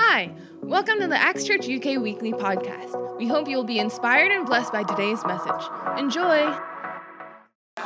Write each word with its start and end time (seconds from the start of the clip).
Hi, 0.00 0.32
welcome 0.62 1.00
to 1.00 1.08
the 1.08 1.20
Acts 1.20 1.44
Church 1.44 1.68
UK 1.68 2.00
Weekly 2.00 2.32
Podcast. 2.32 3.18
We 3.18 3.26
hope 3.26 3.48
you 3.48 3.56
will 3.56 3.64
be 3.64 3.80
inspired 3.80 4.30
and 4.30 4.46
blessed 4.46 4.72
by 4.72 4.84
today's 4.84 5.24
message. 5.26 5.64
Enjoy! 5.98 6.56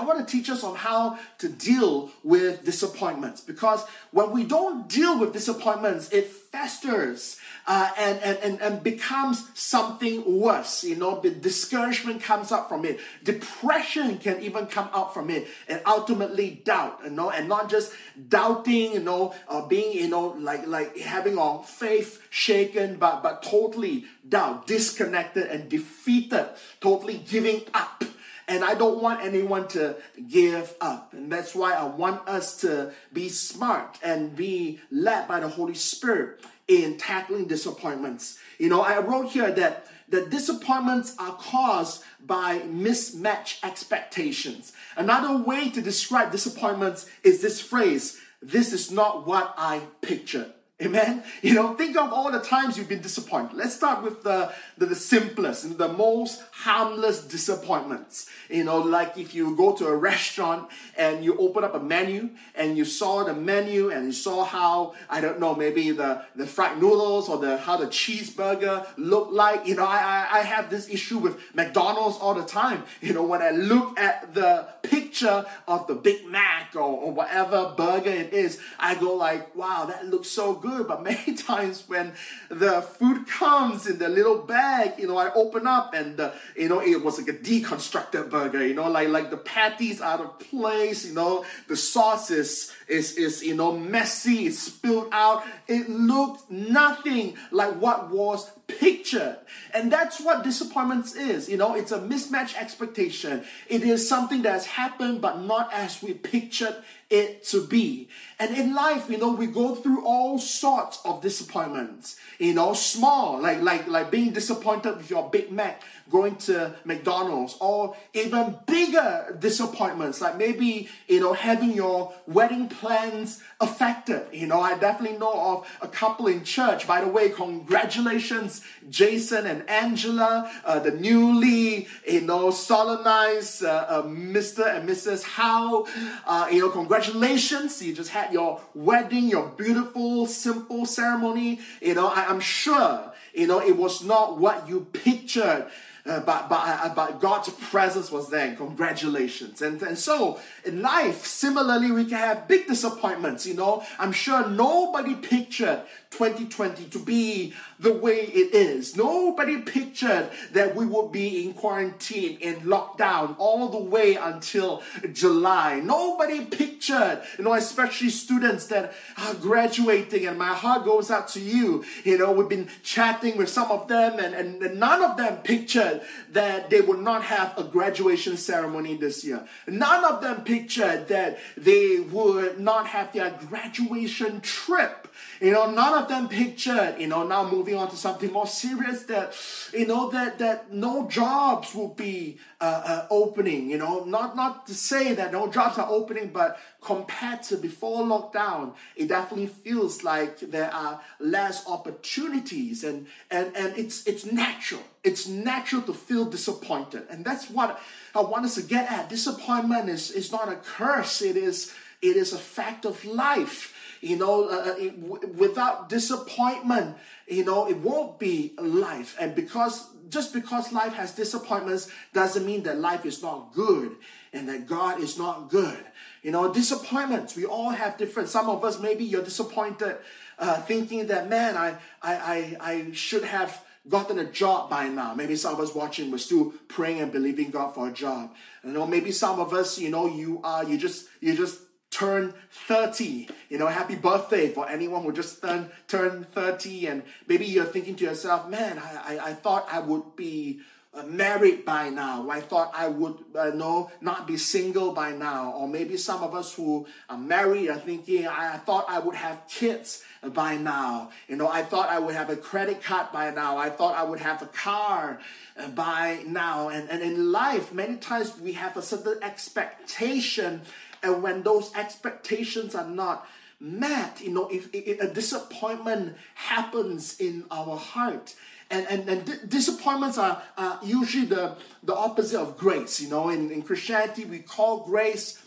I 0.03 0.05
want 0.05 0.27
to 0.27 0.37
teach 0.37 0.51
us 0.51 0.65
on 0.65 0.75
how 0.75 1.17
to 1.39 1.49
deal 1.49 2.11
with 2.25 2.65
disappointments 2.65 3.41
because 3.41 3.85
when 4.11 4.33
we 4.33 4.43
don't 4.43 4.89
deal 4.89 5.17
with 5.17 5.33
disappointments, 5.33 6.11
it 6.11 6.27
festers 6.27 7.39
uh, 7.69 7.89
and, 7.97 8.19
and, 8.19 8.39
and, 8.39 8.61
and 8.61 8.83
becomes 8.83 9.49
something 9.55 10.41
worse. 10.41 10.83
You 10.83 10.97
know, 10.97 11.21
the 11.21 11.31
discouragement 11.31 12.21
comes 12.21 12.51
up 12.51 12.69
from 12.69 12.85
it, 12.85 12.99
depression 13.23 14.19
can 14.19 14.43
even 14.43 14.67
come 14.67 14.91
out 14.93 15.15
from 15.15 15.31
it, 15.31 15.47
and 15.69 15.81
ultimately 15.87 16.61
doubt. 16.65 16.99
You 17.05 17.11
know, 17.11 17.31
and 17.31 17.49
not 17.49 17.71
just 17.71 17.93
doubting. 18.29 18.95
You 18.95 19.01
know, 19.01 19.37
uh, 19.49 19.65
being 19.67 19.97
you 19.97 20.09
know 20.09 20.35
like 20.39 20.67
like 20.67 20.97
having 20.99 21.39
our 21.39 21.63
faith 21.63 22.27
shaken, 22.31 22.97
but 22.97 23.23
but 23.23 23.45
totally 23.45 24.07
doubt, 24.29 24.67
disconnected, 24.67 25.47
and 25.47 25.69
defeated, 25.69 26.49
totally 26.81 27.19
giving 27.19 27.63
up. 27.73 28.03
And 28.53 28.63
I 28.63 28.75
don't 28.75 29.03
want 29.03 29.25
anyone 29.25 29.67
to 29.69 29.97
give 30.29 30.77
up. 30.79 31.15
And 31.15 31.33
that's 31.33 31.55
why 31.55 31.73
I 31.73 31.85
want 31.85 32.29
us 32.29 32.59
to 32.59 32.93
be 33.11 33.31
smart 33.31 33.99
and 34.03 34.37
be 34.37 34.79
led 34.91 35.27
by 35.27 35.41
the 35.41 35.49
Holy 35.49 35.73
Spirit 35.73 36.45
in 36.69 36.99
tackling 36.99 37.47
disappointments. 37.47 38.39
You 38.59 38.69
know, 38.69 38.83
I 38.83 38.99
wrote 38.99 39.31
here 39.31 39.51
that 39.53 39.87
the 40.07 40.27
disappointments 40.27 41.17
are 41.19 41.33
caused 41.33 42.05
by 42.27 42.59
mismatched 42.65 43.65
expectations. 43.65 44.75
Another 44.99 45.43
way 45.43 45.71
to 45.71 45.81
describe 45.81 46.31
disappointments 46.31 47.09
is 47.25 47.41
this 47.41 47.59
phrase 47.59 48.21
this 48.43 48.75
is 48.75 48.91
not 48.91 49.27
what 49.27 49.55
I 49.57 49.81
pictured. 50.03 50.53
Amen. 50.83 51.23
You 51.43 51.55
know, 51.55 51.75
think 51.75 51.97
of 51.97 52.13
all 52.13 52.31
the 52.31 52.39
times 52.39 52.79
you've 52.79 52.89
been 52.89 53.03
disappointed. 53.03 53.57
Let's 53.57 53.75
start 53.75 54.05
with 54.05 54.23
the, 54.23 54.53
the, 54.79 54.87
the 54.87 54.95
simplest, 54.95 55.77
the 55.77 55.89
most 55.89 56.41
harmless 56.53 57.21
disappointments. 57.23 58.31
You 58.49 58.63
know, 58.63 58.79
like 58.79 59.19
if 59.19 59.35
you 59.35 59.57
go 59.57 59.73
to 59.75 59.87
a 59.87 59.97
restaurant 59.97 60.69
and 60.97 61.25
you 61.25 61.37
open 61.39 61.65
up 61.65 61.75
a 61.75 61.81
menu 61.81 62.31
and 62.55 62.77
you 62.79 62.85
saw 62.85 63.25
the 63.25 63.35
menu 63.35 63.91
and 63.91 64.07
you 64.07 64.13
saw 64.13 64.45
how, 64.45 64.95
I 65.11 65.21
don't 65.21 65.41
know, 65.41 65.55
maybe 65.57 65.91
the, 65.91 66.23
the 66.37 66.47
fried 66.47 66.81
noodles 66.81 67.29
or 67.29 67.39
the 67.39 67.57
how 67.59 67.77
the 67.77 67.87
cheeseburger 67.87 68.87
looked 68.97 69.33
like. 69.33 69.67
You 69.67 69.75
know, 69.75 69.85
I, 69.85 70.29
I, 70.31 70.39
I 70.39 70.43
have 70.43 70.71
this 70.71 70.89
issue 70.89 71.19
with 71.19 71.41
McDonald's 71.55 72.19
all 72.19 72.35
the 72.35 72.45
time. 72.45 72.85
You 73.01 73.15
know, 73.15 73.25
when 73.25 73.43
I 73.43 73.51
look 73.51 73.99
at 73.99 74.33
the 74.33 74.69
picture 74.83 75.45
of 75.67 75.87
the 75.89 75.95
Big 75.95 76.25
Mac 76.27 76.77
or, 76.77 76.81
or 76.83 77.13
whatever 77.13 77.75
burger 77.77 78.11
it 78.11 78.33
is, 78.33 78.61
I 78.79 78.95
go 78.95 79.15
like, 79.15 79.57
wow, 79.57 79.87
that 79.87 80.07
looks 80.07 80.29
so 80.29 80.55
good. 80.55 80.72
But 80.85 81.03
many 81.11 81.35
times 81.35 81.85
when 81.87 82.13
the 82.49 82.83
food 82.83 83.27
comes 83.27 83.87
in 83.87 83.99
the 83.99 84.09
little 84.09 84.39
bag, 84.39 84.99
you 84.99 85.07
know, 85.07 85.17
I 85.17 85.33
open 85.35 85.67
up 85.67 85.95
and 85.95 86.17
the, 86.17 86.33
you 86.57 86.69
know, 86.69 86.81
it 86.81 87.03
was 87.03 87.19
like 87.19 87.29
a 87.29 87.39
deconstructed 87.39 88.31
burger, 88.31 88.67
you 88.67 88.75
know, 88.75 88.89
like 88.89 89.09
like 89.09 89.31
the 89.31 89.37
patties 89.37 90.01
out 90.01 90.21
of 90.21 90.39
place, 90.39 91.07
you 91.07 91.15
know, 91.15 91.45
the 91.69 91.77
sauce 91.77 92.31
is 92.31 92.73
is, 92.89 93.17
is 93.17 93.43
you 93.43 93.55
know 93.55 93.77
messy, 93.77 94.47
it's 94.47 94.59
spilled 94.59 95.09
out. 95.13 95.45
It 95.67 95.89
looked 95.89 96.51
nothing 96.51 97.37
like 97.51 97.75
what 97.81 98.11
was 98.11 98.51
pictured. 98.79 99.39
And 99.75 99.93
that's 99.93 100.21
what 100.21 100.45
disappointments 100.45 101.15
is. 101.15 101.49
You 101.49 101.57
know, 101.57 101.75
it's 101.75 101.93
a 101.93 102.01
mismatched 102.01 102.61
expectation. 102.61 103.45
It 103.69 103.83
is 103.83 104.09
something 104.09 104.43
that 104.43 104.53
has 104.53 104.67
happened, 104.67 105.21
but 105.21 105.41
not 105.41 105.73
as 105.73 106.03
we 106.03 106.15
pictured 106.15 106.77
it 107.13 107.45
to 107.45 107.65
be. 107.67 108.09
And 108.39 108.57
in 108.57 108.75
life, 108.75 109.11
you 109.11 109.19
know, 109.19 109.33
we 109.33 109.47
go 109.47 109.75
through 109.75 110.05
all 110.05 110.39
sorts 110.39 110.99
of 111.05 111.21
disappointments. 111.21 112.17
You 112.39 112.55
know, 112.55 112.73
small, 112.73 113.41
like 113.41 113.61
like 113.61 113.87
like 113.87 114.11
being 114.11 114.33
disappointed 114.33 114.97
with 114.97 115.11
your 115.11 115.29
Big 115.29 115.53
Mac, 115.53 115.83
going 116.11 116.37
to 116.37 116.75
McDonald's, 116.85 117.57
or 117.61 117.95
even 118.15 118.57
bigger 118.67 119.37
disappointments, 119.39 120.21
like 120.21 120.39
maybe 120.39 120.89
you 121.07 121.21
know 121.21 121.35
having 121.35 121.73
your 121.73 122.15
wedding 122.27 122.69
plans 122.69 123.43
affected. 123.61 124.27
You 124.33 124.47
know, 124.47 124.61
I 124.61 124.77
definitely 124.79 125.19
know 125.19 125.33
of 125.33 125.69
a 125.83 125.89
couple 125.89 126.27
in 126.27 126.45
church. 126.45 126.87
By 126.87 127.03
the 127.03 127.09
way, 127.09 127.29
congratulations, 127.29 128.62
Jason 128.89 129.47
and 129.47 129.69
Angela, 129.69 130.51
uh, 130.65 130.79
the 130.79 130.93
newly 130.93 131.89
you 132.07 132.21
know 132.21 132.51
solemnized 132.51 133.65
uh, 133.65 133.87
uh, 133.89 134.03
Mr. 134.03 134.77
and 134.77 134.89
Mrs. 134.89 135.23
Howe. 135.23 135.87
Uh, 136.27 136.49
you 136.51 136.61
know, 136.61 136.71
congratulations, 136.71 137.83
you 137.83 137.95
just 137.95 138.11
had 138.11 138.33
your 138.33 138.61
wedding, 138.75 139.29
your 139.29 139.49
beautiful, 139.49 140.27
simple 140.27 140.87
ceremony. 140.87 141.61
You 141.81 141.95
know, 141.95 142.09
I, 142.09 142.27
I'm 142.27 142.41
sure, 142.41 143.13
you 143.35 143.47
know, 143.47 143.61
it 143.61 143.77
was 143.77 144.05
not 144.05 144.39
what 144.39 144.69
you 144.69 144.87
pictured. 144.93 145.67
Uh, 146.05 146.19
but, 146.19 146.49
but, 146.49 146.95
but 146.97 147.21
God's 147.21 147.49
presence 147.51 148.11
was 148.11 148.29
there. 148.29 148.57
Congratulations. 148.57 149.63
And, 149.63 149.81
and 149.83 149.97
so 149.97 150.41
in 150.65 150.83
life, 150.83 151.25
similarly, 151.25 151.93
we 151.93 152.05
can 152.07 152.19
have 152.19 152.49
big 152.49 152.67
disappointments. 152.67 153.47
You 153.47 153.55
know, 153.55 153.85
I'm 154.01 154.11
sure 154.11 154.49
nobody 154.49 155.15
pictured 155.15 155.83
2020 156.11 156.87
to 156.87 156.99
be 156.99 157.55
the 157.83 157.93
way 157.93 158.21
it 158.21 158.55
is. 158.55 158.97
Nobody 158.97 159.59
pictured 159.59 160.31
that 160.53 160.75
we 160.77 160.87
would 160.87 161.11
be 161.11 161.45
in 161.45 161.53
quarantine, 161.53 162.39
in 162.41 162.61
lockdown 162.61 163.35
all 163.39 163.69
the 163.69 163.79
way 163.79 164.15
until 164.15 164.83
July. 165.13 165.81
Nobody 165.81 166.45
pictured, 166.45 167.23
you 167.37 167.45
know, 167.45 167.55
especially 167.55 168.11
students 168.11 168.67
that 168.69 168.95
are 169.19 169.35
graduating, 169.35 170.27
and 170.27 170.39
my 170.39 170.55
heart 170.55 170.85
goes 170.85 171.11
out 171.11 171.29
to 171.29 171.41
you. 171.41 171.85
You 172.05 172.19
know, 172.19 172.33
we've 172.33 172.49
been 172.49 172.69
chatting 172.83 173.37
with 173.37 173.49
some 173.49 173.71
of 173.71 173.89
them, 173.89 174.19
and, 174.21 174.35
and 174.35 174.79
none 174.79 175.03
of 175.03 175.17
them 175.17 175.39
pictured 175.39 176.03
that 176.31 176.71
they 176.71 176.81
would 176.81 177.01
not 177.01 177.25
have 177.25 177.59
a 177.59 177.65
graduation 177.65 178.37
ceremony 178.37 178.97
this 178.97 179.25
year. 179.25 179.47
None 179.67 180.05
of 180.05 180.21
them 180.21 180.45
pictured 180.45 181.09
that 181.09 181.39
they 181.57 181.99
would 181.99 182.61
not 182.61 182.87
have 182.87 183.13
their 183.13 183.31
graduation 183.49 184.41
trip. 184.41 185.02
You 185.43 185.51
know, 185.51 185.69
none 185.69 186.01
of 186.01 186.09
them 186.09 186.29
pictured, 186.29 187.01
you 187.01 187.09
know, 187.09 187.27
now 187.27 187.51
moving 187.51 187.75
on 187.75 187.91
to 187.91 187.97
something 187.97 188.33
more 188.33 188.47
serious 188.47 189.03
that, 189.05 189.35
you 189.73 189.89
know, 189.89 190.09
that, 190.11 190.39
that 190.39 190.73
no 190.73 191.09
jobs 191.09 191.75
will 191.75 191.95
be 191.95 192.39
uh, 192.61 192.83
uh, 192.87 193.07
opening, 193.11 193.69
you 193.69 193.77
know, 193.77 194.05
not, 194.05 194.37
not 194.37 194.69
to 194.69 194.75
say 194.75 195.15
that 195.15 195.33
no 195.33 195.49
jobs 195.49 195.79
are 195.79 195.89
opening, 195.91 196.29
but 196.29 196.61
compared 196.81 197.43
to 197.43 197.57
before 197.57 198.05
lockdown, 198.05 198.75
it 198.95 199.09
definitely 199.09 199.49
feels 199.49 200.05
like 200.05 200.39
there 200.39 200.73
are 200.73 201.01
less 201.19 201.67
opportunities 201.67 202.85
and, 202.85 203.09
and, 203.29 203.51
and 203.57 203.77
it's, 203.77 204.07
it's 204.07 204.25
natural. 204.25 204.83
It's 205.03 205.27
natural 205.27 205.83
to 205.83 205.93
feel 205.93 206.25
disappointed. 206.25 207.03
And 207.11 207.25
that's 207.25 207.51
what 207.51 207.81
I 208.15 208.21
want 208.21 208.45
us 208.45 208.55
to 208.55 208.63
get 208.63 208.89
at. 208.89 209.09
Disappointment 209.09 209.89
is, 209.89 210.13
is 210.13 210.31
not 210.31 210.49
a 210.49 210.55
curse. 210.55 211.21
It 211.21 211.37
is, 211.37 211.75
it 212.01 212.17
is 212.17 212.33
a 212.33 212.39
fact 212.39 212.85
of 212.85 213.05
life. 213.05 213.72
You 214.03 214.17
know, 214.17 214.49
uh, 214.49 214.73
uh 214.73 214.75
it, 214.79 215.01
w- 215.01 215.33
without 215.35 215.89
disappointment, 215.89 216.97
you 217.27 217.45
know, 217.45 217.67
it 217.69 217.79
won't 217.79 218.19
be 218.19 218.53
life. 218.59 219.17
And 219.19 219.35
because 219.35 219.89
just 220.11 220.35
because 220.35 220.73
life 220.73 220.93
has 220.93 221.13
disappointments 221.13 221.91
doesn't 222.13 222.45
mean 222.45 222.65
that 222.65 222.79
life 222.79 223.07
is 223.07 223.23
not 223.23 223.55
good 223.55 223.97
and 224.33 224.47
that 224.49 224.67
God 224.67 225.01
is 225.01 225.17
not 225.17 225.49
good. 225.49 225.83
You 226.23 226.33
know, 226.33 226.53
disappointments, 226.53 227.35
we 227.35 227.47
all 227.47 227.71
have 227.71 227.97
different. 227.97 228.29
Some 228.29 228.51
of 228.51 228.63
us, 228.63 228.79
maybe 228.79 229.05
you're 229.05 229.25
disappointed 229.25 229.97
uh, 230.39 230.61
thinking 230.63 231.07
that, 231.07 231.31
man, 231.31 231.57
I, 231.57 231.77
I, 232.03 232.15
I, 232.15 232.57
I 232.61 232.93
should 232.93 233.25
have 233.25 233.65
gotten 233.89 234.19
a 234.19 234.25
job 234.25 234.71
by 234.71 234.89
now. 234.89 235.15
Maybe 235.15 235.37
some 235.37 235.55
of 235.55 235.61
us 235.61 235.75
watching 235.75 236.11
we're 236.11 236.19
still 236.19 236.53
praying 236.69 237.01
and 237.01 237.11
believing 237.11 237.51
God 237.51 237.75
for 237.75 237.89
a 237.89 237.93
job. 237.93 238.35
You 238.65 238.73
know, 238.73 238.87
maybe 238.87 239.13
some 239.13 239.41
of 239.41 239.53
us, 239.53 239.79
you 239.79 239.91
know, 239.91 240.07
you 240.07 240.41
are 240.45 240.65
you 240.65 240.79
just 240.79 241.09
you 241.21 241.35
just 241.37 241.59
turn 241.93 242.35
30. 242.51 243.29
You 243.49 243.59
know, 243.59 243.69
happy 243.69 243.95
birthday 243.95 244.49
for 244.49 244.69
anyone 244.69 245.05
who 245.05 245.13
just 245.13 245.41
turned 245.41 245.71
turn 245.87 246.25
30. 246.33 246.87
And 246.89 247.03
maybe 247.29 247.47
you're 247.47 247.65
thinking 247.65 247.95
to 247.97 248.05
yourself, 248.05 248.49
man, 248.49 248.79
I, 248.79 249.17
I, 249.17 249.29
I 249.29 249.33
thought 249.35 249.69
I 249.71 249.79
would 249.79 250.17
be 250.17 250.61
uh, 250.95 251.05
married 251.05 251.65
by 251.65 251.89
now. 251.89 252.29
I 252.29 252.41
thought 252.41 252.71
I 252.75 252.89
would 252.89 253.17
uh, 253.35 253.51
no 253.55 253.91
not 254.01 254.27
be 254.27 254.37
single 254.37 254.93
by 254.93 255.13
now. 255.13 255.53
Or 255.53 255.69
maybe 255.69 255.97
some 255.97 256.23
of 256.23 256.35
us 256.35 256.55
who 256.55 256.87
are 257.09 257.17
married 257.17 257.69
are 257.69 257.79
thinking, 257.79 258.27
I, 258.27 258.55
I 258.55 258.57
thought 258.59 258.87
I 258.89 258.99
would 258.99 259.15
have 259.15 259.47
kids 259.49 260.03
by 260.23 260.57
now. 260.57 261.11
You 261.29 261.37
know, 261.37 261.49
I 261.49 261.63
thought 261.63 261.89
I 261.89 261.99
would 261.99 262.15
have 262.15 262.31
a 262.31 262.37
credit 262.37 262.83
card 262.83 263.13
by 263.13 263.31
now. 263.31 263.57
I 263.57 263.71
thought 263.71 263.95
I 263.97 264.03
would 264.03 264.21
have 264.21 264.43
a 264.43 264.47
car 264.47 265.21
uh, 265.59 265.69
by 265.69 266.25
now. 266.27 266.69
And, 266.69 266.91
and 266.91 267.03
in 267.03 267.33
life, 267.33 267.73
many 267.73 267.97
times 267.97 268.39
we 268.39 268.53
have 268.53 268.77
a 268.77 268.83
certain 268.83 269.23
expectation 269.23 270.63
and 271.03 271.23
when 271.23 271.43
those 271.43 271.75
expectations 271.75 272.75
are 272.75 272.89
not 272.89 273.27
met, 273.61 274.21
you 274.21 274.31
know, 274.31 274.49
if, 274.49 274.69
if 274.75 275.01
a 275.01 275.09
disappointment 275.13 276.17
happens 276.35 277.19
in 277.21 277.45
our 277.51 277.77
heart, 277.77 278.35
and, 278.71 278.87
and, 278.89 279.09
and 279.09 279.51
disappointments 279.51 280.17
are, 280.17 280.43
usually 280.83 281.27
the, 281.27 281.57
the 281.83 281.95
opposite 281.95 282.41
of 282.41 282.57
grace. 282.57 283.01
You 283.01 283.11
know, 283.11 283.29
in, 283.29 283.51
in 283.51 283.63
Christianity, 283.63 284.25
we 284.25 284.39
call 284.39 284.85
grace 284.85 285.42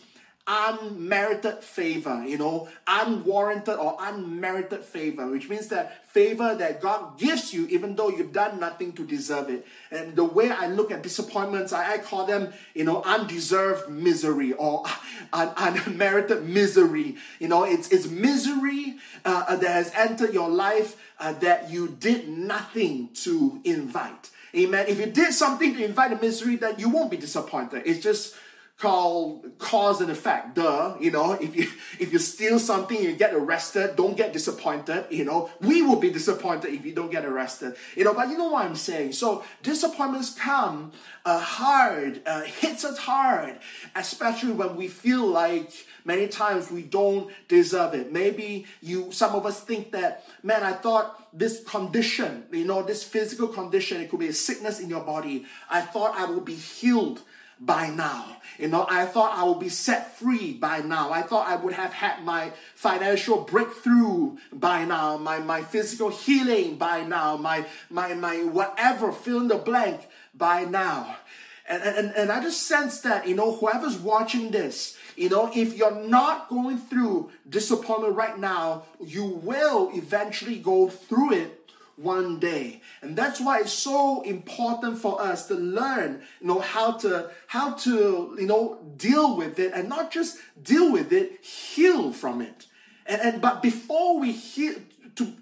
unmerited 0.46 1.58
favor, 1.58 2.24
you 2.24 2.38
know, 2.38 2.68
unwarranted 2.86 3.76
or 3.78 3.96
unmerited 3.98 4.84
favor, 4.84 5.26
which 5.26 5.48
means 5.48 5.68
that 5.68 6.06
favor 6.06 6.54
that 6.54 6.80
God 6.80 7.18
gives 7.18 7.52
you 7.52 7.66
even 7.66 7.96
though 7.96 8.08
you've 8.08 8.32
done 8.32 8.60
nothing 8.60 8.92
to 8.92 9.04
deserve 9.04 9.50
it. 9.50 9.66
And 9.90 10.14
the 10.14 10.24
way 10.24 10.50
I 10.50 10.68
look 10.68 10.92
at 10.92 11.02
disappointments, 11.02 11.72
I, 11.72 11.94
I 11.94 11.98
call 11.98 12.26
them, 12.26 12.52
you 12.74 12.84
know, 12.84 13.02
undeserved 13.02 13.90
misery 13.90 14.52
or 14.52 14.84
un, 15.32 15.52
unmerited 15.56 16.48
misery. 16.48 17.16
You 17.40 17.48
know, 17.48 17.64
it's, 17.64 17.88
it's 17.88 18.06
misery 18.06 18.96
uh, 19.24 19.56
that 19.56 19.68
has 19.68 19.92
entered 19.94 20.32
your 20.32 20.48
life 20.48 20.96
uh, 21.18 21.32
that 21.34 21.70
you 21.70 21.88
did 21.88 22.28
nothing 22.28 23.10
to 23.14 23.60
invite. 23.64 24.30
Amen. 24.54 24.86
If 24.88 24.98
you 24.98 25.06
did 25.06 25.34
something 25.34 25.74
to 25.74 25.84
invite 25.84 26.12
a 26.12 26.16
misery, 26.16 26.56
then 26.56 26.76
you 26.78 26.88
won't 26.88 27.10
be 27.10 27.16
disappointed. 27.16 27.82
It's 27.84 28.02
just 28.02 28.34
called 28.78 29.46
cause 29.58 30.02
and 30.02 30.10
effect. 30.10 30.54
Duh. 30.54 30.96
You 31.00 31.10
know, 31.10 31.32
if 31.32 31.56
you 31.56 31.68
if 31.98 32.12
you 32.12 32.18
steal 32.18 32.58
something, 32.58 33.00
you 33.02 33.12
get 33.12 33.32
arrested. 33.32 33.96
Don't 33.96 34.16
get 34.16 34.32
disappointed. 34.32 35.06
You 35.10 35.24
know, 35.24 35.50
we 35.60 35.82
will 35.82 35.96
be 35.96 36.10
disappointed 36.10 36.72
if 36.72 36.84
you 36.84 36.94
don't 36.94 37.10
get 37.10 37.24
arrested. 37.24 37.76
You 37.96 38.04
know, 38.04 38.12
but 38.14 38.28
you 38.28 38.36
know 38.36 38.50
what 38.50 38.66
I'm 38.66 38.76
saying. 38.76 39.12
So 39.12 39.44
disappointments 39.62 40.34
come 40.34 40.92
uh, 41.24 41.40
hard, 41.40 42.22
uh, 42.26 42.42
hits 42.42 42.84
us 42.84 42.98
hard, 42.98 43.58
especially 43.94 44.52
when 44.52 44.76
we 44.76 44.88
feel 44.88 45.26
like 45.26 45.72
many 46.04 46.28
times 46.28 46.70
we 46.70 46.82
don't 46.82 47.30
deserve 47.48 47.94
it. 47.94 48.12
Maybe 48.12 48.66
you, 48.80 49.10
some 49.10 49.34
of 49.34 49.46
us 49.46 49.60
think 49.60 49.90
that, 49.92 50.24
man, 50.42 50.62
I 50.62 50.72
thought 50.72 51.28
this 51.36 51.64
condition, 51.64 52.44
you 52.52 52.64
know, 52.64 52.82
this 52.82 53.02
physical 53.02 53.48
condition, 53.48 54.00
it 54.00 54.10
could 54.10 54.20
be 54.20 54.28
a 54.28 54.32
sickness 54.32 54.78
in 54.78 54.88
your 54.88 55.02
body. 55.02 55.46
I 55.68 55.80
thought 55.80 56.14
I 56.16 56.30
would 56.30 56.44
be 56.44 56.54
healed 56.54 57.22
by 57.58 57.88
now. 57.88 58.35
You 58.58 58.68
know, 58.68 58.86
I 58.88 59.04
thought 59.06 59.36
I 59.36 59.44
would 59.44 59.60
be 59.60 59.68
set 59.68 60.16
free 60.16 60.52
by 60.52 60.80
now. 60.80 61.12
I 61.12 61.22
thought 61.22 61.46
I 61.46 61.56
would 61.56 61.74
have 61.74 61.92
had 61.92 62.24
my 62.24 62.52
financial 62.74 63.42
breakthrough 63.42 64.38
by 64.52 64.84
now, 64.84 65.16
my, 65.18 65.38
my 65.38 65.62
physical 65.62 66.10
healing 66.10 66.76
by 66.76 67.02
now, 67.02 67.36
my, 67.36 67.66
my, 67.90 68.14
my 68.14 68.44
whatever, 68.44 69.12
fill 69.12 69.40
in 69.40 69.48
the 69.48 69.56
blank 69.56 70.08
by 70.34 70.64
now. 70.64 71.16
And, 71.68 71.82
and, 71.82 72.12
and 72.16 72.30
I 72.30 72.40
just 72.42 72.62
sense 72.62 73.00
that, 73.00 73.26
you 73.28 73.34
know, 73.34 73.52
whoever's 73.56 73.98
watching 73.98 74.52
this, 74.52 74.96
you 75.16 75.28
know, 75.28 75.50
if 75.54 75.76
you're 75.76 76.00
not 76.06 76.48
going 76.48 76.78
through 76.78 77.30
disappointment 77.48 78.14
right 78.14 78.38
now, 78.38 78.84
you 79.04 79.24
will 79.24 79.90
eventually 79.94 80.56
go 80.56 80.88
through 80.88 81.32
it 81.32 81.55
one 81.96 82.38
day. 82.38 82.82
And 83.02 83.16
that's 83.16 83.40
why 83.40 83.60
it's 83.60 83.72
so 83.72 84.22
important 84.22 84.98
for 84.98 85.20
us 85.20 85.46
to 85.48 85.54
learn, 85.54 86.22
you 86.40 86.46
know, 86.46 86.60
how 86.60 86.92
to 86.98 87.30
how 87.46 87.72
to, 87.74 88.36
you 88.38 88.46
know, 88.46 88.78
deal 88.96 89.36
with 89.36 89.58
it 89.58 89.72
and 89.74 89.88
not 89.88 90.10
just 90.10 90.38
deal 90.62 90.92
with 90.92 91.12
it, 91.12 91.44
heal 91.44 92.12
from 92.12 92.40
it. 92.40 92.66
And, 93.06 93.20
and 93.20 93.40
but 93.40 93.62
before 93.62 94.18
we 94.18 94.32
heal 94.32 94.74
to 95.16 95.32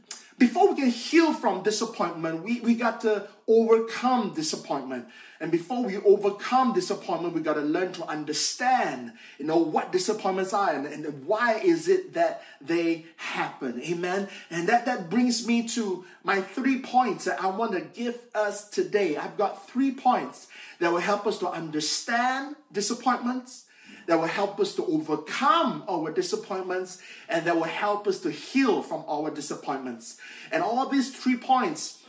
before 0.44 0.68
we 0.68 0.76
can 0.78 0.90
heal 0.90 1.32
from 1.32 1.62
disappointment, 1.62 2.44
we, 2.44 2.60
we 2.60 2.74
got 2.74 3.00
to 3.00 3.26
overcome 3.48 4.34
disappointment. 4.34 5.06
And 5.40 5.50
before 5.50 5.82
we 5.82 5.96
overcome 5.96 6.74
disappointment, 6.74 7.32
we 7.32 7.40
got 7.40 7.54
to 7.54 7.62
learn 7.62 7.94
to 7.94 8.04
understand, 8.04 9.12
you 9.38 9.46
know, 9.46 9.56
what 9.56 9.90
disappointments 9.90 10.52
are 10.52 10.68
and, 10.74 10.86
and 10.86 11.24
why 11.24 11.54
is 11.54 11.88
it 11.88 12.12
that 12.12 12.42
they 12.60 13.06
happen. 13.16 13.80
Amen. 13.84 14.28
And 14.50 14.68
that, 14.68 14.84
that 14.84 15.08
brings 15.08 15.46
me 15.46 15.66
to 15.68 16.04
my 16.22 16.42
three 16.42 16.80
points 16.80 17.24
that 17.24 17.42
I 17.42 17.46
want 17.46 17.72
to 17.72 17.80
give 17.80 18.18
us 18.34 18.68
today. 18.68 19.16
I've 19.16 19.38
got 19.38 19.66
three 19.66 19.92
points 19.92 20.48
that 20.78 20.92
will 20.92 20.98
help 20.98 21.26
us 21.26 21.38
to 21.38 21.48
understand 21.48 22.56
disappointments, 22.70 23.63
that 24.06 24.18
will 24.18 24.26
help 24.26 24.60
us 24.60 24.74
to 24.74 24.84
overcome 24.86 25.84
our 25.88 26.10
disappointments, 26.12 26.98
and 27.28 27.44
that 27.46 27.56
will 27.56 27.64
help 27.64 28.06
us 28.06 28.18
to 28.20 28.30
heal 28.30 28.82
from 28.82 29.04
our 29.08 29.30
disappointments. 29.30 30.18
And 30.52 30.62
all 30.62 30.88
these 30.88 31.14
three 31.14 31.36
points 31.36 32.02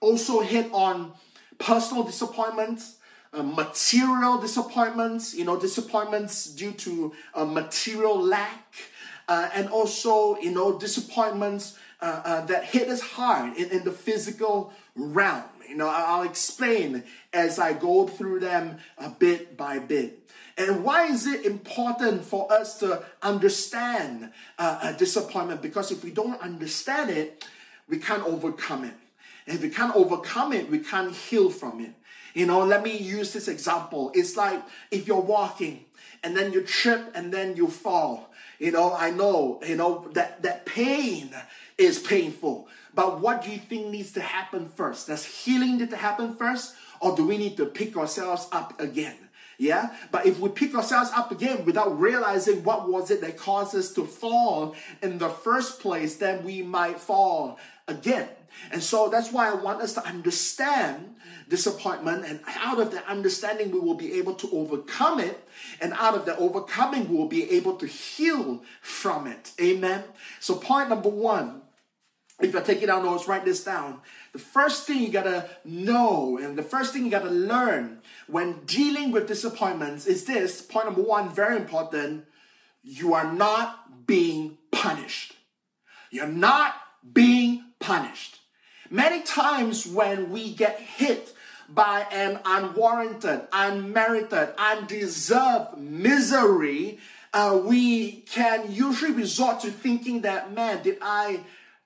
also 0.00 0.40
hit 0.40 0.70
on 0.72 1.12
personal 1.58 2.02
disappointments, 2.02 2.96
uh, 3.32 3.42
material 3.42 4.38
disappointments, 4.38 5.34
you 5.34 5.44
know, 5.44 5.58
disappointments 5.58 6.46
due 6.46 6.72
to 6.72 7.12
uh, 7.34 7.44
material 7.44 8.20
lack, 8.20 8.74
uh, 9.28 9.48
and 9.54 9.68
also, 9.68 10.36
you 10.38 10.50
know, 10.50 10.78
disappointments 10.78 11.78
uh, 12.00 12.20
uh, 12.24 12.46
that 12.46 12.64
hit 12.64 12.88
us 12.88 13.00
hard 13.00 13.56
in, 13.56 13.70
in 13.70 13.84
the 13.84 13.92
physical 13.92 14.72
realm. 14.96 15.44
You 15.72 15.78
know, 15.78 15.88
I'll 15.88 16.24
explain 16.24 17.02
as 17.32 17.58
I 17.58 17.72
go 17.72 18.06
through 18.06 18.40
them 18.40 18.76
a 18.98 19.08
bit 19.08 19.56
by 19.56 19.78
bit. 19.78 20.30
And 20.58 20.84
why 20.84 21.06
is 21.06 21.26
it 21.26 21.46
important 21.46 22.26
for 22.26 22.52
us 22.52 22.78
to 22.80 23.02
understand 23.22 24.32
uh, 24.58 24.80
a 24.82 24.92
disappointment? 24.92 25.62
Because 25.62 25.90
if 25.90 26.04
we 26.04 26.10
don't 26.10 26.38
understand 26.42 27.08
it, 27.08 27.46
we 27.88 27.96
can't 27.96 28.22
overcome 28.24 28.84
it. 28.84 28.92
And 29.46 29.56
if 29.56 29.62
we 29.62 29.70
can't 29.70 29.96
overcome 29.96 30.52
it, 30.52 30.70
we 30.70 30.78
can't 30.78 31.10
heal 31.10 31.48
from 31.48 31.80
it. 31.80 31.94
You 32.34 32.44
know, 32.44 32.62
let 32.66 32.82
me 32.82 32.94
use 32.94 33.32
this 33.32 33.48
example. 33.48 34.12
It's 34.14 34.36
like 34.36 34.62
if 34.90 35.06
you're 35.06 35.22
walking 35.22 35.86
and 36.22 36.36
then 36.36 36.52
you 36.52 36.64
trip 36.64 37.12
and 37.14 37.32
then 37.32 37.56
you 37.56 37.68
fall. 37.68 38.30
You 38.58 38.72
know, 38.72 38.92
I 38.92 39.10
know, 39.10 39.58
you 39.66 39.76
know, 39.76 40.06
that, 40.12 40.42
that 40.42 40.66
pain 40.66 41.34
is 41.78 41.98
painful. 41.98 42.68
But 42.94 43.20
what 43.20 43.42
do 43.42 43.50
you 43.50 43.58
think 43.58 43.88
needs 43.88 44.12
to 44.12 44.20
happen 44.20 44.68
first? 44.68 45.06
Does 45.06 45.24
healing 45.24 45.78
need 45.78 45.90
to 45.90 45.96
happen 45.96 46.34
first? 46.34 46.74
Or 47.00 47.16
do 47.16 47.26
we 47.26 47.38
need 47.38 47.56
to 47.56 47.66
pick 47.66 47.96
ourselves 47.96 48.48
up 48.52 48.78
again? 48.80 49.16
Yeah, 49.58 49.94
but 50.10 50.26
if 50.26 50.40
we 50.40 50.48
pick 50.48 50.74
ourselves 50.74 51.10
up 51.14 51.30
again 51.30 51.64
without 51.64 52.00
realizing 52.00 52.64
what 52.64 52.88
was 52.88 53.12
it 53.12 53.20
that 53.20 53.36
caused 53.36 53.76
us 53.76 53.92
to 53.92 54.04
fall 54.04 54.74
in 55.02 55.18
the 55.18 55.28
first 55.28 55.78
place, 55.78 56.16
then 56.16 56.42
we 56.42 56.62
might 56.62 56.98
fall 56.98 57.60
again. 57.86 58.28
And 58.72 58.82
so 58.82 59.08
that's 59.08 59.30
why 59.30 59.50
I 59.50 59.54
want 59.54 59.80
us 59.80 59.94
to 59.94 60.04
understand 60.04 61.14
disappointment, 61.48 62.24
and 62.24 62.40
out 62.48 62.80
of 62.80 62.92
that 62.92 63.06
understanding, 63.06 63.70
we 63.70 63.78
will 63.78 63.94
be 63.94 64.14
able 64.14 64.34
to 64.34 64.50
overcome 64.52 65.20
it, 65.20 65.46
and 65.80 65.92
out 65.94 66.14
of 66.14 66.24
the 66.24 66.36
overcoming, 66.38 67.08
we 67.08 67.16
will 67.16 67.28
be 67.28 67.50
able 67.52 67.76
to 67.76 67.86
heal 67.86 68.62
from 68.80 69.26
it. 69.26 69.52
Amen. 69.60 70.02
So, 70.40 70.54
point 70.54 70.88
number 70.88 71.08
one 71.08 71.61
if 72.42 72.52
you're 72.52 72.62
taking 72.62 72.88
down 72.88 73.04
notes, 73.04 73.28
write 73.28 73.44
this 73.44 73.64
down. 73.64 74.00
The 74.32 74.38
first 74.38 74.86
thing 74.86 75.00
you 75.00 75.08
gotta 75.08 75.48
know 75.64 76.38
and 76.42 76.58
the 76.58 76.62
first 76.62 76.92
thing 76.92 77.04
you 77.04 77.10
gotta 77.10 77.30
learn 77.30 78.00
when 78.26 78.64
dealing 78.64 79.12
with 79.12 79.28
disappointments 79.28 80.06
is 80.06 80.24
this 80.24 80.60
point 80.60 80.86
number 80.86 81.02
one, 81.02 81.28
very 81.28 81.56
important. 81.56 82.24
You 82.82 83.14
are 83.14 83.32
not 83.32 84.06
being 84.06 84.58
punished. 84.70 85.34
You're 86.10 86.26
not 86.26 86.74
being 87.12 87.64
punished. 87.78 88.38
Many 88.90 89.22
times 89.22 89.86
when 89.86 90.30
we 90.30 90.52
get 90.52 90.78
hit 90.78 91.32
by 91.68 92.06
an 92.12 92.38
unwarranted, 92.44 93.42
unmerited, 93.52 94.50
undeserved 94.58 95.78
misery, 95.78 96.98
uh, 97.32 97.58
we 97.64 98.12
can 98.22 98.70
usually 98.70 99.12
resort 99.12 99.60
to 99.60 99.70
thinking 99.70 100.20
that, 100.22 100.52
man, 100.52 100.82
did 100.82 100.98
I 101.00 101.40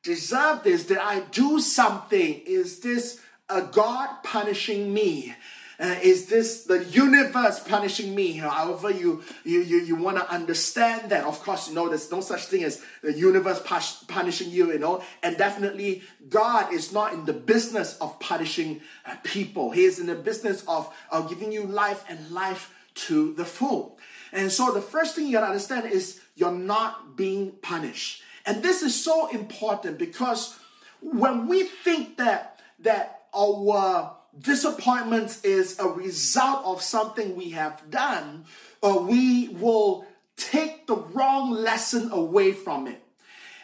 deserve 0.06 0.62
this? 0.62 0.86
Did 0.86 0.98
I 0.98 1.20
do 1.20 1.60
something? 1.60 2.40
Is 2.46 2.80
this 2.80 3.20
a 3.48 3.62
God 3.62 4.22
punishing 4.22 4.94
me? 4.94 5.34
Uh, 5.78 5.94
is 6.02 6.26
this 6.26 6.64
the 6.64 6.82
universe 6.84 7.60
punishing 7.60 8.14
me? 8.14 8.32
However, 8.32 8.90
you 8.90 9.22
you 9.44 9.60
you, 9.60 9.78
you 9.80 9.96
want 9.96 10.16
to 10.16 10.30
understand 10.32 11.10
that. 11.10 11.24
Of 11.24 11.42
course, 11.42 11.68
you 11.68 11.74
know 11.74 11.88
there's 11.88 12.10
no 12.10 12.22
such 12.22 12.46
thing 12.46 12.64
as 12.64 12.82
the 13.02 13.12
universe 13.12 13.60
punishing 14.08 14.50
you. 14.50 14.72
You 14.72 14.78
know, 14.78 15.02
and 15.22 15.36
definitely 15.36 16.02
God 16.30 16.72
is 16.72 16.92
not 16.92 17.12
in 17.12 17.26
the 17.26 17.34
business 17.34 17.98
of 17.98 18.18
punishing 18.20 18.80
uh, 19.04 19.16
people. 19.22 19.70
He 19.70 19.84
is 19.84 19.98
in 19.98 20.06
the 20.06 20.14
business 20.14 20.64
of 20.66 20.90
of 21.10 21.28
giving 21.28 21.52
you 21.52 21.64
life 21.64 22.04
and 22.08 22.30
life 22.30 22.72
to 23.08 23.34
the 23.34 23.44
full. 23.44 23.98
And 24.32 24.50
so 24.50 24.72
the 24.72 24.80
first 24.80 25.14
thing 25.14 25.26
you 25.26 25.32
gotta 25.32 25.46
understand 25.46 25.92
is 25.92 26.20
you're 26.36 26.52
not 26.52 27.16
being 27.16 27.52
punished. 27.60 28.22
And 28.46 28.62
this 28.62 28.82
is 28.82 28.94
so 29.02 29.28
important 29.28 29.98
because 29.98 30.56
when 31.00 31.48
we 31.48 31.64
think 31.64 32.16
that 32.16 32.60
that 32.78 33.22
our 33.34 34.16
disappointments 34.38 35.44
is 35.44 35.78
a 35.78 35.88
result 35.88 36.64
of 36.64 36.82
something 36.82 37.36
we 37.36 37.50
have 37.50 37.90
done, 37.90 38.44
or 38.82 39.00
we 39.00 39.48
will 39.48 40.06
take 40.36 40.86
the 40.86 40.96
wrong 40.96 41.50
lesson 41.50 42.10
away 42.12 42.52
from 42.52 42.86
it. 42.86 43.02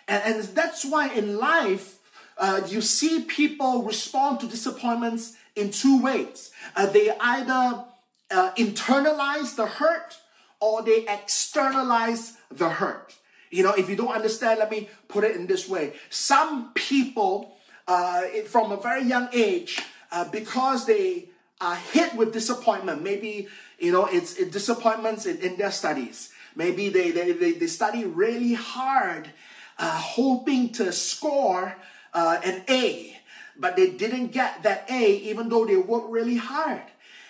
And, 0.09 0.23
and 0.25 0.43
that's 0.57 0.85
why 0.85 1.12
in 1.12 1.39
life, 1.39 1.99
uh, 2.39 2.62
you 2.67 2.81
see 2.81 3.23
people 3.23 3.83
respond 3.83 4.41
to 4.41 4.47
disappointments 4.47 5.37
in 5.55 5.71
two 5.71 6.03
ways. 6.03 6.51
Uh, 6.75 6.87
they 6.87 7.11
either 7.21 7.85
uh, 8.31 8.53
internalize 8.55 9.55
the 9.57 9.67
hurt 9.67 10.19
or 10.61 10.83
they 10.83 11.07
externalize 11.07 12.39
the 12.51 12.71
hurt. 12.71 13.15
You 13.52 13.62
know, 13.62 13.75
if 13.75 13.90
you 13.90 13.97
don't 13.97 14.12
understand, 14.12 14.59
let 14.61 14.71
me 14.71 14.88
put 15.09 15.25
it 15.25 15.37
in 15.37 15.47
this 15.47 15.68
way. 15.68 15.92
Some 16.09 16.73
people, 16.73 17.54
uh, 17.87 18.23
from 18.49 18.73
a 18.73 18.78
very 18.78 19.04
young 19.04 19.28
age, 19.32 19.78
uh, 20.11 20.25
because 20.25 20.87
they 20.87 21.28
are 21.61 21.76
hit 21.76 22.16
with 22.16 22.32
disappointment, 22.32 23.02
maybe, 23.02 23.49
you 23.78 23.92
know, 23.92 24.06
it's 24.06 24.37
it, 24.37 24.50
disappointments 24.50 25.26
in, 25.26 25.37
in 25.38 25.59
their 25.59 25.71
studies. 25.71 26.32
Maybe 26.56 26.88
they, 26.88 27.11
they, 27.11 27.32
they, 27.32 27.52
they 27.52 27.66
study 27.66 28.06
really 28.06 28.54
hard, 28.54 29.28
uh, 29.78 30.00
hoping 30.00 30.73
to 30.73 30.90
score 30.90 31.76
uh, 32.14 32.40
an 32.42 32.64
A, 32.71 33.16
but 33.59 33.76
they 33.76 33.90
didn't 33.90 34.28
get 34.28 34.62
that 34.62 34.90
A 34.90 35.12
even 35.28 35.50
though 35.50 35.66
they 35.66 35.76
worked 35.76 36.09
really 36.09 36.37
hard. 36.37 36.82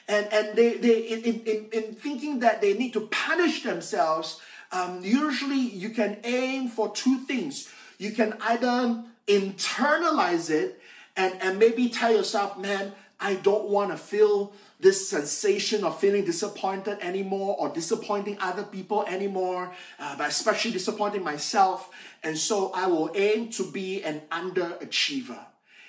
And, 0.07 0.27
and 0.33 0.57
they, 0.57 0.77
they 0.77 0.99
in, 1.01 1.23
in, 1.23 1.69
in 1.73 1.95
thinking 1.95 2.41
that 2.41 2.61
they 2.61 2.75
need 2.75 2.93
to 2.93 3.09
punish 3.11 3.63
themselves, 3.63 4.41
um, 4.73 5.05
usually 5.05 5.61
you 5.61 5.91
can 5.91 6.19
aim 6.25 6.69
for 6.69 6.91
two 6.91 7.19
things. 7.19 7.69
You 7.99 8.13
can 8.13 8.35
either 8.41 9.05
internalize 9.29 10.51
it 10.51 10.81
and, 11.17 11.35
and 11.41 11.59
maybe 11.59 11.89
tell 11.89 12.13
yourself, 12.13 12.59
man, 12.59 12.93
I 13.21 13.35
don't 13.35 13.69
want 13.69 13.91
to 13.93 13.97
feel 13.97 14.53
this 14.81 15.09
sensation 15.09 15.85
of 15.85 16.01
feeling 16.01 16.25
disappointed 16.25 16.99
anymore 17.01 17.55
or 17.57 17.69
disappointing 17.69 18.37
other 18.41 18.65
people 18.65 19.05
anymore, 19.07 19.73
uh, 20.01 20.17
but 20.17 20.29
especially 20.29 20.73
disappointing 20.73 21.23
myself. 21.23 21.89
And 22.25 22.37
so 22.37 22.73
I 22.75 22.89
will 22.89 23.13
aim 23.15 23.51
to 23.51 23.71
be 23.71 24.03
an 24.03 24.23
underachiever. 24.33 25.39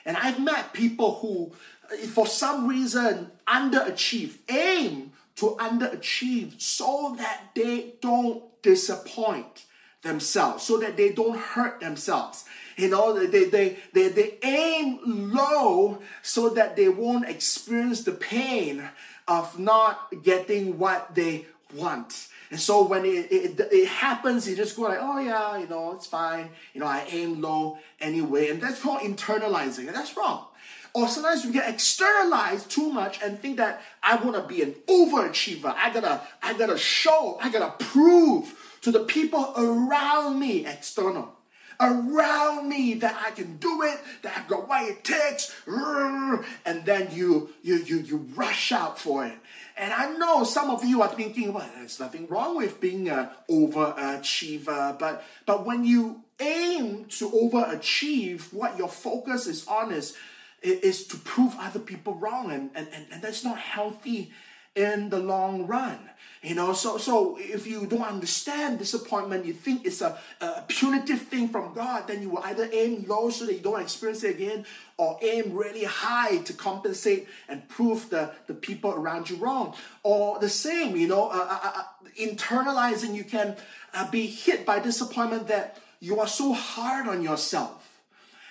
And 0.05 0.15
I've 0.17 0.39
met 0.39 0.73
people 0.73 1.15
who, 1.15 1.53
uh, 1.91 2.05
for 2.07 2.27
some 2.27 2.67
reason, 2.67 3.31
underachieve, 3.47 4.37
aim 4.49 5.13
to 5.37 5.55
underachieve 5.59 6.61
so 6.61 7.15
that 7.17 7.51
they 7.55 7.93
don't 7.99 8.43
disappoint 8.63 9.65
themselves, 10.01 10.63
so 10.63 10.77
that 10.79 10.97
they 10.97 11.11
don't 11.11 11.37
hurt 11.37 11.79
themselves. 11.79 12.45
You 12.75 12.89
know, 12.89 13.13
they, 13.27 13.45
they, 13.45 13.77
they, 13.93 14.07
they 14.09 14.37
aim 14.41 14.99
low 15.05 15.99
so 16.23 16.49
that 16.49 16.75
they 16.75 16.89
won't 16.89 17.29
experience 17.29 18.03
the 18.03 18.13
pain 18.13 18.89
of 19.27 19.59
not 19.59 20.11
getting 20.23 20.79
what 20.79 21.13
they 21.13 21.45
want. 21.75 22.29
And 22.49 22.59
so 22.59 22.85
when 22.85 23.05
it, 23.05 23.31
it, 23.31 23.59
it 23.71 23.87
happens, 23.87 24.47
you 24.47 24.55
just 24.55 24.75
go 24.75 24.83
like, 24.83 24.99
oh 25.01 25.19
yeah, 25.19 25.57
you 25.57 25.67
know, 25.67 25.93
it's 25.93 26.07
fine. 26.07 26.49
You 26.73 26.81
know, 26.81 26.87
I 26.87 27.05
aim 27.09 27.41
low 27.41 27.77
anyway. 27.99 28.49
And 28.49 28.61
that's 28.61 28.81
called 28.81 29.01
internalizing. 29.01 29.87
And 29.87 29.95
that's 29.95 30.17
wrong. 30.17 30.45
Or 30.93 31.07
sometimes 31.07 31.43
we 31.43 31.51
get 31.51 31.67
externalized 31.67 32.69
too 32.69 32.91
much 32.91 33.19
and 33.23 33.39
think 33.39 33.57
that 33.57 33.81
I 34.03 34.15
want 34.17 34.35
to 34.35 34.43
be 34.43 34.61
an 34.61 34.73
overachiever. 34.87 35.73
I 35.75 35.91
gotta, 35.91 36.21
I 36.41 36.53
gotta 36.53 36.77
show, 36.77 37.39
I 37.41 37.49
gotta 37.49 37.73
prove 37.83 38.77
to 38.81 38.91
the 38.91 38.99
people 38.99 39.53
around 39.57 40.39
me, 40.39 40.65
external 40.65 41.33
around 41.79 42.69
me 42.69 42.95
that 42.95 43.19
I 43.25 43.31
can 43.31 43.57
do 43.57 43.81
it, 43.83 43.99
that 44.21 44.37
I've 44.37 44.47
got 44.47 44.67
what 44.67 44.89
it 44.89 45.03
takes, 45.03 45.53
and 45.67 46.85
then 46.85 47.09
you 47.11 47.49
you 47.61 47.75
you 47.77 47.99
you 47.99 48.17
rush 48.35 48.71
out 48.71 48.99
for 48.99 49.25
it. 49.25 49.37
And 49.75 49.91
I 49.91 50.13
know 50.17 50.43
some 50.43 50.69
of 50.69 50.83
you 50.85 51.01
are 51.01 51.09
thinking, 51.09 51.53
well, 51.53 51.69
there's 51.75 51.99
nothing 51.99 52.27
wrong 52.27 52.55
with 52.55 52.79
being 52.79 53.09
an 53.09 53.29
overachiever, 53.49 54.97
but 54.97 55.23
but 55.45 55.65
when 55.65 55.83
you 55.83 56.21
aim 56.39 57.05
to 57.05 57.29
overachieve, 57.29 58.53
what 58.53 58.77
your 58.77 58.89
focus 58.89 59.47
is 59.47 59.67
on 59.67 59.91
is 59.91 60.15
is 60.63 61.05
to 61.07 61.17
prove 61.17 61.55
other 61.59 61.79
people 61.79 62.15
wrong, 62.15 62.51
and, 62.51 62.69
and, 62.75 62.87
and, 62.93 63.05
and 63.11 63.21
that's 63.21 63.43
not 63.43 63.57
healthy 63.57 64.31
in 64.75 65.09
the 65.09 65.19
long 65.19 65.67
run. 65.67 66.09
You 66.41 66.55
know, 66.55 66.73
so 66.73 66.97
so 66.97 67.37
if 67.39 67.65
you 67.65 67.85
don't 67.85 68.01
understand 68.01 68.77
disappointment, 68.77 69.45
you 69.45 69.53
think 69.53 69.85
it's 69.85 70.01
a, 70.01 70.17
a 70.41 70.63
punitive 70.67 71.21
thing 71.21 71.47
from 71.47 71.73
God, 71.73 72.07
then 72.07 72.21
you 72.21 72.31
will 72.31 72.43
either 72.43 72.67
aim 72.73 73.05
low 73.07 73.29
so 73.29 73.45
that 73.45 73.53
you 73.53 73.61
don't 73.61 73.79
experience 73.79 74.25
it 74.25 74.35
again, 74.35 74.65
or 74.97 75.17
aim 75.21 75.53
really 75.53 75.85
high 75.85 76.39
to 76.39 76.51
compensate 76.51 77.27
and 77.47 77.67
prove 77.69 78.09
the, 78.09 78.31
the 78.47 78.53
people 78.53 78.91
around 78.91 79.29
you 79.29 79.37
wrong. 79.37 79.73
Or 80.03 80.37
the 80.39 80.49
same, 80.49 80.97
you 80.97 81.07
know, 81.07 81.29
uh, 81.29 81.47
uh, 81.49 81.71
uh, 81.75 81.83
internalizing, 82.19 83.15
you 83.15 83.23
can 83.23 83.55
uh, 83.93 84.11
be 84.11 84.27
hit 84.27 84.65
by 84.65 84.79
disappointment 84.79 85.47
that 85.47 85.79
you 86.01 86.19
are 86.19 86.27
so 86.27 86.51
hard 86.51 87.07
on 87.07 87.21
yourself 87.21 87.82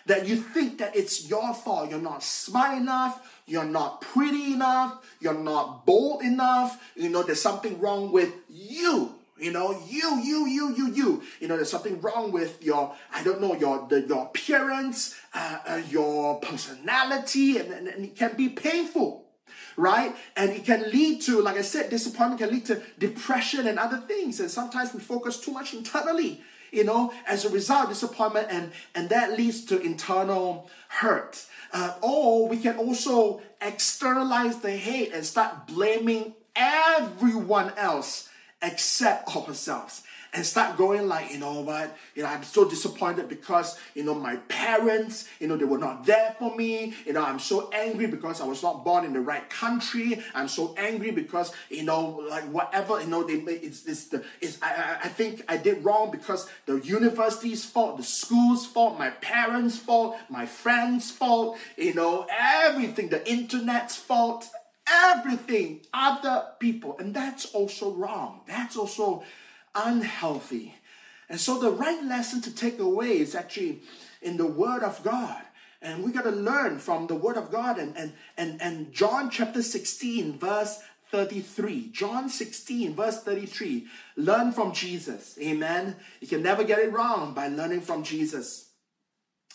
that 0.07 0.27
you 0.27 0.37
think 0.37 0.79
that 0.79 0.97
it's 0.97 1.29
your 1.29 1.55
fault. 1.55 1.91
You're 1.91 2.01
not 2.01 2.23
smart 2.23 2.79
enough, 2.79 3.41
you're 3.47 3.65
not 3.65 4.01
pretty 4.01 4.53
enough, 4.55 5.05
you're 5.21 5.35
not 5.35 5.87
bold 5.87 6.23
enough, 6.23 6.83
you 6.97 7.09
know, 7.09 7.23
there's 7.23 7.43
something 7.43 7.79
wrong 7.81 8.13
with 8.13 8.33
you. 8.49 9.15
You 9.39 9.51
know, 9.51 9.73
you, 9.89 10.21
you, 10.21 10.47
you, 10.47 10.75
you, 10.77 10.93
you. 10.93 11.23
You 11.41 11.49
know, 11.49 11.57
there's 11.57 11.71
something 11.71 12.01
wrong 12.01 12.31
with 12.31 12.63
your, 12.63 12.95
I 13.13 13.25
don't 13.25 13.41
know, 13.41 13.57
your 13.57 13.89
the, 13.89 14.03
your 14.03 14.27
appearance, 14.27 15.19
uh, 15.35 15.59
uh, 15.67 15.83
your 15.89 16.39
personality, 16.39 17.59
and, 17.59 17.73
and, 17.73 17.89
and 17.89 18.05
it 18.05 18.17
can 18.17 18.37
be 18.37 18.49
painful 18.49 19.23
right? 19.77 20.15
And 20.37 20.51
it 20.51 20.67
can 20.67 20.91
lead 20.91 21.23
to, 21.23 21.41
like 21.41 21.57
I 21.57 21.63
said, 21.63 21.89
disappointment 21.89 22.41
can 22.41 22.51
lead 22.51 22.67
to 22.67 22.83
depression 22.99 23.67
and 23.67 23.79
other 23.79 23.97
things. 23.97 24.39
And 24.39 24.51
sometimes 24.51 24.93
we 24.93 25.01
focus 25.01 25.41
too 25.41 25.51
much 25.51 25.73
internally 25.73 26.43
you 26.73 26.85
know, 26.85 27.13
as 27.27 27.45
a 27.45 27.51
result, 27.51 27.91
disappointment, 27.91 28.49
and, 28.51 28.73
and 28.95 29.11
that 29.11 29.37
leads 29.37 29.65
to 29.67 29.81
internal 29.81 30.71
hurt. 30.89 31.45
Uh, 31.73 31.95
or 32.03 32.49
we 32.49 32.57
can 32.57 32.77
also 32.77 33.41
externalize 33.61 34.59
the 34.59 34.73
hate 34.73 35.13
and 35.13 35.25
start 35.25 35.67
blaming 35.67 36.35
everyone 36.57 37.73
else 37.77 38.29
except 38.61 39.35
ourselves 39.37 40.03
and 40.35 40.47
start 40.47 40.79
going 40.79 41.09
like, 41.09 41.31
you 41.31 41.39
know 41.39 41.61
what, 41.61 41.97
you 42.15 42.23
know, 42.23 42.29
I'm 42.29 42.43
so 42.43 42.67
disappointed 42.67 43.29
because, 43.29 43.79
you 43.95 44.03
know, 44.03 44.15
my 44.15 44.37
parents, 44.49 45.29
you 45.39 45.47
know, 45.47 45.57
they 45.57 45.67
were 45.67 45.79
not 45.79 46.07
there 46.07 46.35
for 46.39 46.57
me. 46.57 46.95
You 47.05 47.13
know, 47.13 47.23
I'm 47.23 47.39
so 47.39 47.69
angry 47.71 48.07
because 48.07 48.41
I 48.41 48.47
was 48.47 48.63
not 48.63 48.83
born 48.83 49.05
in 49.05 49.13
the 49.13 49.21
right 49.21 49.49
country. 49.51 50.23
I'm 50.35 50.49
so 50.49 50.75
angry 50.79 51.11
because, 51.11 51.53
you 51.69 51.83
know, 51.83 52.25
like 52.31 52.45
whatever, 52.45 52.99
you 53.01 53.09
know, 53.09 53.25
they 53.25 53.41
made, 53.41 53.63
it's, 53.63 53.85
it's 53.85 54.07
the, 54.07 54.25
it's, 54.41 54.59
I, 54.63 55.01
I 55.05 55.09
think 55.09 55.45
I 55.49 55.59
did 55.59 55.85
wrong 55.85 56.11
because 56.11 56.49
the 56.65 56.77
university's 56.79 57.67
fault, 57.67 57.99
the 57.99 58.03
school's 58.03 58.65
fault, 58.65 58.99
my 58.99 59.11
parents' 59.11 59.77
fault, 59.77 60.17
my 60.31 60.47
friends' 60.47 61.11
fault, 61.11 61.59
you 61.77 61.93
know, 61.93 62.27
everything, 62.31 63.11
the 63.11 63.31
internet's 63.31 63.97
fault, 63.97 64.49
everything, 64.89 65.81
other 65.93 66.47
people. 66.59 66.97
And 66.99 67.15
that's 67.15 67.47
also 67.47 67.93
wrong. 67.93 68.41
That's 68.47 68.77
also 68.77 69.25
unhealthy. 69.75 70.75
And 71.29 71.41
so 71.41 71.59
the 71.59 71.71
right 71.71 72.03
lesson 72.05 72.41
to 72.43 72.55
take 72.55 72.79
away 72.79 73.19
is 73.19 73.35
actually 73.35 73.81
in 74.21 74.37
the 74.37 74.47
Word 74.47 74.83
of 74.83 75.03
God. 75.03 75.43
And 75.81 76.05
we 76.05 76.13
got 76.13 76.25
to 76.25 76.31
learn 76.31 76.79
from 76.79 77.07
the 77.07 77.15
Word 77.15 77.37
of 77.37 77.51
God 77.51 77.79
and, 77.79 77.97
and, 77.97 78.13
and, 78.37 78.61
and 78.63 78.93
John 78.93 79.31
chapter 79.31 79.63
16, 79.63 80.39
verse 80.39 80.81
33. 81.11 81.91
John 81.93 82.29
16, 82.29 82.95
verse 82.95 83.23
33. 83.23 83.87
Learn 84.17 84.53
from 84.53 84.73
Jesus. 84.73 85.37
Amen. 85.41 85.97
You 86.21 86.29
can 86.29 86.43
never 86.43 86.65
get 86.65 86.79
it 86.79 86.93
wrong 86.93 87.35
by 87.35 87.49
learning 87.49 87.81
from 87.83 88.03
Jesus. 88.03 88.71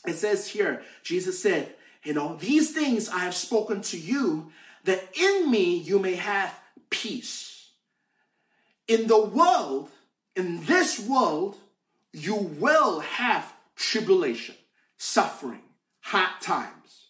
It 0.05 0.15
says 0.15 0.47
here, 0.47 0.83
Jesus 1.03 1.41
said, 1.41 1.73
You 2.03 2.13
know, 2.13 2.37
these 2.37 2.71
things 2.73 3.09
I 3.09 3.19
have 3.19 3.35
spoken 3.35 3.81
to 3.81 3.97
you, 3.97 4.51
that 4.83 5.17
in 5.17 5.49
me 5.49 5.77
you 5.77 5.99
may 5.99 6.15
have 6.15 6.57
peace. 6.89 7.69
In 8.87 9.07
the 9.07 9.21
world, 9.21 9.89
in 10.37 10.63
this 10.65 10.99
world, 10.99 11.57
you 12.13 12.35
will 12.35 12.99
have 12.99 13.51
tribulation, 13.75 14.55
suffering, 14.97 15.63
hard 15.99 16.39
times. 16.41 17.07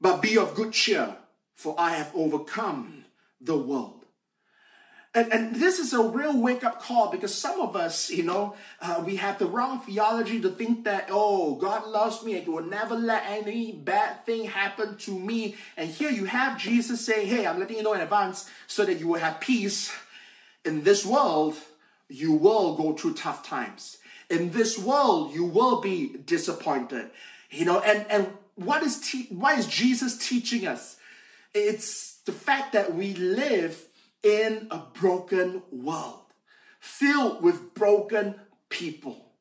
But 0.00 0.20
be 0.20 0.36
of 0.36 0.54
good 0.54 0.72
cheer, 0.72 1.16
for 1.54 1.74
I 1.78 1.94
have 1.96 2.12
overcome 2.14 3.06
the 3.40 3.56
world. 3.56 4.04
And, 5.14 5.32
and 5.32 5.56
this 5.56 5.78
is 5.78 5.92
a 5.92 6.02
real 6.02 6.40
wake 6.40 6.64
up 6.64 6.80
call 6.80 7.10
because 7.10 7.34
some 7.34 7.60
of 7.60 7.76
us, 7.76 8.10
you 8.10 8.22
know, 8.22 8.54
uh, 8.80 9.02
we 9.04 9.16
have 9.16 9.38
the 9.38 9.46
wrong 9.46 9.80
theology 9.80 10.40
to 10.40 10.50
think 10.50 10.84
that, 10.84 11.08
oh, 11.10 11.54
God 11.54 11.86
loves 11.86 12.22
me 12.22 12.34
and 12.34 12.44
He 12.44 12.50
will 12.50 12.64
never 12.64 12.94
let 12.94 13.24
any 13.26 13.72
bad 13.72 14.24
thing 14.24 14.44
happen 14.44 14.96
to 14.98 15.18
me. 15.18 15.56
And 15.76 15.90
here 15.90 16.10
you 16.10 16.24
have 16.26 16.58
Jesus 16.58 17.04
saying, 17.04 17.28
hey, 17.28 17.46
I'm 17.46 17.58
letting 17.58 17.76
you 17.76 17.82
know 17.82 17.92
in 17.92 18.00
advance 18.00 18.48
so 18.66 18.84
that 18.84 19.00
you 19.00 19.08
will 19.08 19.20
have 19.20 19.40
peace 19.40 19.94
in 20.64 20.82
this 20.82 21.04
world 21.04 21.56
you 22.12 22.32
will 22.32 22.76
go 22.76 22.92
through 22.92 23.14
tough 23.14 23.46
times. 23.46 23.98
In 24.28 24.50
this 24.50 24.78
world, 24.78 25.34
you 25.34 25.44
will 25.44 25.80
be 25.80 26.16
disappointed. 26.26 27.10
You 27.50 27.64
know, 27.64 27.80
and, 27.80 28.06
and 28.10 28.26
what 28.54 28.82
is 28.82 29.00
te- 29.00 29.28
why 29.30 29.54
is 29.54 29.66
Jesus 29.66 30.16
teaching 30.16 30.66
us? 30.66 30.96
It's 31.54 32.18
the 32.24 32.32
fact 32.32 32.72
that 32.72 32.94
we 32.94 33.14
live 33.14 33.84
in 34.22 34.68
a 34.70 34.78
broken 34.78 35.62
world, 35.70 36.24
filled 36.80 37.42
with 37.42 37.74
broken 37.74 38.36
people. 38.68 39.32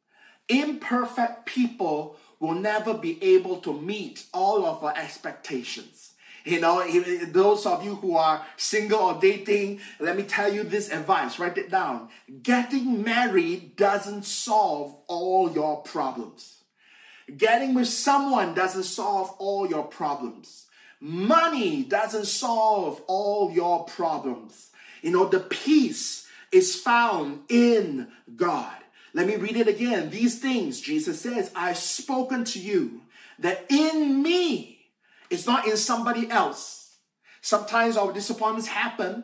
Imperfect 0.50 1.46
people 1.46 2.18
will 2.40 2.56
never 2.56 2.94
be 2.94 3.22
able 3.24 3.58
to 3.58 3.80
meet 3.80 4.26
all 4.34 4.66
of 4.66 4.84
our 4.84 4.98
expectations. 4.98 6.11
You 6.44 6.60
know, 6.60 6.84
those 7.28 7.66
of 7.66 7.84
you 7.84 7.96
who 7.96 8.16
are 8.16 8.46
single 8.58 9.00
or 9.00 9.20
dating, 9.22 9.80
let 10.00 10.18
me 10.18 10.24
tell 10.24 10.52
you 10.52 10.64
this 10.64 10.90
advice 10.90 11.40
write 11.40 11.58
it 11.58 11.70
down. 11.70 12.10
Getting 12.42 13.04
married 13.04 13.76
doesn't 13.76 14.26
solve 14.26 14.96
all 15.08 15.52
your 15.52 15.82
problems. 15.84 16.64
Getting 17.38 17.74
with 17.74 17.88
someone 17.88 18.54
doesn't 18.54 18.84
solve 18.84 19.36
all 19.38 19.70
your 19.70 19.84
problems. 19.84 20.68
Money 21.00 21.84
doesn't 21.84 22.26
solve 22.26 23.02
all 23.08 23.52
your 23.52 23.86
problems. 23.86 24.72
You 25.02 25.12
know, 25.12 25.28
the 25.28 25.40
peace 25.40 26.28
is 26.52 26.76
found 26.76 27.42
in 27.50 28.08
God. 28.36 28.76
Let 29.14 29.28
me 29.28 29.36
read 29.36 29.58
it 29.58 29.68
again. 29.68 30.10
These 30.10 30.40
things, 30.40 30.80
Jesus 30.80 31.22
says, 31.22 31.52
I've 31.56 31.78
spoken 31.78 32.44
to 32.46 32.60
you 32.60 33.02
that 33.40 33.66
in 33.70 34.22
me, 34.22 34.81
it's 35.32 35.48
not 35.48 35.66
in 35.66 35.78
somebody 35.78 36.30
else. 36.30 36.98
Sometimes 37.42 37.98
our 37.98 38.14
disappointments 38.14 38.68
happen 38.68 39.24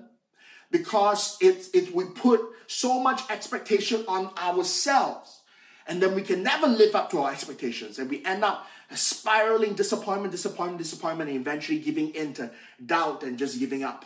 because 0.71 1.37
it's 1.39 1.69
it, 1.69 1.93
we 1.93 2.05
put 2.05 2.41
so 2.65 2.99
much 2.99 3.21
expectation 3.29 4.03
on 4.07 4.31
ourselves. 4.37 5.41
And 5.89 6.01
then 6.01 6.15
we 6.15 6.21
can 6.21 6.43
never 6.43 6.67
live 6.67 6.95
up 6.95 7.09
to 7.11 7.19
our 7.19 7.31
expectations. 7.31 7.99
And 7.99 8.09
we 8.09 8.25
end 8.25 8.43
up 8.43 8.67
spiraling 8.91 9.73
disappointment 9.73 10.31
disappointment 10.31 10.79
disappointment 10.79 11.29
and 11.29 11.39
eventually 11.39 11.79
giving 11.79 12.09
in 12.15 12.33
to 12.33 12.51
doubt 12.83 13.23
and 13.23 13.37
just 13.37 13.59
giving 13.59 13.83
up. 13.83 14.05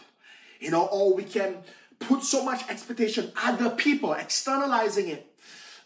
You 0.59 0.71
know 0.71 0.87
or 0.87 1.13
we 1.13 1.23
can 1.23 1.57
put 1.99 2.23
so 2.23 2.43
much 2.43 2.67
expectation 2.67 3.31
other 3.43 3.69
people 3.69 4.13
externalizing 4.13 5.07
it 5.07 5.31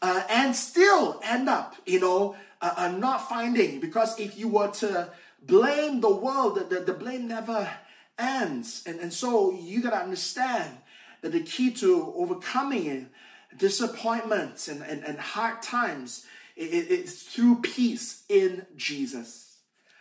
uh, 0.01 0.23
and 0.29 0.55
still 0.55 1.19
end 1.23 1.49
up 1.49 1.75
you 1.85 1.99
know 1.99 2.35
uh, 2.61 2.73
uh, 2.77 2.87
not 2.89 3.27
finding. 3.29 3.79
Because 3.79 4.19
if 4.19 4.37
you 4.37 4.47
were 4.47 4.71
to 4.71 5.09
blame 5.45 6.01
the 6.01 6.13
world 6.13 6.55
the, 6.55 6.63
the, 6.63 6.79
the 6.81 6.93
blame 6.93 7.27
never 7.27 7.69
ends. 8.17 8.83
And, 8.85 8.99
and 8.99 9.13
so 9.13 9.51
you 9.51 9.81
got 9.81 9.91
to 9.91 9.97
understand 9.97 10.77
that 11.21 11.31
the 11.31 11.41
key 11.41 11.71
to 11.71 12.13
overcoming 12.15 13.09
disappointments 13.57 14.67
and, 14.67 14.81
and, 14.81 15.03
and 15.03 15.17
hard 15.17 15.61
times 15.61 16.25
is 16.55 16.87
it, 16.89 17.09
through 17.09 17.61
peace 17.61 18.23
in 18.29 18.65
Jesus. 18.75 19.57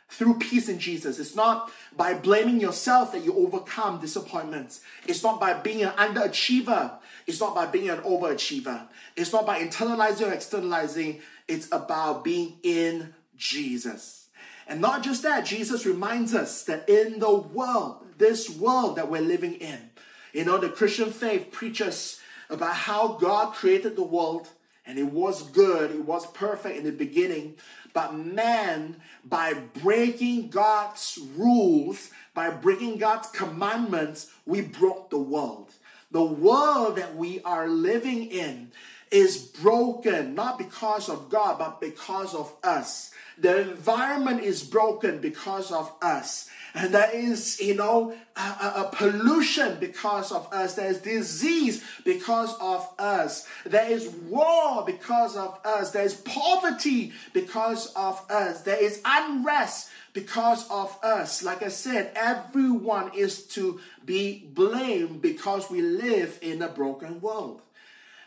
Through 0.08 0.38
peace 0.38 0.68
in 0.68 0.78
Jesus. 0.78 1.18
It's 1.18 1.34
not 1.34 1.72
by 1.96 2.14
blaming 2.14 2.60
yourself 2.60 3.12
that 3.12 3.24
you 3.24 3.34
overcome 3.34 4.00
disappointments. 4.00 4.80
It's 5.08 5.22
not 5.22 5.40
by 5.40 5.54
being 5.54 5.82
an 5.82 5.90
underachiever. 5.90 6.92
It's 7.26 7.40
not 7.40 7.54
by 7.54 7.66
being 7.66 7.88
an 7.88 7.98
overachiever. 8.02 8.86
It's 9.16 9.32
not 9.32 9.46
by 9.46 9.60
internalizing 9.60 10.28
or 10.28 10.32
externalizing. 10.32 11.20
It's 11.48 11.66
about 11.72 12.22
being 12.22 12.58
in 12.62 13.14
Jesus. 13.36 14.23
And 14.66 14.80
not 14.80 15.02
just 15.02 15.22
that, 15.22 15.44
Jesus 15.44 15.86
reminds 15.86 16.34
us 16.34 16.64
that 16.64 16.88
in 16.88 17.18
the 17.18 17.34
world, 17.34 18.06
this 18.18 18.48
world 18.50 18.96
that 18.96 19.10
we're 19.10 19.20
living 19.20 19.54
in. 19.54 19.90
You 20.32 20.44
know, 20.44 20.58
the 20.58 20.68
Christian 20.68 21.10
faith 21.10 21.50
preaches 21.52 22.20
about 22.50 22.74
how 22.74 23.18
God 23.20 23.54
created 23.54 23.96
the 23.96 24.04
world 24.04 24.48
and 24.86 24.98
it 24.98 25.06
was 25.06 25.42
good, 25.42 25.90
it 25.90 26.04
was 26.04 26.26
perfect 26.32 26.76
in 26.76 26.84
the 26.84 26.92
beginning. 26.92 27.54
But 27.94 28.14
man, 28.14 28.96
by 29.24 29.54
breaking 29.54 30.50
God's 30.50 31.18
rules, 31.36 32.10
by 32.34 32.50
breaking 32.50 32.98
God's 32.98 33.28
commandments, 33.28 34.30
we 34.44 34.60
broke 34.60 35.10
the 35.10 35.18
world. 35.18 35.70
The 36.10 36.24
world 36.24 36.96
that 36.96 37.16
we 37.16 37.40
are 37.42 37.68
living 37.68 38.30
in 38.30 38.72
is 39.10 39.38
broken, 39.38 40.34
not 40.34 40.58
because 40.58 41.08
of 41.08 41.30
God, 41.30 41.58
but 41.58 41.80
because 41.80 42.34
of 42.34 42.52
us. 42.62 43.12
The 43.38 43.70
environment 43.70 44.42
is 44.42 44.62
broken 44.62 45.20
because 45.20 45.72
of 45.72 45.92
us. 46.00 46.48
And 46.76 46.92
there 46.92 47.10
is, 47.14 47.60
you 47.60 47.74
know, 47.74 48.14
a, 48.36 48.40
a, 48.40 48.90
pollution 48.92 49.78
because 49.78 50.32
of 50.32 50.52
us. 50.52 50.74
There 50.74 50.88
is 50.88 50.98
disease 50.98 51.84
because 52.04 52.52
of 52.60 52.92
us. 52.98 53.46
There 53.64 53.88
is 53.88 54.08
war 54.08 54.82
because 54.84 55.36
of 55.36 55.60
us. 55.64 55.92
There 55.92 56.04
is 56.04 56.14
poverty 56.14 57.12
because 57.32 57.92
of 57.94 58.20
us. 58.28 58.62
There 58.62 58.82
is 58.82 59.00
unrest 59.04 59.90
because 60.14 60.68
of 60.68 60.98
us. 61.04 61.44
Like 61.44 61.62
I 61.62 61.68
said, 61.68 62.10
everyone 62.16 63.12
is 63.14 63.44
to 63.48 63.78
be 64.04 64.44
blamed 64.52 65.22
because 65.22 65.70
we 65.70 65.80
live 65.80 66.40
in 66.42 66.60
a 66.60 66.68
broken 66.68 67.20
world. 67.20 67.62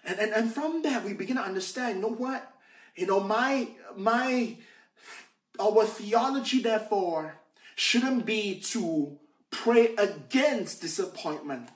And, 0.06 0.20
and, 0.20 0.32
and 0.32 0.54
from 0.54 0.84
that, 0.84 1.04
we 1.04 1.12
begin 1.14 1.36
to 1.36 1.42
understand, 1.42 1.98
you 1.98 2.02
know 2.02 2.16
what? 2.16 2.50
You 2.96 3.08
know, 3.08 3.20
my, 3.20 3.68
my, 3.98 4.56
our 5.60 5.86
theology, 5.86 6.62
therefore, 6.62 7.36
shouldn't 7.76 8.26
be 8.26 8.60
to 8.60 9.18
pray 9.52 9.96
against 9.96 10.82
disappointment 10.82 11.70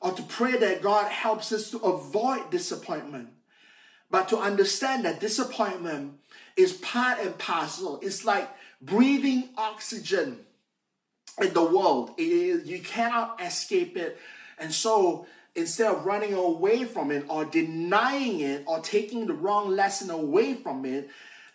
or 0.00 0.12
to 0.12 0.22
pray 0.22 0.56
that 0.56 0.82
God 0.82 1.10
helps 1.10 1.52
us 1.52 1.70
to 1.70 1.78
avoid 1.78 2.50
disappointment, 2.50 3.28
but 4.10 4.28
to 4.28 4.38
understand 4.38 5.04
that 5.04 5.20
disappointment 5.20 6.14
is 6.56 6.72
part 6.72 7.18
and 7.20 7.36
parcel. 7.36 8.00
It's 8.02 8.24
like 8.24 8.48
breathing 8.80 9.50
oxygen 9.56 10.38
in 11.40 11.52
the 11.52 11.62
world. 11.62 12.18
you 12.18 12.80
cannot 12.84 13.40
escape 13.42 13.96
it. 13.96 14.18
And 14.58 14.72
so 14.72 15.26
instead 15.54 15.92
of 15.94 16.04
running 16.04 16.34
away 16.34 16.84
from 16.84 17.10
it 17.10 17.24
or 17.28 17.44
denying 17.44 18.40
it 18.40 18.64
or 18.66 18.80
taking 18.80 19.26
the 19.26 19.34
wrong 19.34 19.70
lesson 19.70 20.10
away 20.10 20.54
from 20.54 20.84
it, 20.84 21.10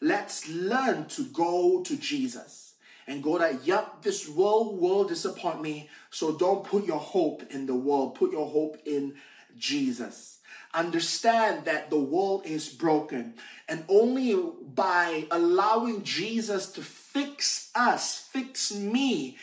let's 0.06 0.48
learn 0.48 1.08
to 1.08 1.24
go 1.26 1.82
to 1.82 1.98
Jesus 1.98 2.74
and 3.08 3.24
go 3.24 3.38
that, 3.38 3.66
yep, 3.66 4.04
this 4.04 4.30
world 4.30 4.80
will 4.80 5.04
disappoint 5.04 5.62
me. 5.62 5.90
So 6.10 6.38
don't 6.38 6.64
put 6.64 6.86
your 6.86 7.00
hope 7.00 7.44
in 7.50 7.66
the 7.66 7.76
world. 7.76 8.16
Put 8.16 8.32
your 8.32 8.48
hope 8.48 8.78
in 8.86 9.16
Jesus. 9.58 10.40
Understand 10.74 11.66
that 11.66 11.90
the 11.90 12.00
world 12.00 12.46
is 12.46 12.70
broken. 12.70 13.34
And 13.68 13.84
only 13.90 14.36
by 14.62 15.26
allowing 15.32 16.04
Jesus 16.04 16.72
to 16.74 16.82
fix 16.82 17.72
us, 17.74 18.28
fix 18.32 18.74
me, 18.74 19.38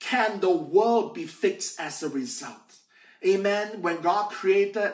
can 0.00 0.40
the 0.40 0.50
world 0.50 1.14
be 1.14 1.26
fixed 1.26 1.78
as 1.78 2.02
a 2.02 2.08
result. 2.08 2.76
Amen. 3.26 3.82
When 3.82 4.00
God 4.00 4.30
created 4.30 4.92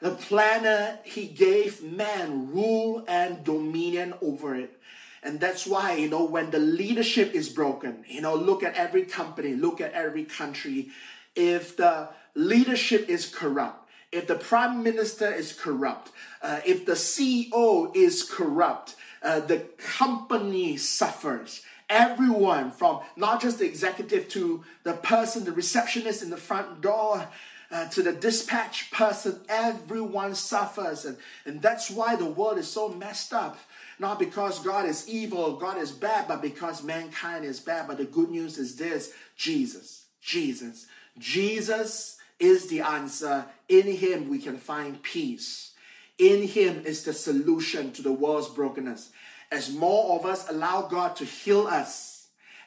the 0.00 0.10
planet, 0.10 1.00
He 1.04 1.26
gave 1.26 1.82
man 1.82 2.50
rule 2.52 3.04
and 3.06 3.44
dominion 3.44 4.14
over 4.22 4.54
it. 4.54 4.76
And 5.22 5.38
that's 5.38 5.66
why, 5.66 5.96
you 5.96 6.08
know, 6.08 6.24
when 6.24 6.50
the 6.50 6.58
leadership 6.58 7.34
is 7.34 7.50
broken, 7.50 8.04
you 8.08 8.22
know, 8.22 8.34
look 8.34 8.62
at 8.62 8.74
every 8.74 9.04
company, 9.04 9.54
look 9.54 9.80
at 9.80 9.92
every 9.92 10.24
country. 10.24 10.88
If 11.36 11.76
the 11.76 12.08
leadership 12.34 13.08
is 13.08 13.26
corrupt, 13.26 13.88
if 14.12 14.26
the 14.26 14.34
prime 14.34 14.82
minister 14.82 15.32
is 15.32 15.52
corrupt, 15.52 16.10
uh, 16.42 16.60
if 16.64 16.86
the 16.86 16.92
CEO 16.92 17.94
is 17.94 18.22
corrupt, 18.22 18.96
uh, 19.22 19.40
the 19.40 19.58
company 19.78 20.76
suffers. 20.76 21.62
Everyone, 21.88 22.70
from 22.70 23.00
not 23.16 23.42
just 23.42 23.58
the 23.58 23.66
executive 23.66 24.28
to 24.30 24.64
the 24.84 24.94
person, 24.94 25.44
the 25.44 25.52
receptionist 25.52 26.22
in 26.22 26.30
the 26.30 26.36
front 26.36 26.80
door, 26.80 27.28
uh, 27.70 27.88
to 27.88 28.02
the 28.02 28.12
dispatch 28.12 28.90
person, 28.90 29.40
everyone 29.48 30.34
suffers. 30.34 31.04
And, 31.04 31.16
and 31.44 31.62
that's 31.62 31.90
why 31.90 32.16
the 32.16 32.26
world 32.26 32.58
is 32.58 32.68
so 32.68 32.88
messed 32.88 33.32
up. 33.32 33.58
Not 33.98 34.18
because 34.18 34.58
God 34.60 34.86
is 34.86 35.08
evil, 35.08 35.56
God 35.56 35.78
is 35.78 35.92
bad, 35.92 36.26
but 36.26 36.42
because 36.42 36.82
mankind 36.82 37.44
is 37.44 37.60
bad. 37.60 37.86
But 37.86 37.98
the 37.98 38.04
good 38.04 38.30
news 38.30 38.58
is 38.58 38.76
this 38.76 39.12
Jesus, 39.36 40.06
Jesus, 40.20 40.86
Jesus 41.18 42.18
is 42.38 42.68
the 42.68 42.80
answer. 42.80 43.44
In 43.68 43.86
Him, 43.86 44.28
we 44.28 44.38
can 44.38 44.56
find 44.56 45.02
peace. 45.02 45.72
In 46.18 46.48
Him 46.48 46.82
is 46.84 47.04
the 47.04 47.12
solution 47.12 47.92
to 47.92 48.02
the 48.02 48.12
world's 48.12 48.48
brokenness. 48.48 49.10
As 49.52 49.72
more 49.72 50.18
of 50.18 50.26
us 50.26 50.48
allow 50.48 50.82
God 50.82 51.16
to 51.16 51.24
heal 51.24 51.66
us, 51.66 52.09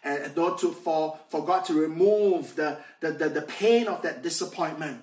and 0.03 0.35
not 0.35 0.59
to 0.59 0.71
for, 0.71 1.17
for 1.29 1.45
God 1.45 1.65
to 1.65 1.73
remove 1.73 2.55
the, 2.55 2.79
the, 2.99 3.11
the, 3.11 3.29
the 3.29 3.41
pain 3.41 3.87
of 3.87 4.01
that 4.01 4.21
disappointment, 4.21 5.01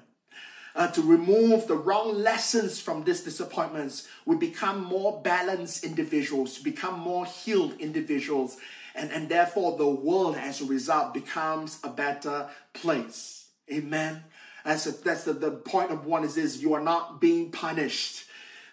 uh, 0.75 0.89
to 0.89 1.03
remove 1.03 1.67
the 1.67 1.77
wrong 1.77 2.15
lessons 2.15 2.81
from 2.81 3.05
these 3.05 3.23
disappointments, 3.23 4.07
we 4.25 4.37
become 4.37 4.85
more 4.85 5.21
balanced 5.23 5.85
individuals, 5.85 6.59
become 6.59 6.99
more 6.99 7.27
healed 7.27 7.75
individuals, 7.81 8.57
and, 8.95 9.11
and 9.11 9.29
therefore 9.29 9.77
the 9.77 9.89
world 9.89 10.37
as 10.37 10.61
a 10.61 10.65
result 10.65 11.15
becomes 11.15 11.79
a 11.83 11.89
better 11.89 12.49
place. 12.73 13.49
Amen. 13.73 14.25
That's, 14.65 14.87
a, 14.87 14.93
that's 14.93 15.25
the, 15.25 15.33
the 15.33 15.51
point 15.51 15.91
of 15.91 16.07
one 16.07 16.25
is 16.25 16.35
this 16.35 16.61
you 16.61 16.75
are 16.75 16.83
not 16.83 17.21
being 17.21 17.51
punished, 17.51 18.25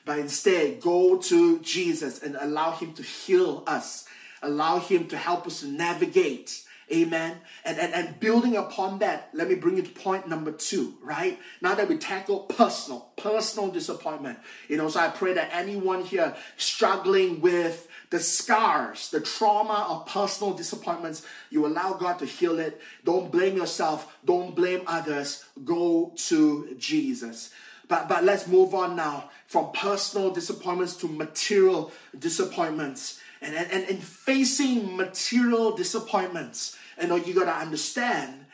but 0.06 0.20
instead 0.20 0.82
go 0.82 1.18
to 1.18 1.60
Jesus 1.60 2.22
and 2.22 2.36
allow 2.40 2.72
Him 2.72 2.94
to 2.94 3.04
heal 3.04 3.64
us, 3.68 4.06
allow 4.42 4.80
Him 4.80 5.08
to 5.08 5.18
help 5.18 5.48
us 5.48 5.64
navigate 5.64 6.64
Amen. 6.90 7.40
And, 7.66 7.78
and, 7.78 7.94
and 7.94 8.20
building 8.20 8.56
upon 8.56 9.00
that, 9.00 9.30
let 9.34 9.50
me 9.50 9.56
bring 9.56 9.76
you 9.76 9.84
to 9.84 9.90
point 9.90 10.30
number 10.30 10.54
two, 10.54 10.94
right? 11.02 11.38
Now 11.62 11.76
that 11.76 11.90
we 11.90 11.98
tackle 11.98 12.40
personal, 12.42 13.10
personal 13.18 13.70
disappointment, 13.70 14.40
you 14.70 14.78
know, 14.78 14.88
so 14.88 15.02
I 15.02 15.10
pray 15.10 15.34
that 15.34 15.50
anyone 15.52 16.06
here 16.06 16.34
struggling 16.56 17.42
with 17.42 17.90
the 18.10 18.22
scars, 18.22 19.10
the 19.10 19.20
trauma 19.20 19.86
of 19.90 20.06
personal 20.06 20.54
disappointments, 20.54 21.26
you 21.50 21.66
allow 21.66 21.94
God 21.94 22.20
to 22.20 22.26
heal 22.26 22.58
it. 22.58 22.80
Don't 23.04 23.34
blame 23.34 23.58
yourself. 23.58 24.18
Don't 24.24 24.56
blame 24.56 24.84
others. 24.88 25.44
Go 25.66 26.14
to 26.16 26.74
Jesus. 26.78 27.52
But, 27.90 28.08
but 28.08 28.24
let's 28.24 28.48
move 28.48 28.74
on 28.74 28.96
now 28.96 29.30
from 29.46 29.74
personal 29.74 30.32
disappointments 30.32 30.96
to 30.98 31.08
material 31.10 31.92
disappointments. 32.18 33.20
And, 33.42 33.56
and, 33.56 33.84
and 33.90 34.04
facing 34.04 34.98
material 34.98 35.76
disappointments, 35.76 36.76
uh, 36.98 37.04
you 37.04 37.08
know, 37.10 37.16
you 37.16 37.34
got 37.34 37.46
to 37.46 37.54
understand 37.54 38.46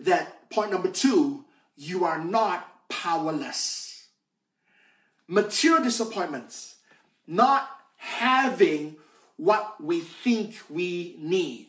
that 0.00 0.48
point 0.50 0.70
number 0.72 0.90
two, 0.90 1.44
you 1.76 2.04
are 2.04 2.22
not 2.22 2.88
powerless. 2.88 4.08
material 5.28 5.82
disappointments, 5.82 6.76
not 7.26 7.70
having 7.96 8.96
what 9.36 9.82
we 9.82 10.00
think 10.00 10.56
we 10.68 11.16
need. 11.18 11.68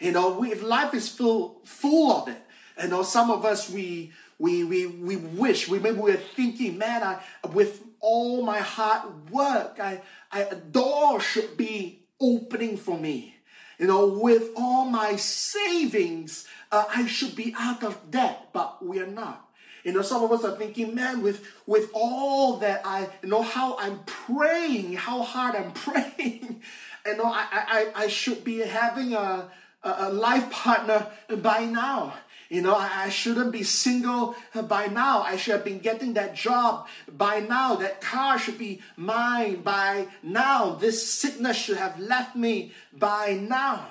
You 0.00 0.12
know, 0.12 0.38
we, 0.38 0.52
if 0.52 0.62
life 0.62 0.94
is 0.94 1.08
full 1.08 1.60
full 1.64 2.12
of 2.12 2.28
it, 2.28 2.40
you 2.82 2.88
know, 2.88 3.02
some 3.02 3.30
of 3.30 3.44
us 3.44 3.68
we 3.68 4.12
we 4.38 4.64
we 4.64 4.86
we 4.86 5.16
wish 5.16 5.68
we 5.68 5.78
maybe 5.78 5.98
we're 5.98 6.16
thinking, 6.16 6.78
man, 6.78 7.02
I 7.02 7.20
with 7.48 7.82
all 8.00 8.42
my 8.42 8.60
hard 8.60 9.30
work, 9.30 9.78
I, 9.80 10.00
I 10.32 10.44
door 10.70 11.20
should 11.20 11.56
be 11.56 11.99
opening 12.20 12.76
for 12.76 12.98
me. 12.98 13.36
You 13.78 13.86
know, 13.86 14.06
with 14.06 14.50
all 14.56 14.84
my 14.84 15.16
savings, 15.16 16.46
uh, 16.70 16.84
I 16.94 17.06
should 17.06 17.34
be 17.34 17.54
out 17.58 17.82
of 17.82 18.10
debt, 18.10 18.50
but 18.52 18.84
we 18.84 19.00
are 19.00 19.06
not. 19.06 19.50
You 19.84 19.92
know, 19.92 20.02
some 20.02 20.22
of 20.22 20.30
us 20.32 20.44
are 20.44 20.56
thinking, 20.56 20.94
man, 20.94 21.22
with 21.22 21.46
with 21.66 21.90
all 21.94 22.58
that 22.58 22.82
I 22.84 23.08
you 23.22 23.30
know 23.30 23.42
how 23.42 23.78
I'm 23.78 24.00
praying, 24.04 24.94
how 24.94 25.22
hard 25.22 25.56
I'm 25.56 25.72
praying, 25.86 26.62
you 27.06 27.16
know, 27.16 27.24
I 27.24 27.46
I, 27.52 27.92
I 27.94 28.08
should 28.08 28.44
be 28.44 28.58
having 28.58 29.14
a, 29.14 29.50
a, 29.82 29.94
a 29.98 30.12
life 30.12 30.50
partner 30.50 31.06
by 31.38 31.64
now. 31.64 32.14
You 32.50 32.62
know, 32.62 32.74
I, 32.74 33.04
I 33.04 33.08
shouldn't 33.10 33.52
be 33.52 33.62
single 33.62 34.34
uh, 34.56 34.62
by 34.62 34.88
now. 34.88 35.22
I 35.22 35.36
should 35.36 35.52
have 35.52 35.64
been 35.64 35.78
getting 35.78 36.14
that 36.14 36.34
job 36.34 36.88
by 37.10 37.38
now. 37.38 37.76
That 37.76 38.00
car 38.00 38.40
should 38.40 38.58
be 38.58 38.82
mine 38.96 39.62
by 39.62 40.08
now. 40.24 40.74
This 40.74 41.06
sickness 41.06 41.56
should 41.56 41.76
have 41.76 41.98
left 42.00 42.34
me 42.34 42.72
by 42.92 43.38
now. 43.40 43.86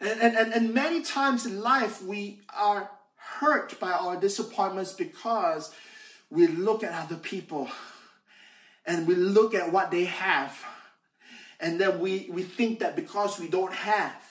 And, 0.00 0.36
and, 0.36 0.52
and 0.54 0.74
many 0.74 1.02
times 1.02 1.44
in 1.44 1.60
life, 1.60 2.02
we 2.02 2.40
are 2.56 2.90
hurt 3.14 3.78
by 3.78 3.92
our 3.92 4.16
disappointments 4.16 4.94
because 4.94 5.70
we 6.30 6.46
look 6.46 6.82
at 6.82 6.92
other 6.94 7.16
people 7.16 7.68
and 8.86 9.06
we 9.06 9.14
look 9.14 9.54
at 9.54 9.70
what 9.70 9.90
they 9.90 10.04
have. 10.04 10.64
And 11.60 11.78
then 11.78 12.00
we, 12.00 12.30
we 12.32 12.42
think 12.42 12.80
that 12.80 12.96
because 12.96 13.38
we 13.38 13.48
don't 13.48 13.74
have 13.74 14.21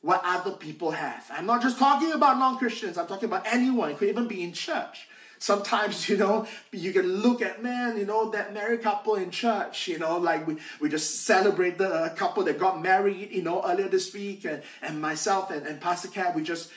what 0.00 0.20
other 0.24 0.52
people 0.52 0.92
have. 0.92 1.26
I'm 1.30 1.46
not 1.46 1.62
just 1.62 1.78
talking 1.78 2.12
about 2.12 2.38
non 2.38 2.58
Christians, 2.58 2.96
I'm 2.96 3.06
talking 3.06 3.28
about 3.28 3.46
anyone. 3.46 3.90
It 3.90 3.98
could 3.98 4.08
even 4.08 4.28
be 4.28 4.42
in 4.42 4.52
church. 4.52 5.08
Sometimes, 5.40 6.08
you 6.08 6.16
know, 6.16 6.46
you 6.72 6.92
can 6.92 7.06
look 7.06 7.42
at, 7.42 7.62
man, 7.62 7.96
you 7.96 8.06
know, 8.06 8.30
that 8.30 8.52
married 8.52 8.82
couple 8.82 9.14
in 9.16 9.30
church, 9.30 9.88
you 9.88 9.98
know, 9.98 10.18
like 10.18 10.46
we, 10.46 10.56
we 10.80 10.88
just 10.88 11.24
celebrated 11.24 11.80
a 11.80 11.88
uh, 11.88 12.08
couple 12.14 12.44
that 12.44 12.58
got 12.58 12.82
married, 12.82 13.30
you 13.30 13.42
know, 13.42 13.62
earlier 13.64 13.88
this 13.88 14.12
week. 14.12 14.44
And, 14.44 14.62
and 14.82 15.00
myself 15.00 15.50
and, 15.50 15.66
and 15.66 15.80
Pastor 15.80 16.08
Cat, 16.08 16.34
we 16.34 16.42
just, 16.42 16.70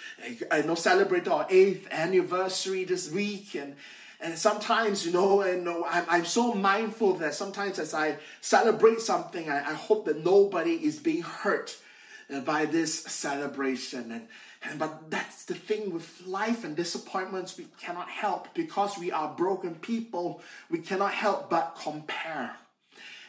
uh, 0.51 0.55
you 0.57 0.63
know, 0.63 0.75
celebrated 0.75 1.27
our 1.27 1.45
eighth 1.49 1.87
anniversary 1.91 2.83
this 2.85 3.11
week. 3.11 3.55
And, 3.55 3.75
and 4.19 4.37
sometimes, 4.37 5.05
you 5.05 5.11
know, 5.11 5.41
and 5.41 5.67
I'm, 5.67 6.05
I'm 6.07 6.25
so 6.25 6.53
mindful 6.53 7.13
that 7.15 7.33
sometimes 7.33 7.79
as 7.79 7.93
I 7.93 8.17
celebrate 8.41 9.01
something, 9.01 9.49
I, 9.49 9.71
I 9.71 9.73
hope 9.73 10.05
that 10.05 10.23
nobody 10.23 10.73
is 10.73 10.99
being 10.99 11.23
hurt 11.23 11.77
Uh, 12.31 12.39
by 12.39 12.65
this 12.65 13.03
celebration. 13.03 14.11
And, 14.11 14.27
and 14.63 14.79
but 14.79 15.09
that's 15.09 15.43
the 15.43 15.53
thing 15.53 15.91
with 15.91 16.21
life 16.25 16.63
and 16.63 16.75
disappointments, 16.77 17.57
we 17.57 17.67
cannot 17.77 18.09
help 18.09 18.53
because 18.53 18.97
we 18.97 19.11
are 19.11 19.33
broken 19.35 19.75
people, 19.75 20.41
we 20.69 20.79
cannot 20.79 21.13
help 21.13 21.49
but 21.49 21.77
compare. 21.81 22.55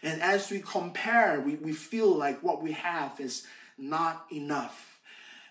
And 0.04 0.22
as 0.22 0.50
we 0.50 0.60
compare, 0.60 1.40
we, 1.40 1.56
we 1.56 1.72
feel 1.72 2.14
like 2.14 2.42
what 2.42 2.62
we 2.62 2.72
have 2.72 3.18
is 3.18 3.44
not 3.76 4.26
enough. 4.30 5.00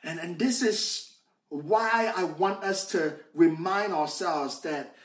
And, 0.04 0.20
and 0.20 0.40
this 0.40 0.62
is 0.62 1.12
why 1.50 2.14
I 2.16 2.24
want 2.24 2.64
us 2.64 2.86
to 2.92 3.16
remind 3.34 3.92
ourselves 3.92 4.62
that, 4.62 4.96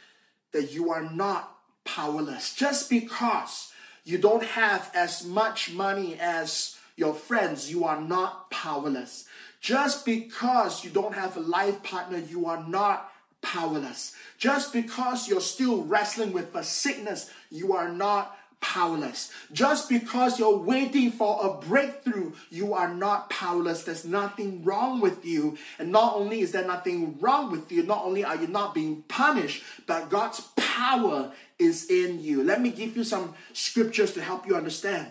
that 0.52 0.72
you 0.72 0.90
are 0.90 1.02
not 1.02 1.52
powerless. 1.84 2.54
Just 2.54 2.90
because 2.90 3.72
you 4.04 4.18
don't 4.18 4.44
have 4.44 4.88
as 4.94 5.24
much 5.24 5.72
money 5.72 6.16
as 6.20 6.76
your 6.96 7.14
friends, 7.14 7.70
you 7.70 7.84
are 7.84 8.00
not 8.00 8.50
powerless. 8.50 9.26
Just 9.60 10.04
because 10.04 10.84
you 10.84 10.90
don't 10.90 11.14
have 11.14 11.36
a 11.36 11.40
life 11.40 11.82
partner, 11.82 12.18
you 12.18 12.46
are 12.46 12.64
not 12.66 13.12
powerless. 13.42 14.14
Just 14.38 14.72
because 14.72 15.28
you're 15.28 15.40
still 15.40 15.82
wrestling 15.82 16.32
with 16.32 16.54
a 16.54 16.64
sickness, 16.64 17.30
you 17.50 17.74
are 17.74 17.90
not 17.90 18.36
powerless. 18.60 19.30
Just 19.52 19.88
because 19.88 20.38
you're 20.38 20.58
waiting 20.58 21.10
for 21.10 21.38
a 21.42 21.54
breakthrough, 21.66 22.32
you 22.50 22.74
are 22.74 22.92
not 22.92 23.30
powerless. 23.30 23.84
There's 23.84 24.04
nothing 24.04 24.64
wrong 24.64 25.00
with 25.00 25.24
you. 25.24 25.58
And 25.78 25.92
not 25.92 26.14
only 26.16 26.40
is 26.40 26.52
there 26.52 26.66
nothing 26.66 27.18
wrong 27.20 27.50
with 27.50 27.70
you, 27.70 27.82
not 27.82 28.04
only 28.04 28.24
are 28.24 28.36
you 28.36 28.48
not 28.48 28.74
being 28.74 29.02
punished, 29.08 29.62
but 29.86 30.10
God's 30.10 30.40
power 30.56 31.32
is 31.58 31.90
in 31.90 32.22
you. 32.22 32.42
Let 32.42 32.60
me 32.60 32.70
give 32.70 32.96
you 32.96 33.04
some 33.04 33.34
scriptures 33.52 34.12
to 34.14 34.22
help 34.22 34.46
you 34.46 34.56
understand. 34.56 35.08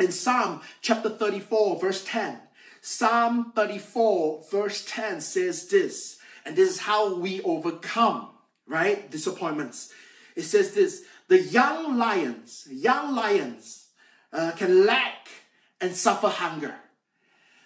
In 0.00 0.12
Psalm 0.12 0.62
chapter 0.80 1.10
34, 1.10 1.78
verse 1.78 2.02
10, 2.04 2.38
Psalm 2.80 3.52
34, 3.54 4.44
verse 4.50 4.82
10 4.86 5.20
says 5.20 5.68
this, 5.68 6.18
and 6.46 6.56
this 6.56 6.70
is 6.70 6.78
how 6.78 7.16
we 7.16 7.42
overcome, 7.42 8.30
right? 8.66 9.10
Disappointments. 9.10 9.92
It 10.34 10.44
says 10.44 10.72
this 10.72 11.04
the 11.28 11.38
young 11.38 11.98
lions, 11.98 12.66
young 12.70 13.14
lions 13.14 13.88
uh, 14.32 14.52
can 14.56 14.86
lack 14.86 15.28
and 15.82 15.94
suffer 15.94 16.28
hunger, 16.28 16.76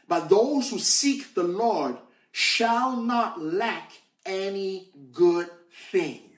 but 0.09 0.29
those 0.29 0.71
who 0.71 0.81
seek 0.81 1.35
the 1.35 1.45
Lord 1.45 1.99
shall 2.33 2.97
not 2.97 3.41
lack 3.41 3.93
any 4.27 4.91
good 5.13 5.49
thing. 5.93 6.34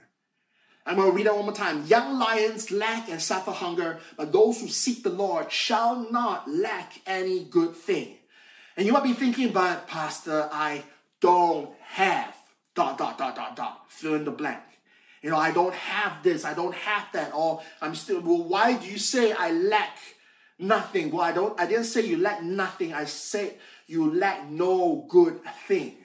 I'm 0.86 0.94
going 0.94 1.10
to 1.10 1.16
read 1.16 1.26
that 1.26 1.34
one 1.34 1.46
more 1.46 1.54
time. 1.54 1.84
Young 1.86 2.16
lions 2.16 2.70
lack 2.70 3.08
and 3.10 3.20
suffer 3.20 3.50
hunger, 3.50 3.98
but 4.16 4.32
those 4.32 4.60
who 4.60 4.68
seek 4.68 5.02
the 5.02 5.10
Lord 5.10 5.50
shall 5.50 6.08
not 6.10 6.48
lack 6.48 6.92
any 7.06 7.42
good 7.44 7.74
thing. 7.74 8.18
And 8.76 8.86
you 8.86 8.92
might 8.92 9.02
be 9.02 9.12
thinking, 9.12 9.52
but 9.52 9.88
Pastor, 9.88 10.48
I 10.52 10.84
don't 11.20 11.74
have 11.80 12.36
dot 12.74 12.98
dot 12.98 13.18
dot 13.18 13.34
dot 13.34 13.56
dot. 13.56 13.86
Fill 13.88 14.14
in 14.14 14.24
the 14.24 14.30
blank. 14.30 14.60
You 15.22 15.30
know, 15.30 15.38
I 15.38 15.50
don't 15.50 15.74
have 15.74 16.22
this, 16.22 16.44
I 16.44 16.54
don't 16.54 16.74
have 16.74 17.08
that, 17.14 17.34
or 17.34 17.62
I'm 17.82 17.96
still. 17.96 18.20
Well, 18.20 18.44
why 18.44 18.74
do 18.74 18.86
you 18.86 18.98
say 18.98 19.32
I 19.32 19.50
lack 19.50 19.96
nothing? 20.56 21.10
Well, 21.10 21.22
I 21.22 21.32
don't. 21.32 21.58
I 21.60 21.66
didn't 21.66 21.86
say 21.86 22.06
you 22.06 22.18
lack 22.18 22.44
nothing. 22.44 22.94
I 22.94 23.06
said 23.06 23.56
you 23.88 24.14
lack 24.14 24.48
no 24.48 25.04
good 25.08 25.40
thing. 25.66 25.96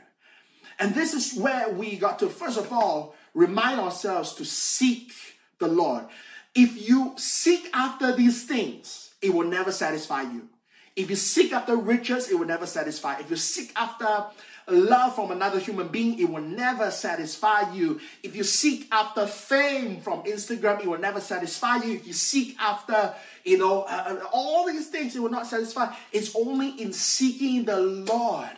And 0.80 0.96
this 0.96 1.14
is 1.14 1.40
where 1.40 1.70
we 1.70 1.98
got 1.98 2.18
to. 2.20 2.30
First 2.30 2.58
of 2.58 2.74
all, 2.74 3.14
remind 3.34 3.80
ourselves 3.80 4.34
to 4.36 4.46
seek 4.46 5.14
the 5.60 5.68
Lord. 5.68 6.06
If 6.54 6.88
you 6.88 7.14
seek 7.18 7.70
after 7.74 8.16
these 8.16 8.46
things, 8.46 9.14
it 9.22 9.34
will 9.34 9.48
never 9.48 9.72
satisfy 9.72 10.24
you. 10.24 10.50
If 10.96 11.10
you 11.10 11.16
seek 11.16 11.54
after 11.54 11.76
riches, 11.78 12.30
it 12.30 12.38
will 12.38 12.48
never 12.48 12.66
satisfy. 12.66 13.20
If 13.20 13.30
you 13.30 13.38
seek 13.38 13.72
after 13.78 14.26
love 14.68 15.16
from 15.16 15.32
another 15.32 15.60
human 15.60 15.88
being, 15.88 16.20
it 16.20 16.30
will 16.30 16.42
never 16.42 16.92
satisfy 16.92 17.74
you. 17.74 18.02
If 18.24 18.36
you 18.36 18.44
seek 18.44 18.88
after 18.92 19.26
fame 19.26 20.02
from 20.02 20.24
Instagram, 20.24 20.82
it 20.82 20.88
will 20.88 21.00
never 21.00 21.22
satisfy 21.22 21.78
you. 21.78 21.94
If 21.96 22.08
you 22.08 22.14
seek 22.14 22.58
after, 22.60 23.14
you 23.46 23.58
know, 23.58 23.84
uh, 23.84 24.18
uh 24.22 24.26
all 24.34 24.68
these 24.68 24.88
things, 24.88 25.16
it 25.16 25.22
will 25.22 25.30
not 25.30 25.48
satisfy. 25.48 25.94
It's 26.12 26.36
only 26.36 26.70
in 26.70 26.92
seeking 26.92 27.64
the 27.64 27.80
Lord 27.80 28.50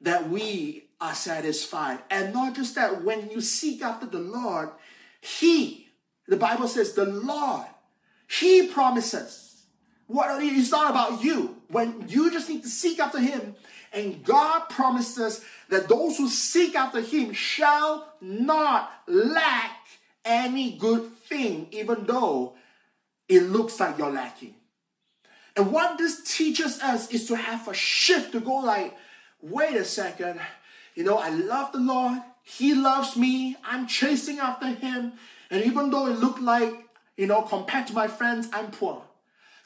that 0.00 0.28
we 0.28 0.85
are 1.00 1.14
satisfied. 1.14 2.00
And 2.10 2.32
not 2.32 2.54
just 2.54 2.74
that, 2.74 3.04
when 3.04 3.30
you 3.30 3.40
seek 3.40 3.82
after 3.82 4.06
the 4.06 4.18
Lord, 4.18 4.70
He, 5.20 5.88
the 6.26 6.36
Bible 6.36 6.68
says, 6.68 6.92
the 6.92 7.06
Lord, 7.06 7.66
He 8.28 8.68
promises. 8.68 9.64
What 10.06 10.42
it's 10.42 10.70
not 10.70 10.90
about 10.90 11.24
you. 11.24 11.56
When 11.68 12.08
you 12.08 12.30
just 12.30 12.48
need 12.48 12.62
to 12.62 12.68
seek 12.68 13.00
after 13.00 13.18
Him, 13.18 13.56
and 13.92 14.24
God 14.24 14.68
promises 14.68 15.44
that 15.68 15.88
those 15.88 16.16
who 16.18 16.28
seek 16.28 16.76
after 16.76 17.00
Him 17.00 17.32
shall 17.32 18.12
not 18.20 18.90
lack 19.06 19.78
any 20.24 20.76
good 20.76 21.16
thing, 21.16 21.68
even 21.70 22.04
though 22.04 22.54
it 23.28 23.40
looks 23.40 23.80
like 23.80 23.98
you're 23.98 24.12
lacking. 24.12 24.54
And 25.56 25.72
what 25.72 25.98
this 25.98 26.36
teaches 26.36 26.80
us 26.80 27.10
is 27.10 27.26
to 27.28 27.36
have 27.36 27.66
a 27.66 27.74
shift 27.74 28.32
to 28.32 28.40
go 28.40 28.56
like, 28.56 28.94
wait 29.40 29.76
a 29.76 29.84
second, 29.84 30.40
you 30.96 31.04
know, 31.04 31.18
I 31.18 31.28
love 31.28 31.72
the 31.72 31.78
Lord. 31.78 32.20
He 32.42 32.74
loves 32.74 33.16
me. 33.16 33.56
I'm 33.62 33.86
chasing 33.86 34.38
after 34.38 34.66
Him. 34.66 35.12
And 35.50 35.64
even 35.64 35.90
though 35.90 36.06
it 36.06 36.18
looked 36.18 36.40
like, 36.40 36.72
you 37.16 37.26
know, 37.26 37.42
compared 37.42 37.86
to 37.88 37.92
my 37.92 38.08
friends, 38.08 38.48
I'm 38.52 38.70
poor. 38.70 39.02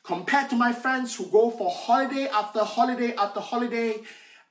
Compared 0.03 0.51
to 0.51 0.57
my 0.57 0.73
friends 0.73 1.15
who 1.15 1.27
go 1.27 1.51
for 1.51 1.71
holiday 1.71 2.27
after 2.29 2.65
holiday 2.65 3.15
after 3.15 3.41
holiday, 3.41 4.01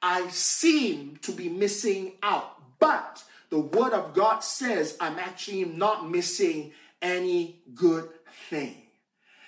I 0.02 0.28
seem 0.30 1.18
to 1.24 1.32
be 1.32 1.50
missing 1.50 2.14
out. 2.24 2.56
But 2.80 3.24
the 3.50 3.60
Word 3.60 3.94
of 3.94 4.14
God 4.14 4.40
says 4.40 4.96
I'm 5.02 5.20
actually 5.20 5.66
not 5.66 6.10
missing 6.10 6.72
any 7.02 7.60
good 7.76 8.10
thing. 8.50 8.76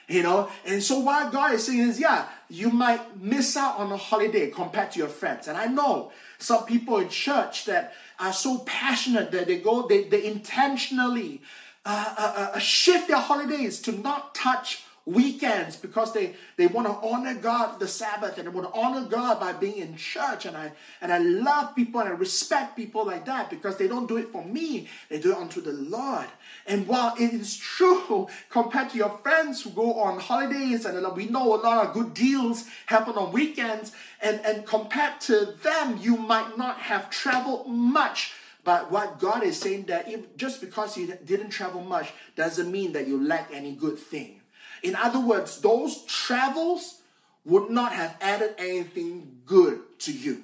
You 0.09 0.23
know, 0.23 0.49
and 0.65 0.83
so 0.83 0.99
what 0.99 1.31
God 1.31 1.53
is 1.53 1.65
saying 1.65 1.79
is, 1.79 1.99
yeah, 1.99 2.27
you 2.49 2.69
might 2.69 3.21
miss 3.21 3.55
out 3.55 3.77
on 3.77 3.89
a 3.93 3.97
holiday 3.97 4.49
compared 4.49 4.91
to 4.91 4.99
your 4.99 5.07
friends. 5.07 5.47
And 5.47 5.57
I 5.57 5.67
know 5.67 6.11
some 6.41 6.65
people 6.65 6.97
in 6.97 7.10
church 7.10 7.65
that 7.65 7.93
are 8.19 8.34
so 8.34 8.60
passionate 8.60 9.32
that 9.32 9.47
they 9.47 9.60
go, 9.60 9.88
they, 9.88 10.04
they 10.04 10.25
intentionally 10.25 11.41
uh, 11.86 12.15
uh, 12.17 12.51
uh, 12.54 12.60
shift 12.60 13.08
their 13.08 13.17
holidays 13.17 13.82
to 13.82 13.91
not 13.91 14.36
touch 14.36 14.84
weekends 15.05 15.75
because 15.75 16.13
they, 16.13 16.35
they 16.57 16.67
want 16.67 16.87
to 16.87 16.93
honor 17.07 17.33
God 17.33 17.79
the 17.79 17.87
Sabbath 17.87 18.37
and 18.37 18.47
they 18.47 18.51
want 18.51 18.71
to 18.71 18.79
honor 18.79 19.05
God 19.07 19.39
by 19.39 19.53
being 19.53 19.77
in 19.77 19.95
church. 19.95 20.45
And 20.45 20.55
I 20.55 20.71
and 21.01 21.11
I 21.11 21.17
love 21.17 21.75
people 21.75 22.01
and 22.01 22.09
I 22.09 22.13
respect 22.13 22.75
people 22.75 23.05
like 23.05 23.25
that 23.25 23.49
because 23.49 23.77
they 23.77 23.87
don't 23.87 24.07
do 24.07 24.17
it 24.17 24.29
for 24.29 24.43
me, 24.45 24.87
they 25.09 25.19
do 25.19 25.31
it 25.31 25.37
unto 25.37 25.61
the 25.61 25.73
Lord. 25.73 26.27
And 26.67 26.87
while 26.87 27.15
it 27.19 27.33
is 27.33 27.57
true 27.57 28.27
compared 28.49 28.91
to 28.91 28.97
your 28.97 29.17
friends 29.23 29.63
who 29.63 29.71
go 29.71 29.95
on 29.95 30.19
holidays 30.19 30.85
and 30.85 31.01
we 31.15 31.25
know 31.25 31.55
a 31.55 31.57
lot 31.61 31.85
of 31.85 31.93
good 31.93 32.13
deals 32.13 32.67
happen 32.85 33.15
on 33.15 33.31
weekends, 33.31 33.91
and, 34.21 34.39
and 34.45 34.65
compared 34.65 35.19
to 35.21 35.55
them, 35.63 35.97
you 35.99 36.15
might 36.15 36.57
not 36.57 36.77
have 36.77 37.09
traveled 37.09 37.67
much. 37.67 38.33
But 38.63 38.91
what 38.91 39.19
God 39.19 39.43
is 39.43 39.59
saying 39.59 39.85
that 39.85 40.07
if, 40.07 40.37
just 40.37 40.61
because 40.61 40.95
you 40.95 41.17
didn't 41.25 41.49
travel 41.49 41.81
much 41.81 42.11
doesn't 42.35 42.71
mean 42.71 42.93
that 42.93 43.07
you 43.07 43.21
lack 43.23 43.49
any 43.51 43.73
good 43.73 43.97
thing. 43.97 44.40
In 44.83 44.95
other 44.95 45.19
words, 45.19 45.61
those 45.61 46.03
travels 46.05 47.01
would 47.45 47.69
not 47.69 47.91
have 47.93 48.17
added 48.21 48.55
anything 48.57 49.41
good 49.45 49.79
to 49.99 50.11
you. 50.11 50.43